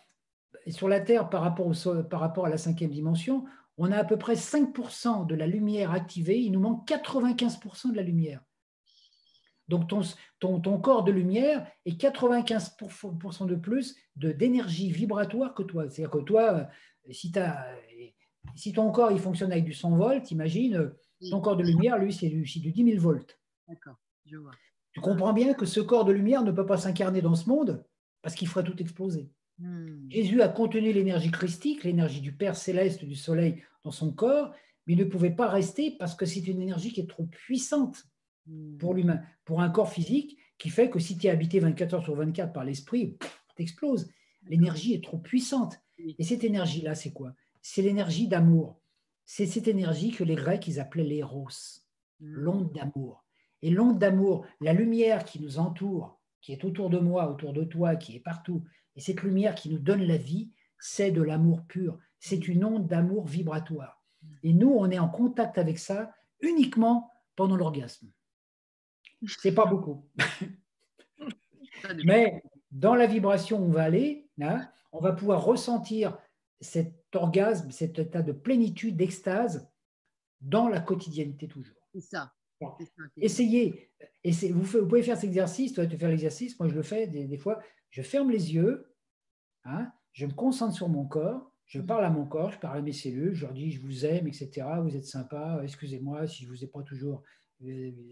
[0.68, 3.46] sur la Terre par rapport, au, par rapport à la cinquième dimension,
[3.78, 7.96] on a à peu près 5% de la lumière activée, il nous manque 95% de
[7.96, 8.42] la lumière.
[9.68, 10.02] Donc ton,
[10.40, 15.90] ton, corps de lumière est 95% de plus d'énergie vibratoire que toi.
[15.90, 16.64] C'est-à-dire que toi, euh,
[17.12, 17.32] si,
[18.56, 21.00] si, ton corps il fonctionne avec du 100 volts, imagine, euh,
[21.30, 23.40] ton corps de lumière, lui, c'est du, du 10 000 volts.
[23.68, 23.96] D'accord,
[24.26, 24.52] je vois.
[24.94, 27.86] Tu comprends bien que ce corps de lumière ne peut pas s'incarner dans ce monde
[28.22, 29.30] parce qu'il ferait tout exploser.
[29.60, 30.10] Hmm.
[30.10, 34.54] Jésus a contenu l'énergie christique, l'énergie du Père céleste, du soleil dans son corps,
[34.86, 38.06] mais il ne pouvait pas rester parce que c'est une énergie qui est trop puissante
[38.80, 42.04] pour l'humain, pour un corps physique qui fait que si tu es habité 24 heures
[42.04, 43.18] sur 24 par l'esprit,
[43.56, 44.10] t'exploses.
[44.48, 45.80] L'énergie est trop puissante.
[45.98, 47.34] Et cette énergie-là, c'est quoi?
[47.62, 48.80] C'est l'énergie d'amour.
[49.26, 51.50] C'est cette énergie que les Grecs, ils appelaient l'éros,
[52.20, 52.34] mm.
[52.34, 53.26] l'onde d'amour.
[53.62, 57.64] Et l'onde d'amour, la lumière qui nous entoure, qui est autour de moi, autour de
[57.64, 58.64] toi, qui est partout,
[58.96, 61.98] et cette lumière qui nous donne la vie, c'est de l'amour pur.
[62.20, 64.02] C'est une onde d'amour vibratoire.
[64.22, 64.28] Mm.
[64.44, 68.08] Et nous, on est en contact avec ça uniquement pendant l'orgasme.
[69.26, 70.06] C'est pas beaucoup.
[72.06, 72.42] Mais
[72.72, 76.18] dans la vibration où on va aller, hein, on va pouvoir ressentir
[76.60, 79.72] cet orgasme, cet état de plénitude, d'extase
[80.42, 81.76] dans la quotidienneté toujours.
[81.94, 82.34] C'est ça.
[83.18, 83.92] Essayez,
[84.52, 87.38] vous, pouvez faire cet exercice, tu vas te faire l'exercice, moi je le fais des,
[87.38, 87.60] fois,
[87.92, 88.96] je ferme les yeux,
[89.64, 92.82] hein, je me concentre sur mon corps, je parle à mon corps, je parle à
[92.82, 96.50] mes cellules, je leur dis je vous aime, etc., vous êtes sympa, excusez-moi si je
[96.50, 97.22] ne vous ai pas toujours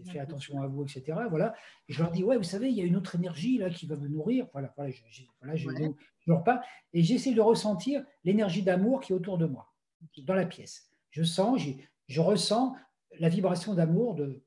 [0.05, 1.17] fais attention à vous, etc.
[1.29, 1.53] Voilà.
[1.87, 3.85] Et je leur dis, ouais, vous savez, il y a une autre énergie là qui
[3.85, 4.47] va me nourrir.
[4.53, 5.67] Voilà, voilà, je, voilà, je,
[6.27, 6.61] leur pas.
[6.93, 9.73] Et j'essaie de ressentir l'énergie d'amour qui est autour de moi,
[10.23, 10.89] dans la pièce.
[11.11, 11.61] Je sens,
[12.07, 12.75] je ressens
[13.19, 14.43] la vibration d'amour de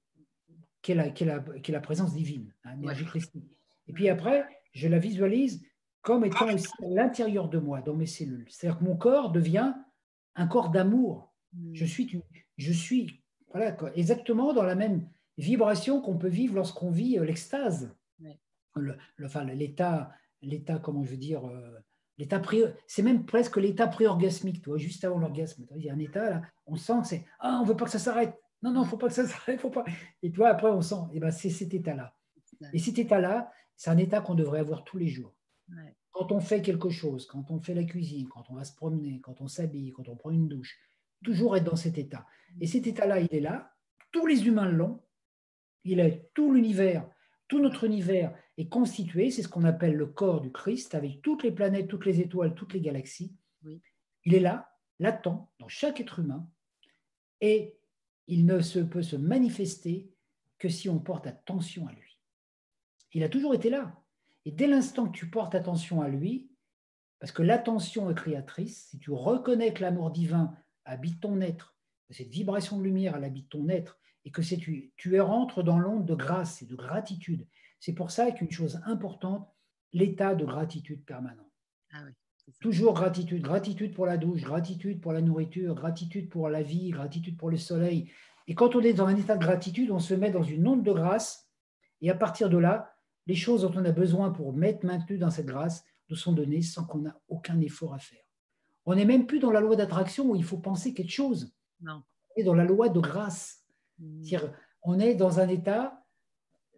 [0.82, 3.58] qu'est la, la, la, présence divine, hein, l'énergie christique.
[3.86, 5.62] Et puis après, je la visualise
[6.02, 8.46] comme étant aussi à l'intérieur de moi, dans mes cellules.
[8.48, 9.74] C'est-à-dire que mon corps devient
[10.36, 11.34] un corps d'amour.
[11.72, 11.88] Je hmm.
[11.88, 12.22] suis,
[12.56, 13.17] je suis
[13.52, 15.08] voilà, exactement dans la même
[15.38, 17.94] vibration qu'on peut vivre lorsqu'on vit euh, l'extase.
[19.24, 20.12] enfin, l'état,
[20.42, 21.78] l'état, comment je veux dire, euh,
[22.18, 22.42] l'état
[22.86, 25.66] c'est même presque l'état pré-orgasmique, toi, juste avant l'orgasme.
[25.76, 27.90] Il y a un état là, on sent que c'est ah, on veut pas que
[27.90, 28.34] ça s'arrête.
[28.62, 29.84] Non, non, faut pas que ça s'arrête, faut pas.
[30.22, 32.14] Et toi, après, on sent, et eh ben, c'est cet état-là.
[32.72, 35.32] Et cet état-là, c'est un état qu'on devrait avoir tous les jours.
[36.10, 39.20] Quand on fait quelque chose, quand on fait la cuisine, quand on va se promener,
[39.20, 40.76] quand on s'habille, quand on prend une douche,
[41.24, 42.26] toujours être dans cet état.
[42.60, 43.74] Et cet état-là, il est là,
[44.12, 45.02] tous les humains l'ont,
[45.84, 47.08] il est tout l'univers,
[47.46, 51.42] tout notre univers est constitué, c'est ce qu'on appelle le corps du Christ, avec toutes
[51.42, 53.34] les planètes, toutes les étoiles, toutes les galaxies.
[54.24, 56.48] Il est là, latent, dans chaque être humain,
[57.40, 57.78] et
[58.26, 60.12] il ne se peut se manifester
[60.58, 62.18] que si on porte attention à lui.
[63.12, 63.96] Il a toujours été là.
[64.44, 66.50] Et dès l'instant que tu portes attention à lui,
[67.20, 70.54] parce que l'attention est créatrice, si tu reconnais que l'amour divin
[70.88, 71.74] habite ton être,
[72.06, 75.78] que cette vibration de lumière, elle habite ton être, et que tu, tu rentres dans
[75.78, 77.46] l'onde de grâce et de gratitude.
[77.80, 79.48] C'est pour ça qu'une chose importante,
[79.92, 81.50] l'état de gratitude permanent.
[81.92, 82.02] Ah
[82.60, 87.36] Toujours gratitude, gratitude pour la douche, gratitude pour la nourriture, gratitude pour la vie, gratitude
[87.36, 88.10] pour le soleil.
[88.46, 90.82] Et quand on est dans un état de gratitude, on se met dans une onde
[90.82, 91.48] de grâce,
[92.00, 92.94] et à partir de là,
[93.26, 96.62] les choses dont on a besoin pour mettre maintenu dans cette grâce nous sont données
[96.62, 98.27] sans qu'on ait aucun effort à faire.
[98.90, 101.52] On n'est même plus dans la loi d'attraction où il faut penser quelque chose.
[101.82, 102.02] Non.
[102.30, 103.66] On est dans la loi de grâce.
[103.98, 104.22] Mmh.
[104.82, 106.06] On est dans un état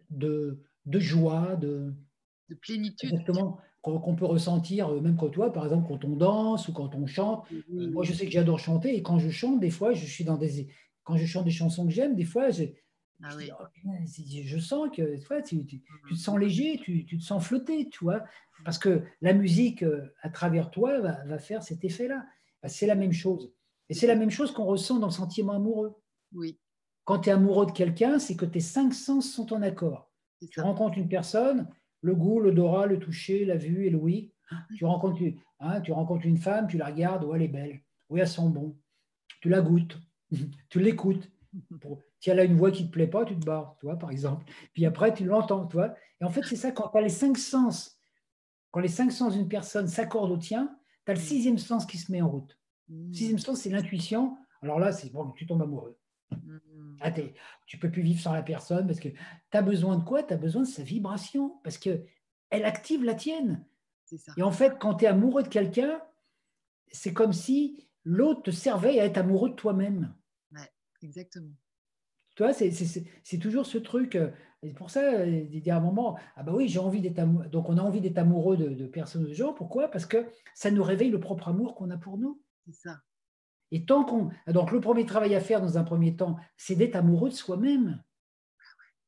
[0.09, 1.93] de, de joie, de,
[2.49, 3.13] de plénitude.
[3.13, 6.93] Exactement, qu'on peut ressentir, euh, même comme toi, par exemple, quand on danse ou quand
[6.95, 7.45] on chante.
[7.53, 10.25] Euh, moi, je sais que j'adore chanter et quand je chante, des fois, je suis
[10.25, 10.67] dans des.
[11.05, 12.49] Quand je chante des chansons que j'aime, des fois,
[13.29, 15.17] je, ah oh, je, sens que
[15.47, 18.23] tu, tu, te sens léger, tu, te sens flotter, tu vois,
[18.65, 22.25] parce que la musique, euh, à travers toi, va, faire cet effet-là.
[22.61, 23.53] Bah, c'est la même chose.
[23.89, 25.95] Et c'est la même chose qu'on ressent dans le sentiment amoureux.
[26.33, 26.59] Oui.
[27.03, 30.11] Quand tu es amoureux de quelqu'un, c'est que tes cinq sens sont en accord.
[30.49, 31.67] Tu rencontres une personne,
[32.01, 34.31] le goût, l'odorat, le toucher, la vue et l'ouïe.
[34.75, 35.21] Tu rencontres,
[35.59, 38.49] hein, tu rencontres une femme, tu la regardes, ouais, elle est belle, oui, elle sent
[38.49, 38.77] bon.
[39.39, 39.97] Tu la goûtes,
[40.69, 41.29] tu l'écoutes.
[42.21, 43.97] Si elle a une voix qui ne te plaît pas, tu te barres, tu vois,
[43.97, 44.45] par exemple.
[44.73, 45.95] Puis après, tu l'entends, tu vois.
[46.21, 47.99] Et en fait, c'est ça, quand tu as les cinq sens,
[48.69, 51.23] quand les cinq sens d'une personne s'accordent au tien, tu as le mm.
[51.23, 52.55] sixième sens qui se met en route.
[52.89, 53.13] Le mm.
[53.13, 54.37] sixième sens, c'est l'intuition.
[54.61, 55.97] Alors là, c'est bon, tu tombes amoureux.
[56.29, 56.97] Mm.
[57.01, 57.11] Ah,
[57.65, 59.17] tu peux plus vivre sans la personne parce que tu
[59.57, 60.21] as besoin de quoi?
[60.21, 62.05] Tu as besoin de sa vibration parce qu'elle
[62.51, 63.65] active la tienne.
[64.37, 65.99] Et en fait, quand tu es amoureux de quelqu'un,
[66.91, 70.13] c'est comme si l'autre te servait à être amoureux de toi-même.
[70.51, 70.69] Ouais,
[71.01, 71.55] exactement.
[72.35, 74.15] Tu vois, c'est toujours ce truc.
[74.15, 74.31] Euh,
[74.63, 77.47] et pour ça, il y a un moment, ah bah oui, j'ai envie d'être amoureux.
[77.47, 79.55] Donc on a envie d'être amoureux de, de personnes de genre.
[79.55, 79.89] Pourquoi?
[79.89, 82.41] Parce que ça nous réveille le propre amour qu'on a pour nous.
[82.65, 83.01] C'est ça.
[83.71, 84.29] Et tant qu'on.
[84.47, 88.03] Donc, le premier travail à faire dans un premier temps, c'est d'être amoureux de soi-même.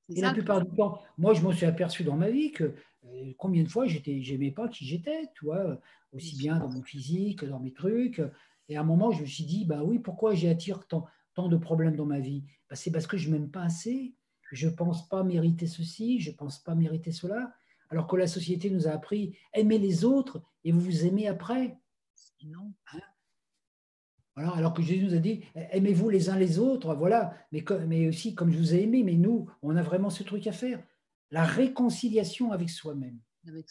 [0.10, 2.76] Et la plupart du temps, moi, je m'en suis aperçu dans ma vie que
[3.06, 5.80] euh, combien de fois j'étais, j'aimais pas qui j'étais, tu vois,
[6.12, 8.22] aussi bien dans mon physique que dans mes trucs.
[8.70, 11.58] Et à un moment, je me suis dit, bah oui, pourquoi j'attire tant, tant de
[11.58, 14.16] problèmes dans ma vie bah, C'est parce que je m'aime pas assez.
[14.52, 17.54] Je pense pas mériter ceci, je pense pas mériter cela.
[17.90, 21.78] Alors que la société nous a appris, aimez les autres et vous vous aimez après.
[22.46, 22.74] Non.
[22.94, 23.00] Hein?
[24.36, 28.34] Alors que Jésus nous a dit, aimez-vous les uns les autres, voilà, mais, mais aussi
[28.34, 30.84] comme je vous ai aimé, mais nous, on a vraiment ce truc à faire,
[31.30, 33.20] la réconciliation avec soi-même.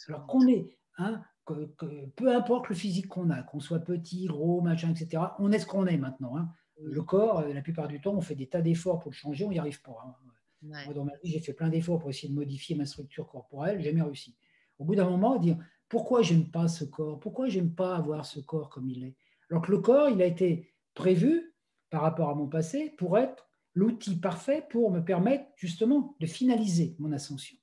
[0.07, 1.69] alors qu'on est, hein, que,
[2.15, 5.65] peu importe le physique qu'on a, qu'on soit petit, gros, machin, etc., on est ce
[5.65, 6.37] qu'on est maintenant.
[6.37, 6.49] Hein.
[6.85, 9.45] Le corps, euh, la plupart du temps, on fait des tas d'efforts pour le changer,
[9.45, 9.97] on n'y arrive pas.
[10.05, 10.15] Hein.
[10.61, 13.79] Moi, dans ma vie, j'ai fait plein d'efforts pour essayer de modifier ma structure corporelle,
[13.79, 14.35] j'ai jamais réussi.
[14.79, 15.57] Au bout d'un moment, dire
[15.89, 19.15] pourquoi j'aime pas ce corps, pourquoi j'aime pas avoir ce corps comme il est?
[19.49, 21.53] Alors que le corps, il a été prévu
[21.89, 26.95] par rapport à mon passé pour être l'outil parfait pour me permettre justement de finaliser
[26.99, 27.57] mon ascension.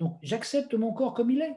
[0.00, 1.56] Donc j'accepte mon corps comme il est.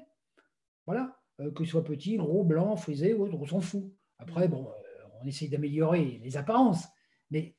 [0.85, 3.91] Voilà, euh, que qu'il soit petit, gros, blanc, frisé ou autre, on s'en fout.
[4.19, 4.84] Après, bon, euh,
[5.25, 6.85] on essaye d'améliorer les apparences,
[7.31, 7.55] mais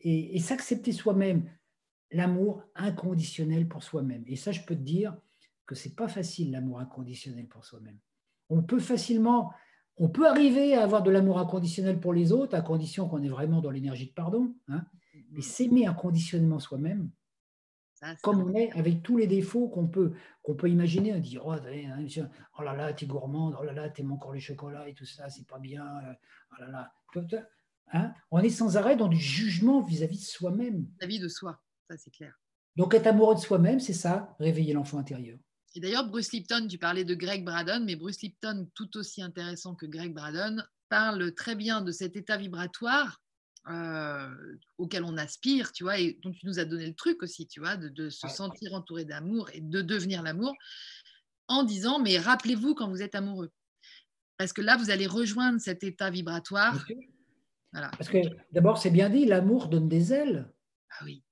[0.00, 1.50] et, et s'accepter soi-même,
[2.10, 4.24] l'amour inconditionnel pour soi-même.
[4.26, 5.16] Et ça, je peux te dire
[5.66, 7.98] que c'est pas facile l'amour inconditionnel pour soi-même.
[8.48, 9.52] On peut facilement
[10.02, 13.28] on peut arriver à avoir de l'amour inconditionnel pour les autres, à condition qu'on est
[13.28, 14.54] vraiment dans l'énergie de pardon.
[14.68, 14.82] Hein.
[15.30, 17.10] mais s'aimer inconditionnellement soi-même,
[18.22, 20.12] comme on est, avec tous les défauts qu'on peut,
[20.42, 22.06] qu'on peut imaginer, on dit oh, hein,
[22.58, 25.28] oh là là, t'es gourmande, oh là là, t'aimes encore le chocolat et tout ça,
[25.28, 26.12] c'est pas bien, euh,
[26.52, 26.92] oh là là.
[27.92, 30.86] Hein, on est sans arrêt dans du jugement vis-à-vis de soi-même.
[31.00, 32.38] Vis-à-vis de soi, ça c'est clair.
[32.76, 35.38] Donc être amoureux de soi-même, c'est ça, réveiller l'enfant intérieur.
[35.74, 39.74] Et d'ailleurs, Bruce Lipton, tu parlais de Greg Braden, mais Bruce Lipton, tout aussi intéressant
[39.74, 43.20] que Greg Braden, parle très bien de cet état vibratoire
[43.68, 47.46] euh, auquel on aspire, tu vois, et dont tu nous as donné le truc aussi,
[47.46, 50.54] tu vois, de, se sentir entouré d'amour et de devenir l'amour,
[51.48, 53.50] en disant, mais rappelez-vous quand vous êtes amoureux.
[54.38, 56.86] Parce que là, vous allez rejoindre cet état vibratoire.
[57.72, 57.90] Voilà.
[57.98, 58.18] Parce que
[58.52, 60.50] d'abord, c'est bien dit, l'amour donne des ailes.
[60.98, 61.22] Ah oui.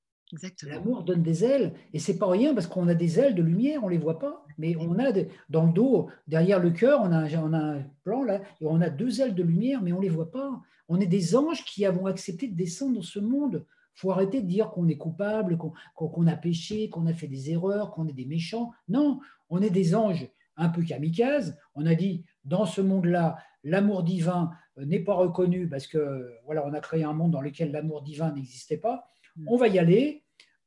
[0.67, 3.83] L'amour donne des ailes, et c'est pas rien parce qu'on a des ailes de lumière,
[3.83, 5.11] on les voit pas, mais on a
[5.49, 9.23] dans le dos, derrière le cœur, on a, un plan là, et on a deux
[9.23, 10.61] ailes de lumière, mais on les voit pas.
[10.89, 13.65] On est des anges qui avons accepté de descendre dans ce monde.
[13.95, 15.57] faut arrêter de dire qu'on est coupable,
[15.95, 18.73] qu'on a péché, qu'on a fait des erreurs, qu'on est des méchants.
[18.89, 21.57] Non, on est des anges un peu kamikazes.
[21.75, 26.75] On a dit, dans ce monde-là, l'amour divin n'est pas reconnu parce que voilà, on
[26.75, 29.07] a créé un monde dans lequel l'amour divin n'existait pas
[29.47, 30.23] on va y aller,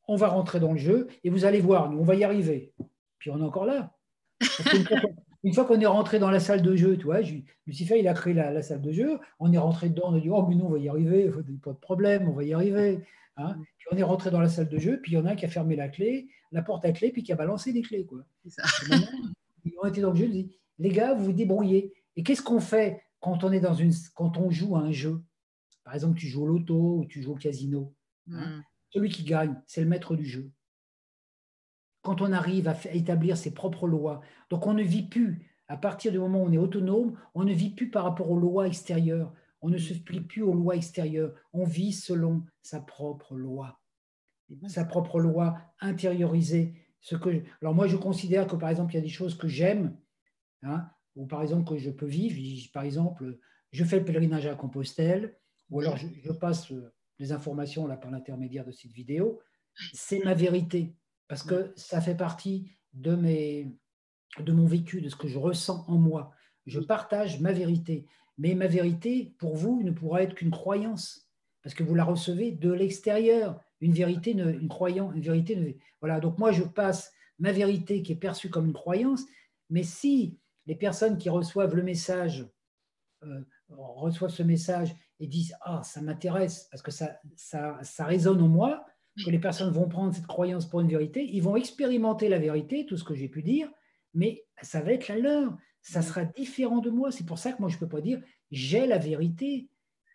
[0.08, 2.74] on va rentrer dans le jeu, et vous allez voir, nous, on va y arriver.
[3.20, 3.94] Puis on est encore là.
[5.44, 7.22] Une fois qu'on est rentré dans la salle de jeu, tu vois,
[7.66, 10.30] Lucifer, il a créé la, salle de jeu, on est rentré dedans, on a dit,
[10.30, 11.32] oh, mais nous, on va y arriver,
[11.64, 13.00] pas de problème, on va y arriver.
[13.38, 13.56] Hein.
[13.78, 15.36] Puis on est rentré dans la salle de jeu, puis il y en a un
[15.36, 18.06] qui a fermé la clé, la porte à clé, puis qui a balancé des clés.
[18.06, 18.20] Quoi.
[18.48, 18.64] Ça.
[19.66, 21.94] ils ont été dans le jeu, ils dit, les gars, vous vous débrouillez.
[22.16, 25.22] Et qu'est-ce qu'on fait quand on, est dans une, quand on joue à un jeu?
[25.84, 27.94] Par exemple, tu joues au loto ou tu joues au casino.
[28.30, 28.58] Hein.
[28.58, 28.62] Hmm.
[28.92, 30.52] Celui qui gagne, c'est le maître du jeu.
[32.02, 36.12] Quand on arrive à établir ses propres lois, donc on ne vit plus, à partir
[36.12, 39.34] du moment où on est autonome, on ne vit plus par rapport aux lois extérieures,
[39.62, 43.80] on ne se plie plus aux lois extérieures, on vit selon sa propre loi,
[44.68, 46.74] sa propre loi intériorisée.
[47.00, 49.48] Ce que alors moi, je considère que par exemple, il y a des choses que
[49.48, 49.96] j'aime,
[50.64, 52.72] hein, ou par exemple que je peux vivre.
[52.74, 53.40] Par exemple,
[53.72, 55.38] je fais le pèlerinage à Compostelle,
[55.70, 59.40] ou alors je passe euh, les informations là, par l'intermédiaire de cette vidéo,
[59.94, 60.96] c'est ma vérité,
[61.28, 63.72] parce que ça fait partie de, mes,
[64.40, 66.34] de mon vécu, de ce que je ressens en moi.
[66.66, 68.08] Je partage ma vérité,
[68.40, 71.30] mais ma vérité, pour vous, ne pourra être qu'une croyance,
[71.62, 73.62] parce que vous la recevez de l'extérieur.
[73.82, 75.78] Une vérité, une croyance, une vérité.
[76.02, 79.26] Voilà, donc moi, je passe ma vérité qui est perçue comme une croyance,
[79.70, 82.48] mais si les personnes qui reçoivent le message
[83.24, 83.42] euh,
[83.78, 88.48] reçoivent ce message et disent Ah, ça m'intéresse, parce que ça, ça, ça, résonne en
[88.48, 88.86] moi,
[89.24, 92.86] que les personnes vont prendre cette croyance pour une vérité, ils vont expérimenter la vérité,
[92.86, 93.70] tout ce que j'ai pu dire,
[94.14, 97.12] mais ça va être la leur, ça sera différent de moi.
[97.12, 98.22] C'est pour ça que moi, je ne peux pas dire
[98.52, 99.70] j'ai la vérité.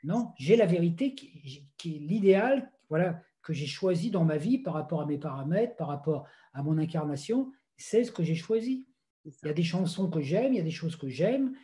[0.04, 4.58] Non, j'ai la vérité qui, qui est l'idéal voilà, que j'ai choisi dans ma vie
[4.58, 7.52] par rapport à mes paramètres, par rapport à mon incarnation.
[7.76, 8.86] C'est ce que j'ai choisi.
[9.24, 11.54] Il y a des chansons que j'aime, il y a des choses que j'aime,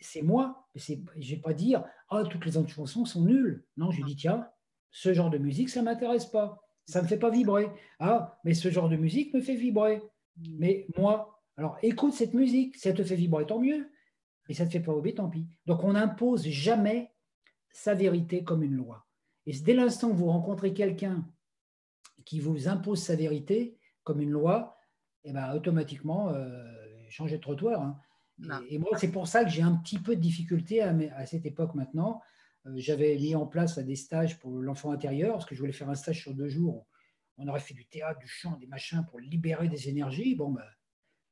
[0.00, 0.68] c'est moi.
[0.74, 3.64] Je ne vais pas dire ah, toutes les autres chansons sont nulles.
[3.76, 4.48] Non, je dis tiens,
[4.90, 6.62] ce genre de musique, ça ne m'intéresse pas.
[6.86, 7.68] Ça ne me fait pas vibrer.
[7.98, 10.02] Ah, mais ce genre de musique me fait vibrer.
[10.58, 12.76] Mais moi, alors écoute cette musique.
[12.76, 13.90] Si ça te fait vibrer, tant mieux.
[14.48, 15.46] Et ça ne te fait pas vibrer, tant pis.
[15.66, 17.12] Donc on n'impose jamais
[17.70, 19.06] sa vérité comme une loi.
[19.46, 21.28] Et dès l'instant où vous rencontrez quelqu'un
[22.24, 24.76] qui vous impose sa vérité comme une loi,
[25.24, 26.64] eh ben, automatiquement, euh,
[27.08, 27.82] changez de trottoir.
[27.82, 28.00] Hein.
[28.68, 31.74] Et, moi, c'est pour ça que j'ai un petit peu de difficulté à, cette époque
[31.74, 32.20] maintenant.
[32.66, 35.88] Euh, j'avais mis en place des stages pour l'enfant intérieur, parce que je voulais faire
[35.88, 36.86] un stage sur deux jours.
[37.38, 40.34] On aurait fait du théâtre, du chant, des machins pour libérer des énergies.
[40.34, 40.66] Bon, bah,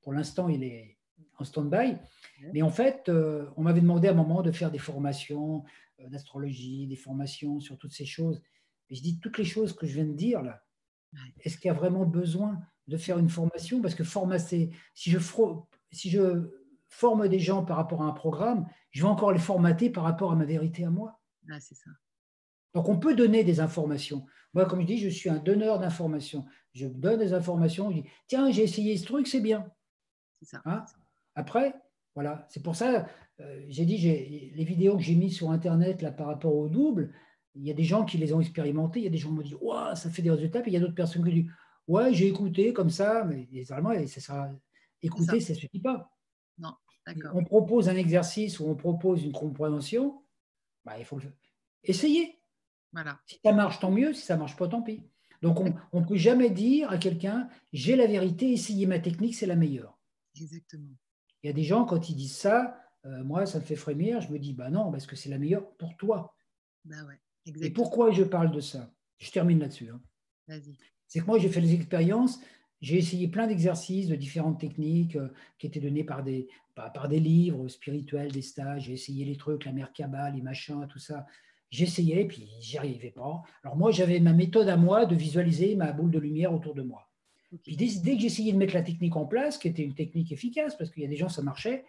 [0.02, 0.98] pour l'instant, il est
[1.38, 1.96] en stand-by.
[2.52, 5.64] Mais en fait, euh, on m'avait demandé à un moment de faire des formations
[6.00, 8.42] euh, d'astrologie, des formations sur toutes ces choses.
[8.90, 10.62] Et je dis, toutes les choses que je viens de dire là,
[11.40, 13.80] est-ce qu'il y a vraiment besoin de faire une formation?
[13.80, 15.18] Parce que formater, si je,
[15.92, 16.50] si je
[16.94, 20.30] forme des gens par rapport à un programme, je vais encore les formater par rapport
[20.30, 21.20] à ma vérité à moi.
[21.50, 21.90] Ah, c'est ça.
[22.72, 24.24] Donc on peut donner des informations.
[24.52, 26.46] Moi, comme je dis, je suis un donneur d'informations.
[26.72, 29.68] Je donne des informations, je dis, tiens, j'ai essayé ce truc, c'est bien.
[30.40, 30.62] C'est ça.
[30.64, 30.84] Hein?
[31.34, 31.74] Après,
[32.14, 33.08] voilà, c'est pour ça,
[33.40, 37.12] euh, j'ai dit, les vidéos que j'ai mises sur Internet là, par rapport au double,
[37.56, 39.34] il y a des gens qui les ont expérimentées, il y a des gens qui
[39.34, 41.50] m'ont dit, ouais, ça fait des résultats, puis il y a d'autres personnes qui disent,
[41.88, 44.48] ouais, j'ai écouté comme ça, mais généralement, ça sera,
[45.02, 46.13] écouter, ça ne suffit pas.
[47.34, 50.22] On propose un exercice ou on propose une compréhension,
[50.84, 51.18] bah, il faut
[51.82, 52.38] essayer.
[52.92, 53.20] Voilà.
[53.26, 54.12] Si ça marche, tant mieux.
[54.12, 55.02] Si ça ne marche pas, tant pis.
[55.42, 55.60] Donc,
[55.92, 59.56] on ne peut jamais dire à quelqu'un j'ai la vérité, essayez ma technique, c'est la
[59.56, 59.98] meilleure.
[60.40, 60.96] Exactement.
[61.42, 64.20] Il y a des gens, quand ils disent ça, euh, moi, ça me fait frémir.
[64.20, 66.34] Je me dis bah non, parce que c'est la meilleure pour toi.
[66.84, 67.20] Bah ouais,
[67.60, 68.90] Et pourquoi je parle de ça?
[69.18, 69.90] Je termine là-dessus.
[69.90, 70.00] Hein.
[71.06, 72.40] C'est que moi, j'ai fait des expériences
[72.84, 77.18] j'ai essayé plein d'exercices de différentes techniques euh, qui étaient données par des, par, des
[77.18, 78.84] livres spirituels, des stages.
[78.84, 81.24] J'ai essayé les trucs, la Kabbale, les machins, tout ça.
[81.70, 83.42] J'essayais, puis j'y arrivais pas.
[83.62, 86.82] Alors moi, j'avais ma méthode à moi de visualiser ma boule de lumière autour de
[86.82, 87.08] moi.
[87.62, 90.76] Puis dès, que j'essayais de mettre la technique en place, qui était une technique efficace,
[90.76, 91.86] parce qu'il y a des gens, ça marchait,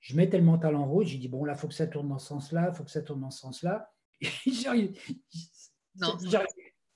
[0.00, 2.08] je mettais le mental en route, j'ai dit, bon, là, il faut que ça tourne
[2.08, 3.92] dans ce sens-là, il faut que ça tourne dans ce sens-là.
[6.00, 6.16] Non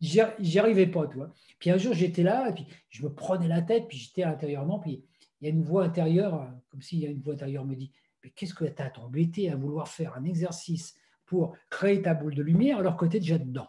[0.00, 1.32] j'y arrivais pas, tu vois.
[1.58, 4.78] Puis un jour, j'étais là, et puis je me prenais la tête, puis j'étais intérieurement,
[4.78, 5.04] puis
[5.40, 7.92] il y a une voix intérieure, comme s'il y a une voix intérieure me dit,
[8.22, 10.94] mais qu'est-ce que tu as t'embêté à vouloir faire un exercice
[11.26, 13.68] pour créer ta boule de lumière alors que tu es déjà dedans?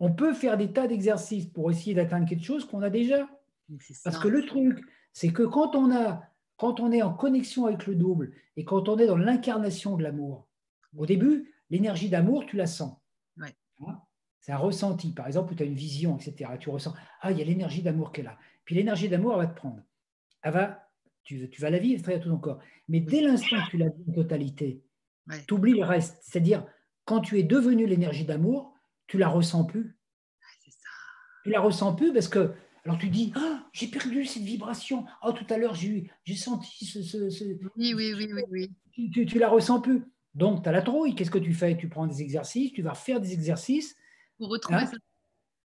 [0.00, 3.28] On peut faire des tas d'exercices pour essayer d'atteindre quelque chose qu'on a déjà.
[4.02, 6.22] Parce que le truc, c'est que quand on, a,
[6.56, 10.02] quand on est en connexion avec le double et quand on est dans l'incarnation de
[10.02, 10.48] l'amour,
[10.96, 12.98] au début, l'énergie d'amour, tu la sens.
[14.40, 15.12] C'est un ressenti.
[15.12, 16.50] Par exemple, tu as une vision, etc.
[16.60, 18.38] Tu ressens, ah, il y a l'énergie d'amour qui est là.
[18.64, 19.82] Puis l'énergie d'amour, elle va te prendre.
[20.42, 20.90] Elle va,
[21.22, 22.60] tu, tu vas la vivre très tout ton corps.
[22.88, 24.82] Mais dès l'instant que tu la vis en totalité,
[25.46, 26.18] tu oublies le reste.
[26.22, 26.66] C'est-à-dire,
[27.04, 28.74] quand tu es devenu l'énergie d'amour,
[29.06, 29.96] tu la ressens plus.
[31.44, 32.52] Tu la ressens plus parce que,
[32.84, 35.04] alors tu dis, ah, j'ai perdu cette vibration.
[35.22, 36.98] Oh, tout à l'heure, j'ai senti ce,
[37.76, 38.42] Oui, oui, oui, oui.
[38.50, 38.70] oui.
[38.92, 40.04] Tu, tu, la ressens plus.
[40.34, 41.14] Donc, tu as la trouille.
[41.14, 41.76] Qu'est-ce que tu fais?
[41.76, 43.96] Tu prends des exercices, tu vas faire des exercices.
[44.38, 44.86] Pour retrouver hein?
[44.86, 44.96] ça.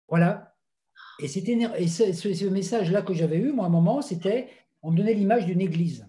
[0.08, 0.56] Voilà.
[1.20, 4.50] Et, et ce, ce message-là que j'avais eu, moi, à un moment, c'était,
[4.82, 6.08] on me donnait l'image d'une église.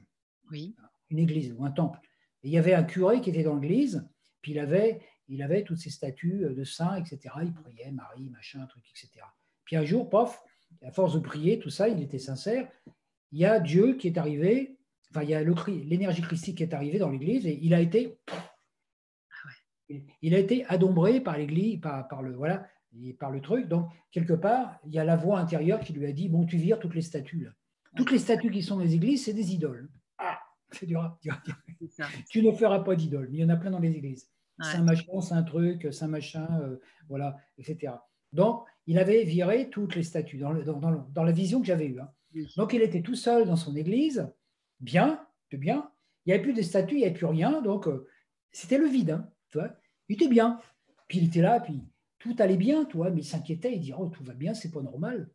[0.51, 0.77] Oui.
[1.11, 2.01] Une église ou un temple.
[2.43, 4.07] Et il y avait un curé qui était dans l'église,
[4.41, 7.35] puis il avait, il avait toutes ces statues de saints, etc.
[7.43, 9.25] Il priait, Marie, machin, truc, etc.
[9.65, 10.43] Puis un jour, pof,
[10.83, 12.69] à force de prier, tout ça, il était sincère.
[13.33, 14.77] Il y a Dieu qui est arrivé,
[15.15, 18.19] enfin, il y a l'énergie christique qui est arrivée dans l'église et il a été.
[20.23, 22.67] Il a été adombré par l'église, par, par, le, voilà,
[23.21, 23.69] par le truc.
[23.69, 26.57] Donc, quelque part, il y a la voix intérieure qui lui a dit Bon, tu
[26.57, 27.45] vires toutes les statues.
[27.45, 27.51] Là.
[27.97, 29.91] Toutes les statues qui sont dans les églises, c'est des idoles.
[30.19, 30.41] Ah,
[30.73, 31.17] c'est dur.
[32.31, 33.29] Tu ne feras pas d'idole.
[33.31, 34.29] Il y en a plein dans les églises.
[34.61, 37.93] C'est un machin, c'est un truc, c'est un machin, euh, voilà, etc.
[38.33, 42.01] Donc, il avait viré toutes les statues dans, dans, la vision que j'avais eue.
[42.01, 42.11] Hein.
[42.57, 44.29] Donc, il était tout seul dans son église,
[44.81, 45.27] bien,
[45.57, 45.91] bien.
[46.25, 47.61] Il n'y avait plus de statues, il n'y avait plus rien.
[47.63, 48.09] Donc, euh,
[48.53, 49.11] c'était le vide.
[49.11, 49.71] Hein,
[50.09, 50.61] il était bien.
[51.09, 51.83] Puis il était là, puis
[52.19, 54.81] tout allait bien, toi, mais il s'inquiétait, il dit Oh, tout va bien, c'est pas
[54.81, 55.29] normal.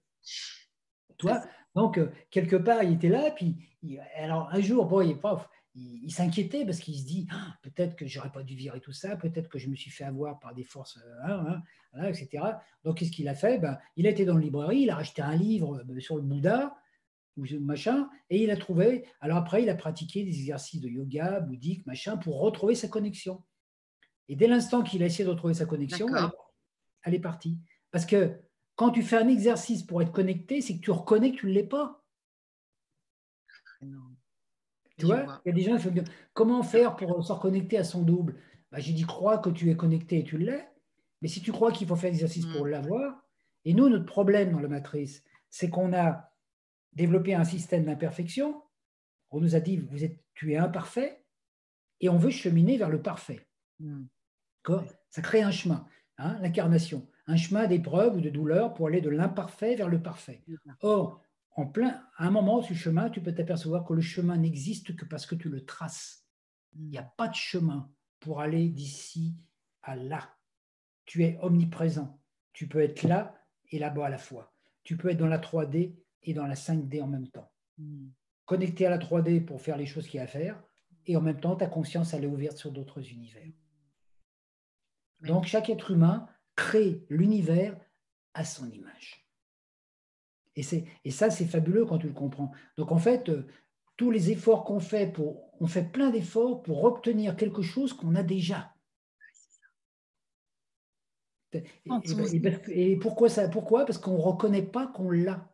[1.17, 1.41] Toi,
[1.75, 3.57] donc, euh, quelque part, il était là, puis
[4.15, 5.01] alors un jour, bon,
[5.75, 9.15] il, s'inquiétait parce qu'il se dit ah, peut-être que j'aurais pas dû virer tout ça,
[9.15, 11.61] peut-être que je me suis fait avoir par des forces, euh, hein,
[11.93, 12.43] hein, etc.
[12.83, 13.59] Donc, qu'est-ce qu'il a fait?
[13.59, 16.75] Ben, Il a été dans la librairie, il a acheté un livre sur le Bouddha,
[17.37, 19.05] ou machin, et il a trouvé.
[19.21, 23.43] Alors après, il a pratiqué des exercices de yoga, bouddhique, machin, pour retrouver sa connexion.
[24.27, 26.07] Et dès l'instant qu'il a essayé de retrouver sa connexion,
[27.03, 27.57] elle, est partie.
[27.91, 28.39] Parce que
[28.75, 31.51] quand tu fais un exercice pour être connecté, c'est que tu reconnais que tu ne
[31.51, 32.03] l'es pas.
[34.97, 36.03] Tu vois, il y a des gens qui font
[36.33, 38.35] comment faire pour se reconnecter à son double?
[38.71, 40.67] Bah, J'ai dit crois que tu es connecté et tu l'es.
[41.21, 42.69] Mais si tu crois qu'il faut faire l'exercice pour mm.
[42.69, 43.23] l'avoir,
[43.65, 46.28] et nous, notre problème dans la matrice, c'est qu'on a
[46.93, 48.61] développé un système d'imperfection.
[49.31, 51.23] On nous a dit vous êtes, tu es imparfait,
[51.99, 53.47] et on veut cheminer vers le parfait.
[53.79, 54.05] Mm.
[55.09, 55.87] Ça crée un chemin,
[56.17, 60.43] hein, l'incarnation un chemin d'épreuve ou de douleur pour aller de l'imparfait vers le parfait.
[60.81, 61.21] Or,
[61.55, 64.95] en plein, à un moment sur le chemin, tu peux t'apercevoir que le chemin n'existe
[64.95, 66.25] que parce que tu le traces.
[66.73, 69.35] Il n'y a pas de chemin pour aller d'ici
[69.83, 70.35] à là.
[71.05, 72.19] Tu es omniprésent.
[72.51, 73.35] Tu peux être là
[73.69, 74.55] et là-bas à la fois.
[74.83, 77.51] Tu peux être dans la 3D et dans la 5D en même temps.
[77.77, 78.09] Hmm.
[78.45, 80.61] Connecté à la 3D pour faire les choses qu'il y a à faire
[81.05, 83.51] et en même temps, ta conscience, elle est ouverte sur d'autres univers.
[85.21, 87.77] Donc, chaque être humain crée l'univers
[88.33, 89.25] à son image.
[90.55, 90.63] Et,
[91.05, 92.51] et ça, c'est fabuleux quand tu le comprends.
[92.77, 93.47] Donc en fait, euh,
[93.95, 98.15] tous les efforts qu'on fait, pour, on fait plein d'efforts pour obtenir quelque chose qu'on
[98.15, 98.73] a déjà.
[101.51, 103.85] Et, pourquoi ça Pourquoi?
[103.85, 105.51] Parce qu'on ne reconnaît pas qu'on l'a.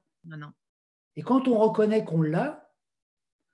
[1.15, 2.73] Et quand on reconnaît qu'on l'a,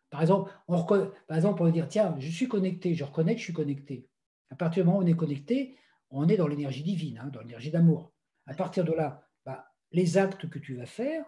[0.10, 3.40] par exemple, on par exemple, on va dire, tiens, je suis connecté, je reconnais que
[3.40, 4.10] je suis connecté.
[4.50, 5.78] À partir du moment où on est connecté,
[6.10, 8.14] on est dans l'énergie divine, hein, dans l'énergie d'amour.
[8.46, 11.26] À partir de là, bah, les actes que tu vas faire,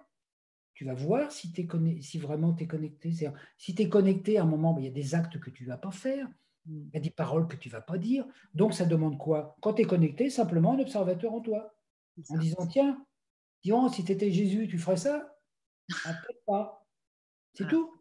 [0.74, 3.14] tu vas voir si, es si vraiment tu es connecté.
[3.58, 5.64] Si tu es connecté, à un moment, bah, il y a des actes que tu
[5.64, 6.28] ne vas pas faire,
[6.68, 8.26] il y a des paroles que tu ne vas pas dire.
[8.54, 9.56] Donc, ça demande quoi?
[9.62, 11.74] Quand tu es connecté, simplement un observateur en toi.
[12.30, 13.06] En disant, tiens,
[13.64, 15.33] disons, si tu étais Jésus, tu ferais ça?
[16.06, 16.14] Ah,
[16.46, 16.88] pas.
[17.54, 17.92] C'est tout.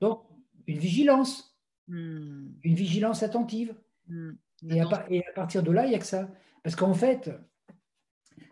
[0.00, 0.24] Donc,
[0.66, 1.56] une vigilance.
[1.88, 2.48] Hmm.
[2.62, 3.74] Une vigilance attentive.
[4.08, 4.32] Hmm.
[4.70, 4.86] Et à,
[5.34, 6.30] partir de là, il n'y a que ça.
[6.62, 7.30] Parce qu'en fait,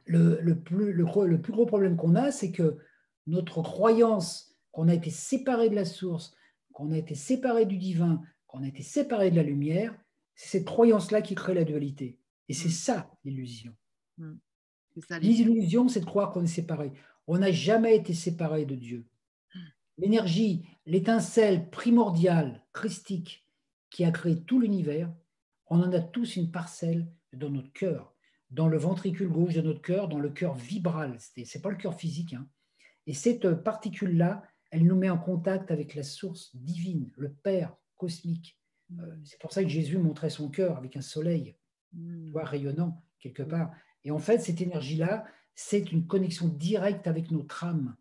[0.06, 2.78] le, plus, le, plus gros problème qu'on a, c'est que
[3.26, 6.34] notre croyance qu'on a été séparé de la source,
[6.72, 9.94] qu'on a été séparé du divin, qu'on a été séparé de la lumière,
[10.34, 12.18] c'est cette croyance-là qui crée la dualité.
[12.48, 12.72] Et c'est mm.
[12.72, 13.74] ça l'illusion.
[15.20, 16.92] L'illusion, c'est de croire qu'on est séparé.
[17.32, 19.06] On n'a jamais été séparé de Dieu.
[19.98, 23.46] L'énergie, l'étincelle primordiale, christique,
[23.88, 25.14] qui a créé tout l'univers,
[25.68, 28.16] on en a tous une parcelle dans notre cœur,
[28.50, 31.18] dans le ventricule gauche de notre cœur, dans le cœur vibral.
[31.20, 32.32] Ce n'est pas le cœur physique.
[32.32, 32.48] Hein.
[33.06, 34.42] Et cette particule-là,
[34.72, 38.58] elle nous met en contact avec la source divine, le Père cosmique.
[38.98, 41.54] Euh, c'est pour ça que Jésus montrait son cœur avec un soleil
[41.92, 42.36] mm.
[42.38, 43.70] rayonnant quelque part.
[44.02, 45.24] Et en fait, cette énergie-là,
[45.62, 47.94] c'est une connexion directe avec notre âme.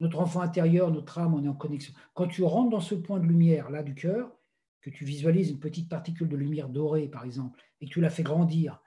[0.00, 1.92] Notre enfant intérieur, notre âme, on est en connexion.
[2.14, 4.32] Quand tu rentres dans ce point de lumière là du cœur,
[4.80, 8.08] que tu visualises une petite particule de lumière dorée, par exemple, et que tu la
[8.08, 8.82] fais grandir,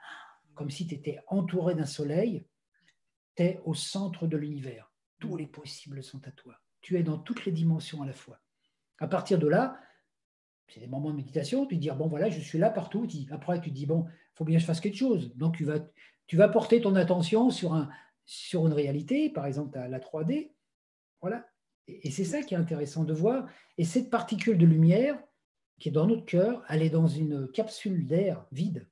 [0.55, 2.47] comme si tu étais entouré d'un soleil,
[3.35, 4.91] tu es au centre de l'univers.
[5.19, 6.59] Tous les possibles sont à toi.
[6.81, 8.41] Tu es dans toutes les dimensions à la fois.
[8.97, 9.79] À partir de là,
[10.67, 13.07] c'est des moments de méditation, tu dis, bon voilà, je suis là partout.
[13.31, 15.35] Après, tu te dis, bon, il faut bien que je fasse quelque chose.
[15.35, 15.79] Donc, tu vas,
[16.29, 17.89] tu vas porter ton attention sur, un,
[18.23, 20.51] sur une réalité, par exemple la 3D.
[21.21, 21.43] Voilà.
[21.87, 23.47] Et c'est ça qui est intéressant de voir.
[23.79, 25.19] Et cette particule de lumière
[25.79, 28.87] qui est dans notre cœur, elle est dans une capsule d'air vide,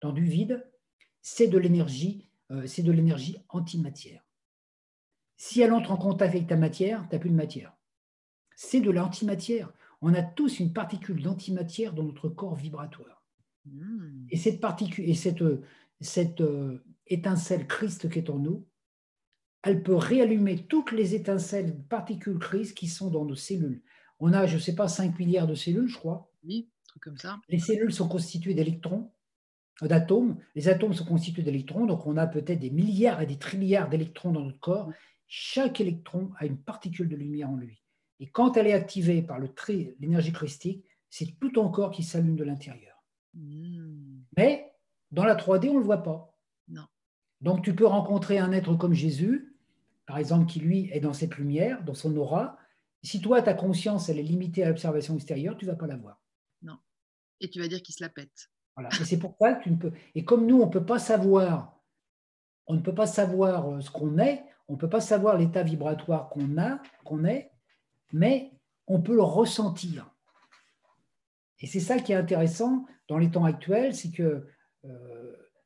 [0.00, 0.66] dans du vide,
[1.20, 4.24] c'est de l'énergie, euh, c'est de l'énergie antimatière.
[5.36, 7.76] Si elle entre en contact avec ta matière, tu n'as plus de matière.
[8.56, 9.74] C'est de l'antimatière.
[10.00, 13.26] On a tous une particule d'antimatière dans notre corps vibratoire.
[13.66, 14.26] Hmm.
[14.30, 15.42] Et cette particule et cette,
[16.00, 18.66] cette euh, étincelle Christ qui est en nous,
[19.62, 23.82] elle peut réallumer toutes les étincelles, particules Christ qui sont dans nos cellules.
[24.20, 26.30] On a, je ne sais pas, 5 milliards de cellules, je crois.
[26.44, 27.38] Oui, truc comme ça.
[27.48, 29.12] Les cellules sont constituées d'électrons,
[29.82, 30.38] d'atomes.
[30.54, 34.32] Les atomes sont constitués d'électrons, donc on a peut-être des milliards et des trilliards d'électrons
[34.32, 34.90] dans notre corps.
[35.26, 37.82] Chaque électron a une particule de lumière en lui.
[38.20, 42.44] Et quand elle est activée par l'énergie christique, c'est tout ton corps qui s'allume de
[42.44, 43.04] l'intérieur.
[43.34, 44.22] Hmm.
[44.36, 44.72] Mais
[45.10, 46.36] dans la 3D, on ne le voit pas.
[46.68, 46.86] Non.
[47.40, 49.56] Donc tu peux rencontrer un être comme Jésus,
[50.06, 52.58] par exemple, qui lui est dans cette lumière, dans son aura.
[53.02, 55.96] Si toi, ta conscience, elle est limitée à l'observation extérieure, tu ne vas pas la
[55.96, 56.20] voir.
[56.62, 56.78] Non.
[57.40, 58.50] Et tu vas dire qu'il se la pète.
[58.74, 58.90] Voilà.
[59.00, 59.92] Et c'est pour ça que tu ne peux.
[60.14, 61.80] Et comme nous, on ne peut pas savoir,
[62.66, 65.62] on ne peut pas savoir euh, ce qu'on est, on ne peut pas savoir l'état
[65.62, 67.50] vibratoire qu'on a, qu'on est,
[68.12, 68.52] mais
[68.86, 70.10] on peut le ressentir.
[71.60, 74.46] Et c'est ça qui est intéressant dans les temps actuels, c'est que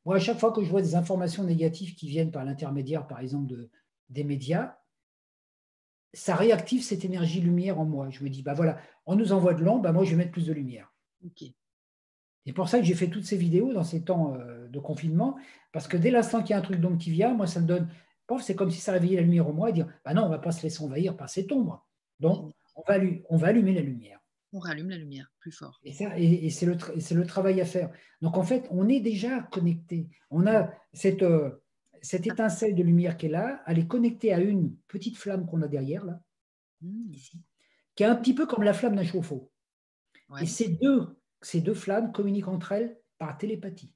[0.05, 3.19] moi, à chaque fois que je vois des informations négatives qui viennent par l'intermédiaire, par
[3.19, 3.69] exemple, de,
[4.09, 4.77] des médias,
[6.13, 8.09] ça réactive cette énergie lumière en moi.
[8.09, 10.31] Je me dis, bah voilà, on nous envoie de l'ombre, bah moi je vais mettre
[10.31, 10.93] plus de lumière.
[12.45, 15.37] C'est pour ça que j'ai fait toutes ces vidéos dans ces temps euh, de confinement,
[15.71, 17.67] parce que dès l'instant qu'il y a un truc d'ombre qui vient, moi ça me
[17.67, 17.89] donne,
[18.41, 20.31] c'est comme si ça réveillait la lumière en moi et dire, bah non, on ne
[20.31, 21.87] va pas se laisser envahir par cette ombre.
[22.19, 22.99] Donc on va,
[23.29, 24.19] on va allumer la lumière.
[24.55, 25.81] On rallume la lumière plus fort.
[25.83, 27.91] Et, et, c'est le, le, travail à faire.
[28.21, 30.07] Donc en fait, on est déjà connecté.
[30.29, 31.49] On a cette, euh,
[32.03, 35.61] cette étincelle de lumière qui est là, elle est connectée à une petite flamme qu'on
[35.63, 36.21] a derrière, là,
[36.81, 37.11] hmm.
[37.11, 37.41] ici,
[37.95, 39.49] qui est un petit peu comme la flamme d'un chauffe-eau.
[40.39, 43.93] Et ces deux, ces deux flammes communiquent entre elles par télépathie.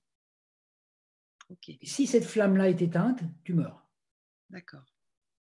[1.84, 3.88] Si cette flamme-là est éteinte, tu meurs.
[4.50, 4.86] D'accord.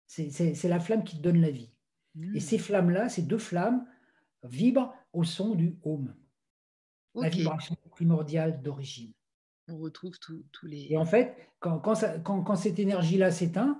[0.05, 1.71] C'est la flamme qui te donne la vie.
[2.15, 2.35] Hmm.
[2.35, 3.87] Et ces flammes-là, ces deux flammes,
[4.43, 6.15] vibrent au son du home,
[7.15, 9.13] la vibration primordiale d'origine
[9.69, 10.87] on retrouve tous les.
[10.89, 13.79] Et en fait, quand, quand, cette énergie-là s'éteint,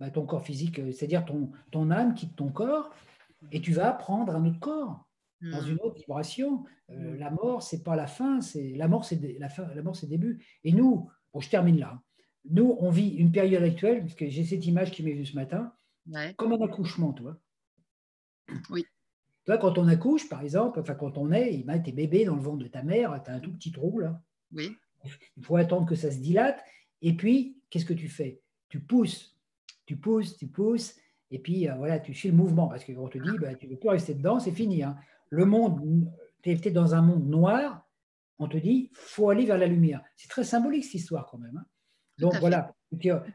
[0.00, 2.90] bah, ton corps physique, euh, c'est-à-dire ton, ton âme quitte ton corps,
[3.52, 5.08] et tu vas prendre un autre corps
[5.40, 5.80] dans une hmm.
[5.82, 6.64] autre vibration.
[6.90, 7.18] Euh, hmm.
[7.18, 10.06] La mort, c'est pas la fin, c'est la mort, c'est la fin, la mort, c'est
[10.06, 10.44] le début.
[10.64, 12.02] Et nous, bon, je termine là.
[12.50, 15.36] Nous, on vit une période actuelle, parce que j'ai cette image qui m'est venue ce
[15.36, 15.72] matin,
[16.36, 17.38] comme un accouchement, toi.
[18.70, 18.84] Oui.
[19.48, 22.42] Toi, quand on accouche, par exemple, enfin quand on est, il tes bébés dans le
[22.42, 24.20] ventre de ta mère, tu as un tout petit trou là.
[24.52, 24.76] Oui.
[25.38, 26.62] Il faut attendre que ça se dilate.
[27.00, 28.42] Et puis, qu'est-ce que tu fais?
[28.68, 29.38] Tu pousses,
[29.86, 30.96] tu pousses, tu pousses.
[31.30, 32.68] Et puis, euh, voilà, tu suis le mouvement.
[32.68, 34.82] Parce qu'on te dit, bah, tu ne veux plus rester dedans, c'est fini.
[34.82, 34.98] Hein.
[35.30, 36.12] Le monde,
[36.42, 37.88] tu es dans un monde noir.
[38.38, 40.02] On te dit, faut aller vers la lumière.
[40.16, 41.56] C'est très symbolique cette histoire quand même.
[41.56, 41.66] Hein.
[42.18, 42.74] Donc voilà,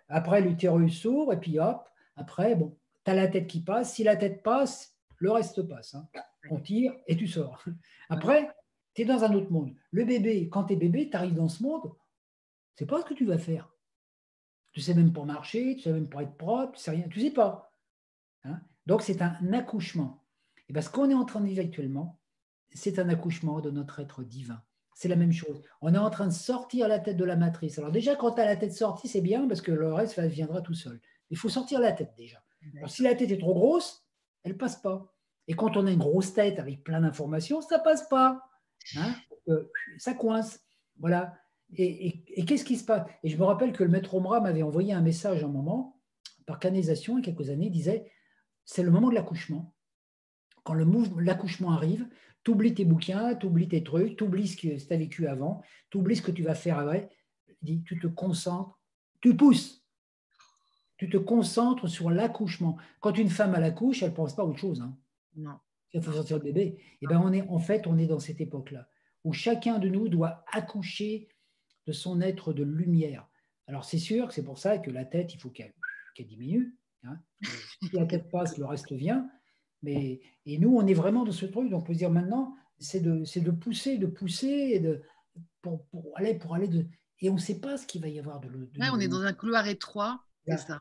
[0.10, 3.96] après l'utérus s'ouvre et puis hop, après, bon, tu as la tête qui passe.
[3.96, 4.93] Si la tête passe,
[5.24, 5.96] le reste passe.
[5.96, 6.06] Hein.
[6.50, 7.64] On tire et tu sors.
[8.10, 8.50] Après,
[8.94, 9.74] tu es dans un autre monde.
[9.92, 11.94] Le bébé, quand tu es bébé, tu arrives dans ce monde,
[12.76, 13.74] tu sais pas ce que tu vas faire.
[14.74, 17.22] Tu sais même pas marcher, tu sais même pas être propre, tu sais rien, tu
[17.22, 17.72] sais pas.
[18.44, 18.60] Hein.
[18.86, 20.26] Donc c'est un accouchement.
[20.68, 22.20] Et parce qu'on est en train de vivre actuellement,
[22.74, 24.62] c'est un accouchement de notre être divin.
[24.94, 25.64] C'est la même chose.
[25.80, 27.80] On est en train de sortir la tête de la matrice.
[27.80, 30.62] Alors déjà, quand tu as la tête sortie, c'est bien parce que le reste viendra
[30.62, 31.00] tout seul.
[31.30, 32.44] Il faut sortir la tête déjà.
[32.76, 34.06] Alors, si la tête est trop grosse,
[34.44, 35.13] elle passe pas.
[35.48, 38.42] Et quand on a une grosse tête avec plein d'informations, ça passe pas.
[38.96, 39.16] Hein,
[39.98, 40.60] ça coince.
[41.00, 41.36] Voilà.
[41.76, 43.08] Et, qu'est-ce qui se passe?
[43.24, 46.00] Et je me rappelle que le maître Omra m'avait envoyé un message un moment,
[46.46, 48.12] par canalisation, il y a quelques années, il disait
[48.66, 49.74] c'est le moment de l'accouchement.
[50.64, 52.08] Quand l'accouchement arrive,
[52.44, 55.28] tu oublies tes bouquins, tu oublies tes trucs, tu oublies ce que tu as vécu
[55.28, 57.10] avant, tu oublies ce que tu vas faire après.
[57.62, 58.80] dit tu te concentres,
[59.22, 59.84] tu pousses.
[60.98, 62.78] Tu te concentres sur l'accouchement.
[63.02, 64.82] Quand une femme a l'accouche, elle ne pense pas à autre chose.
[64.82, 64.96] Hein.
[65.36, 65.58] Non
[65.94, 66.62] il faut sortir le bébé.
[66.62, 68.88] Et eh ben on est, en fait, on est dans cette époque-là
[69.24, 71.30] où chacun de nous doit accoucher
[71.88, 73.28] de son être de lumière.
[73.68, 75.74] Alors c'est sûr que c'est pour ça que la tête, il faut qu'elle
[76.20, 76.78] diminue.
[77.04, 77.20] Hein.
[77.82, 79.30] Si la tête passe, le reste vient.
[79.82, 81.70] Mais, et nous, on est vraiment dans ce truc.
[81.70, 85.02] Donc on peut se dire maintenant, c'est de, de, pousser, de pousser et de,
[85.62, 86.86] pour, pour, aller, pour aller de.
[87.20, 88.72] Et on ne sait pas ce qu'il va y avoir de l'autre.
[88.78, 90.22] on est dans un couloir étroit.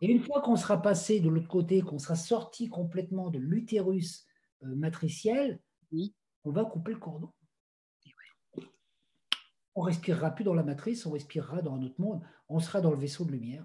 [0.01, 4.27] Et une fois qu'on sera passé de l'autre côté, qu'on sera sorti complètement de l'utérus
[4.65, 5.61] euh, matriciel,
[5.93, 6.15] oui.
[6.45, 7.31] on va couper le cordon.
[9.75, 12.91] On respirera plus dans la matrice, on respirera dans un autre monde, on sera dans
[12.91, 13.65] le vaisseau de lumière.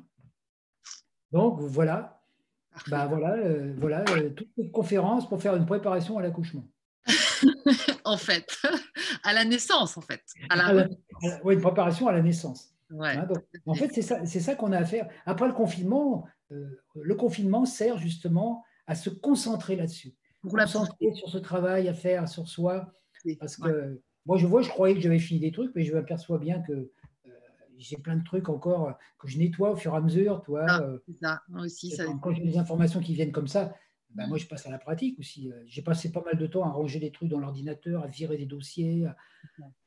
[1.32, 2.24] Donc voilà,
[2.88, 6.68] bah, voilà, euh, voilà euh, toute une conférence pour faire une préparation à l'accouchement.
[8.06, 8.62] en fait,
[9.24, 10.22] à la naissance, en fait.
[11.44, 12.74] oui, une préparation à la naissance.
[12.92, 13.28] Hein,
[13.66, 15.10] en fait, c'est ça, ça qu'on a à faire.
[15.26, 20.16] Après le confinement, euh, le confinement sert justement à se concentrer là-dessus.
[20.42, 22.94] Pour concentrer sur ce travail à faire sur soi.
[23.40, 26.38] Parce que moi, je vois, je croyais que j'avais fini des trucs, mais je m'aperçois
[26.38, 27.32] bien que euh,
[27.78, 30.42] j'ai plein de trucs encore que je nettoie au fur et à mesure.
[30.44, 31.42] Toi, ah, euh, ça.
[31.48, 32.06] Moi aussi, ça...
[32.22, 33.74] Quand, j'ai des informations qui viennent comme ça,
[34.10, 35.50] ben, moi, je passe à la pratique aussi.
[35.50, 38.38] Euh, j'ai passé pas mal de temps à ranger des trucs dans l'ordinateur, à virer
[38.38, 39.08] des dossiers.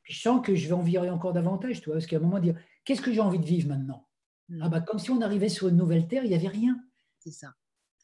[0.03, 2.39] Puis je sens que je vais en virer encore davantage, toi, parce qu'à un moment,
[2.39, 4.09] dire qu'est-ce que j'ai envie de vivre maintenant?
[4.49, 4.63] Mm.
[4.63, 6.79] ah bah, Comme si on arrivait sur une nouvelle terre, il n'y avait rien.
[7.19, 7.55] C'est ça.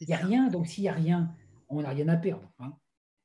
[0.00, 1.34] Il n'y a rien, donc s'il n'y a rien,
[1.68, 2.50] on n'a rien à perdre.
[2.58, 2.72] Hein.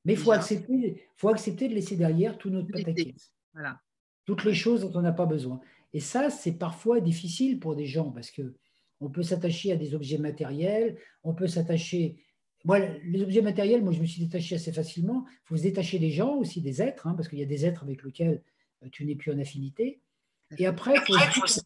[0.06, 3.34] Mais il faut accepter, faut accepter de laisser derrière tout notre pataquès.
[3.54, 3.80] Voilà.
[4.26, 5.62] Toutes les choses dont on n'a pas besoin.
[5.94, 8.56] Et ça, c'est parfois difficile pour des gens parce que
[9.00, 12.24] on peut s'attacher à des objets matériels, on peut s'attacher.
[12.64, 15.26] Moi, les objets matériels, moi, je me suis détaché assez facilement.
[15.28, 17.66] Il faut se détacher des gens aussi, des êtres, hein, parce qu'il y a des
[17.66, 18.44] êtres avec lesquels
[18.84, 20.02] euh, tu n'es plus en affinité.
[20.60, 21.62] Et après, il faut, se...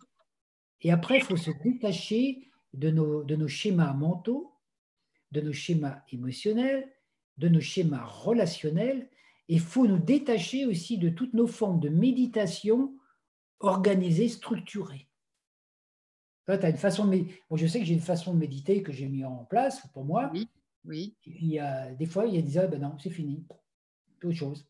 [0.82, 4.54] Et après, faut se détacher de nos, de nos schémas mentaux,
[5.32, 6.88] de nos schémas émotionnels,
[7.38, 9.10] de nos schémas relationnels
[9.48, 12.96] et il faut nous détacher aussi de toutes nos formes de méditation
[13.60, 15.08] organisées, structurées.
[16.48, 19.24] as une façon de je sais que j'ai une façon de méditer que j'ai mis
[19.24, 20.32] en place pour moi.
[20.34, 20.48] Oui,
[20.84, 21.16] oui.
[21.26, 23.46] Il y a, des fois, il y a des ah ben non, c'est fini.
[24.24, 24.68] Autre chose.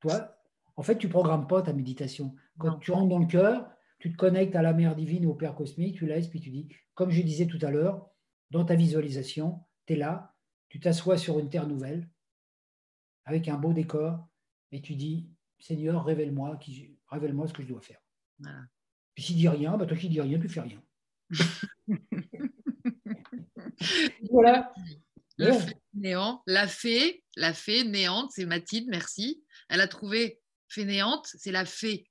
[0.00, 0.36] Toi,
[0.76, 2.34] en fait, tu ne programmes pas ta méditation.
[2.58, 5.54] Quand tu rentres dans le cœur, tu te connectes à la mère divine, au Père
[5.54, 8.10] cosmique, tu laisses, puis tu dis, comme je disais tout à l'heure,
[8.50, 10.34] dans ta visualisation, tu es là,
[10.68, 12.08] tu t'assois sur une terre nouvelle,
[13.24, 14.26] avec un beau décor,
[14.70, 15.28] et tu dis,
[15.58, 16.58] Seigneur, révèle-moi
[17.08, 18.00] révèle ce que je dois faire.
[18.38, 18.64] Voilà.
[19.14, 20.82] Puis s'il dit rien, bah toi qui dis rien, tu fais rien.
[24.30, 24.72] voilà.
[25.38, 29.44] La fée néant, la fée, la fée néante, c'est Mathilde, merci.
[29.68, 32.10] Elle a trouvé fainéante, c'est la fée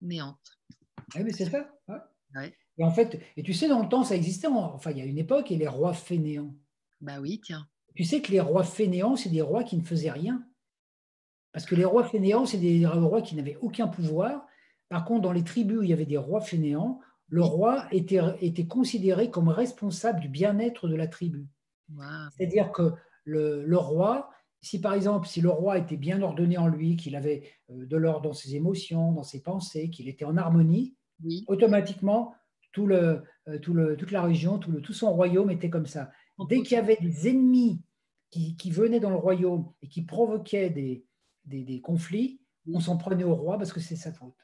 [0.00, 0.58] néante.
[1.14, 1.70] Oui, mais c'est ça.
[2.80, 4.46] Et en fait, et tu sais, dans le temps, ça existait.
[4.48, 6.54] enfin, il y a une époque, et les rois fainéants.
[7.02, 7.68] Bah oui, tiens.
[7.94, 10.42] Tu sais que les rois fainéants, c'est des rois qui ne faisaient rien.
[11.52, 14.46] Parce que les rois fainéants, c'est des rois qui n'avaient aucun pouvoir.
[14.88, 18.20] Par contre, dans les tribus où il y avait des rois fainéants, le roi était,
[18.40, 21.48] était considéré comme responsable du bien-être de la tribu.
[22.34, 22.94] C'est-à-dire que
[23.24, 24.30] le, roi,
[24.62, 27.96] si par exemple, si le roi était bien ordonné en lui, qu'il avait euh, de
[27.98, 30.94] l'ordre dans ses émotions, dans ses pensées, qu'il était en harmonie,
[31.46, 32.34] automatiquement,
[32.72, 35.86] tout le, euh, tout le, toute la région, tout, le, tout son royaume était comme
[35.86, 36.10] ça.
[36.48, 37.82] Dès qu'il y avait des ennemis
[38.30, 41.04] qui, venaient dans le royaume et qui provoquaient des,
[41.44, 42.40] des, conflits,
[42.72, 44.36] on s'en prenait au roi parce que c'est sa faute.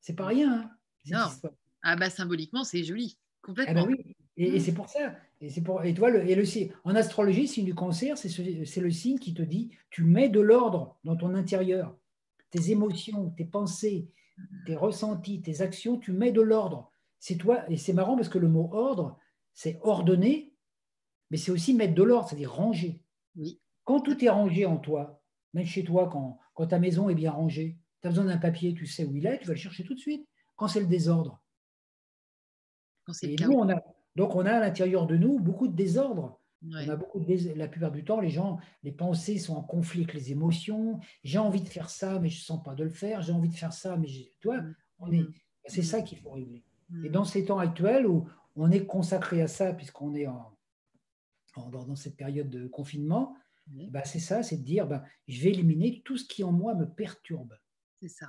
[0.00, 0.62] C'est pas rien.
[0.62, 0.70] Hein,
[1.06, 1.50] non.
[1.82, 3.18] Ah bah symboliquement, c'est joli.
[3.42, 3.84] Complètement.
[3.84, 4.16] Eh ben oui.
[4.36, 4.60] Et, mm.
[4.60, 5.14] c'est pour ça.
[5.40, 5.84] Et c'est pour.
[5.84, 6.44] Et toi, le, et le,
[6.84, 10.96] en astrologie, signe du cancer, c'est le signe qui te dit tu mets de l'ordre
[11.04, 11.96] dans ton intérieur.
[12.50, 14.08] Tes émotions, tes pensées,
[14.66, 16.92] tes ressentis, tes actions, tu mets de l'ordre.
[17.20, 17.70] C'est toi.
[17.70, 19.16] Et c'est marrant parce que le mot ordre,
[19.54, 20.50] c'est ordonner
[21.30, 23.02] mais c'est aussi mettre de l'ordre, c'est-à-dire ranger.
[23.36, 23.60] Oui.
[23.84, 25.22] Quand tout est rangé en toi,
[25.54, 28.74] même chez toi, quand, quand ta maison est bien rangée, tu as besoin d'un papier,
[28.74, 30.28] tu sais où il est, tu vas le chercher tout de suite.
[30.56, 31.40] Quand c'est le désordre.
[33.22, 33.82] Et nous, on a,
[34.14, 36.38] donc on a à l'intérieur de nous beaucoup de désordre.
[36.62, 40.02] On a beaucoup de La plupart du temps, les gens, les pensées sont en conflit
[40.02, 41.00] avec les émotions.
[41.24, 43.22] J'ai envie de faire ça, mais je ne sens pas de le faire.
[43.22, 44.08] J'ai envie de faire ça, mais
[44.40, 44.74] toi, mm.
[44.98, 45.32] on est, mm.
[45.66, 46.62] c'est ça qu'il faut régler.
[47.04, 47.12] Et mm.
[47.12, 50.56] dans ces temps actuels où on est consacré à ça, puisqu'on est en,
[51.70, 53.36] dans, cette période de confinement,
[53.66, 56.74] bah, c'est ça, c'est de dire, bah, je vais éliminer tout ce qui en moi
[56.74, 57.56] me perturbe.
[58.00, 58.28] C'est ça.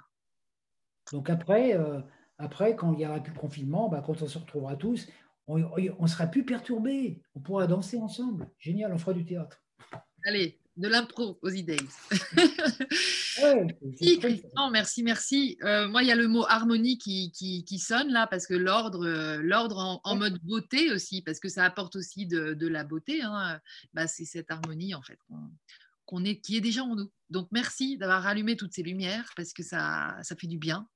[1.11, 2.01] Donc après, euh,
[2.37, 5.09] après, quand il y aura plus de confinement, bah, quand on se retrouvera tous,
[5.47, 7.21] on ne sera plus perturbé.
[7.35, 8.49] On pourra danser ensemble.
[8.59, 9.61] Génial, on fera du théâtre.
[10.25, 11.77] Allez, de l'impro aux idées.
[14.71, 18.47] merci, merci, euh, moi, il y a le mot harmonie qui, qui, sonne là, parce
[18.47, 22.67] que l'ordre, euh, l'ordre en, mode beauté aussi, parce que ça apporte aussi de, de
[22.67, 23.21] la beauté.
[23.21, 23.59] Hein.
[23.93, 25.19] Bah, c'est cette harmonie, en fait,
[26.43, 27.11] qui est déjà en nous.
[27.29, 30.87] Donc merci d'avoir allumé toutes ces lumières parce que ça, ça fait du bien.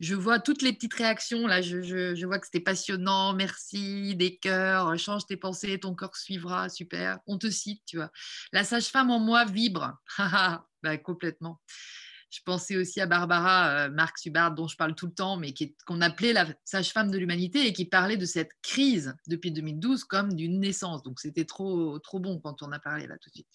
[0.00, 1.46] Je vois toutes les petites réactions.
[1.46, 3.32] Là, je, je, vois que c'était passionnant.
[3.32, 4.98] Merci, des cœurs.
[4.98, 6.68] Change tes pensées, ton corps suivra.
[6.68, 7.18] Super.
[7.26, 8.10] On te cite, tu vois.
[8.52, 9.96] La sage-femme en moi vibre.
[10.82, 11.60] bah, complètement.
[12.36, 15.54] Je pensais aussi à Barbara euh, Marc Subard, dont je parle tout le temps, mais
[15.86, 20.34] qu'on appelait la sage-femme de l'humanité et qui parlait de cette crise depuis 2012 comme
[20.34, 21.02] d'une naissance.
[21.02, 23.48] Donc c'était trop, trop bon quand on a parlé là tout de suite.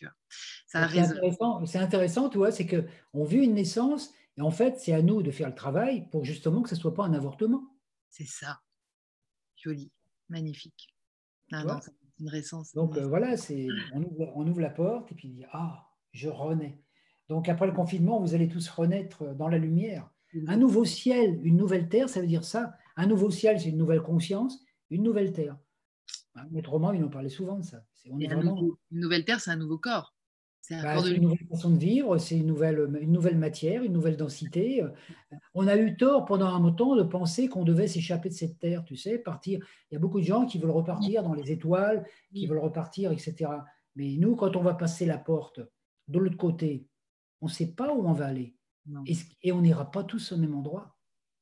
[0.66, 5.04] C'est intéressant, intéressant, tu vois, c'est qu'on vit une naissance et en fait, c'est à
[5.04, 7.64] nous de faire le travail pour justement que ce ne soit pas un avortement.
[8.10, 8.62] C'est ça.
[9.58, 9.92] Joli,
[10.30, 10.96] magnifique.
[12.20, 12.74] une naissance.
[12.74, 13.36] Donc euh, voilà,
[13.94, 16.82] on ouvre, on ouvre, la porte et puis dit ah, je renais.
[17.32, 20.12] Donc après le confinement, vous allez tous renaître dans la lumière.
[20.48, 22.74] Un nouveau ciel, une nouvelle terre, ça veut dire ça.
[22.98, 25.58] Un nouveau ciel, c'est une nouvelle conscience, une nouvelle terre.
[26.52, 27.86] Maître Romain, il en parlait souvent de ça.
[28.04, 30.14] une nouvelle terre, c'est un nouveau corps.
[30.70, 34.18] Bah, c'est une nouvelle façon de vivre, c'est une nouvelle, une nouvelle matière, une nouvelle
[34.18, 34.84] densité.
[35.54, 38.84] On a eu tort pendant un temps de penser qu'on devait s'échapper de cette terre,
[38.84, 39.66] tu sais, partir.
[39.90, 42.06] Il y a beaucoup de gens qui veulent repartir dans les étoiles,
[42.36, 43.50] qui veulent repartir, etc.
[43.96, 45.62] Mais nous, quand on va passer la porte
[46.10, 46.90] de l'autre côté,
[47.42, 48.56] on ne sait pas où on va aller.
[49.44, 50.96] Et, on n'ira pas tous au même endroit.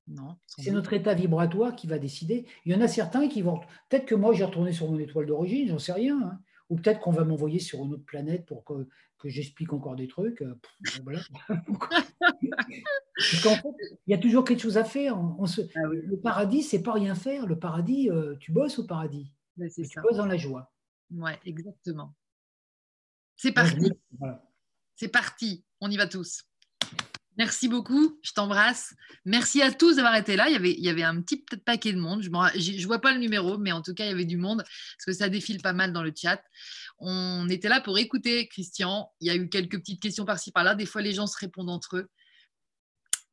[0.08, 0.38] Non.
[0.48, 2.48] C'est notre état vibratoire qui va décider.
[2.66, 3.60] Il y en a certains qui vont.
[3.90, 6.20] Peut-être que moi, j'ai retourné sur mon étoile d'origine, j'en sais rien.
[6.22, 6.40] Hein.
[6.70, 8.88] Ou peut-être qu'on va m'envoyer sur une autre planète pour que,
[9.24, 10.42] j'explique encore des trucs.
[10.42, 10.56] Euh,
[11.80, 13.76] Parce qu'en fait,
[14.08, 15.20] il y a toujours quelque chose à faire.
[15.20, 15.62] On se...
[15.76, 17.46] Ah le paradis, c'est pas rien faire.
[17.46, 19.32] Le paradis, euh, tu bosses au paradis.
[19.58, 20.72] tu bosses dans la joie.
[21.12, 22.16] Ouais, exactement.
[23.36, 23.92] C'est parti.
[25.00, 25.64] C'est parti.
[25.80, 26.44] On y va tous.
[27.38, 28.94] Merci beaucoup, je t'embrasse.
[29.24, 30.50] Merci à tous d'avoir été là.
[30.50, 32.22] Il y avait, il y avait un petit paquet de monde.
[32.22, 34.58] Je ne vois pas le numéro, mais en tout cas, il y avait du monde
[34.58, 36.44] parce que ça défile pas mal dans le chat.
[36.98, 39.10] On était là pour écouter Christian.
[39.22, 40.76] Il y a eu quelques petites questions par-ci par-là.
[40.76, 42.10] Des fois, les gens se répondent entre eux.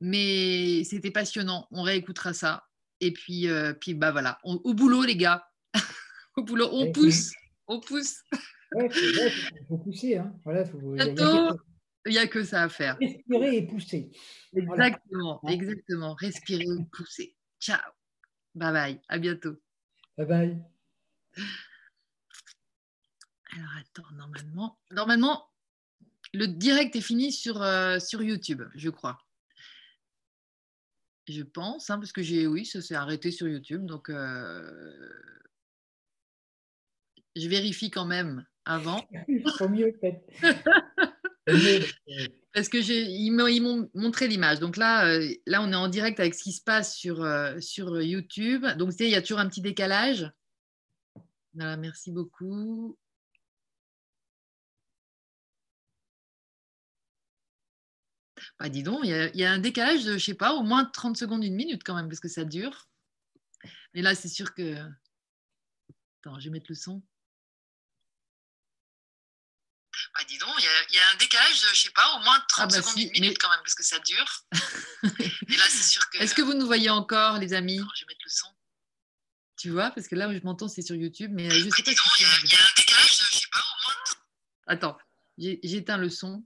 [0.01, 1.67] Mais c'était passionnant.
[1.73, 2.63] On réécoutera ça.
[3.01, 5.45] Et puis, euh, puis bah voilà, au boulot, les gars.
[6.37, 7.33] au boulot, on pousse.
[7.67, 8.21] On pousse.
[8.75, 10.17] Il faut pousser.
[10.17, 10.35] Hein.
[10.45, 10.97] Voilà, faut,
[12.07, 12.97] il n'y a que ça à faire.
[13.01, 14.13] Respirer et pousser.
[14.55, 16.15] Exactement, exactement.
[16.15, 17.37] Respirer et pousser.
[17.61, 17.81] Ciao.
[18.55, 19.01] Bye bye.
[19.09, 19.57] À bientôt.
[20.17, 20.65] Bye bye.
[23.53, 25.51] Alors attends, normalement, normalement,
[26.33, 29.19] le direct est fini sur, euh, sur YouTube, je crois.
[31.27, 35.09] Je pense, hein, parce que j'ai, oui, ça s'est arrêté sur YouTube, donc euh,
[37.35, 39.09] je vérifie quand même avant.
[39.59, 40.21] Faut mieux peut-être.
[42.53, 43.31] Parce que ils
[43.63, 44.61] m'ont montré l'image.
[44.61, 47.59] Donc là, euh, là, on est en direct avec ce qui se passe sur, euh,
[47.61, 48.67] sur YouTube.
[48.79, 50.31] Donc, il y a toujours un petit décalage.
[51.55, 52.99] Voilà, merci beaucoup.
[58.59, 61.17] Bah, dis donc, il y, a, un décalage de, je sais pas, au moins 30
[61.17, 62.89] secondes, une minute quand même, parce que ça dure.
[63.95, 64.77] Mais là, c'est sûr que.
[66.21, 67.03] Attends, je vais mettre le son.
[70.17, 72.49] Bah, dis donc, il y, a un décalage de, je sais pas, au moins 30
[72.59, 74.45] ah bah secondes, une minute quand même, parce que ça dure.
[75.21, 76.19] Et là, c'est sûr que.
[76.19, 77.77] Est-ce que vous nous voyez encore, les amis?
[77.77, 78.49] Je vais mettre le son.
[79.59, 81.91] Tu vois, parce que là où je m'entends, c'est sur YouTube, mais je sais pas
[81.91, 81.97] si.
[82.19, 83.95] Il y, a un décalage je sais pas, au moins.
[84.69, 84.99] Attends,
[85.37, 86.45] j'éteins le son.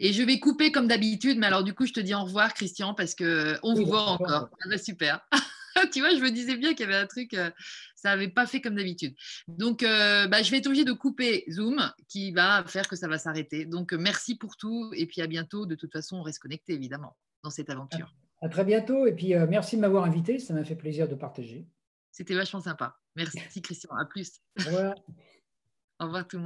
[0.00, 2.54] Et je vais couper comme d'habitude, mais alors du coup, je te dis au revoir,
[2.54, 4.48] Christian, parce que on vous voit encore.
[4.64, 5.20] Ah bah, super.
[5.92, 7.50] tu vois, je me disais bien qu'il y avait un truc, euh,
[7.96, 9.14] ça n'avait pas fait comme d'habitude.
[9.48, 13.08] Donc, euh, bah, je vais être obligée de couper Zoom, qui va faire que ça
[13.08, 13.64] va s'arrêter.
[13.64, 15.66] Donc, euh, merci pour tout, et puis à bientôt.
[15.66, 18.14] De toute façon, on reste connecté, évidemment, dans cette aventure.
[18.40, 21.66] À, très bientôt, et puis merci de m'avoir invité, ça m'a fait plaisir de partager.
[22.10, 22.96] C'était vachement sympa.
[23.16, 23.90] Merci, Christian.
[23.96, 24.40] À plus.
[24.60, 24.94] Au revoir.
[26.00, 26.42] Au revoir tout le monde.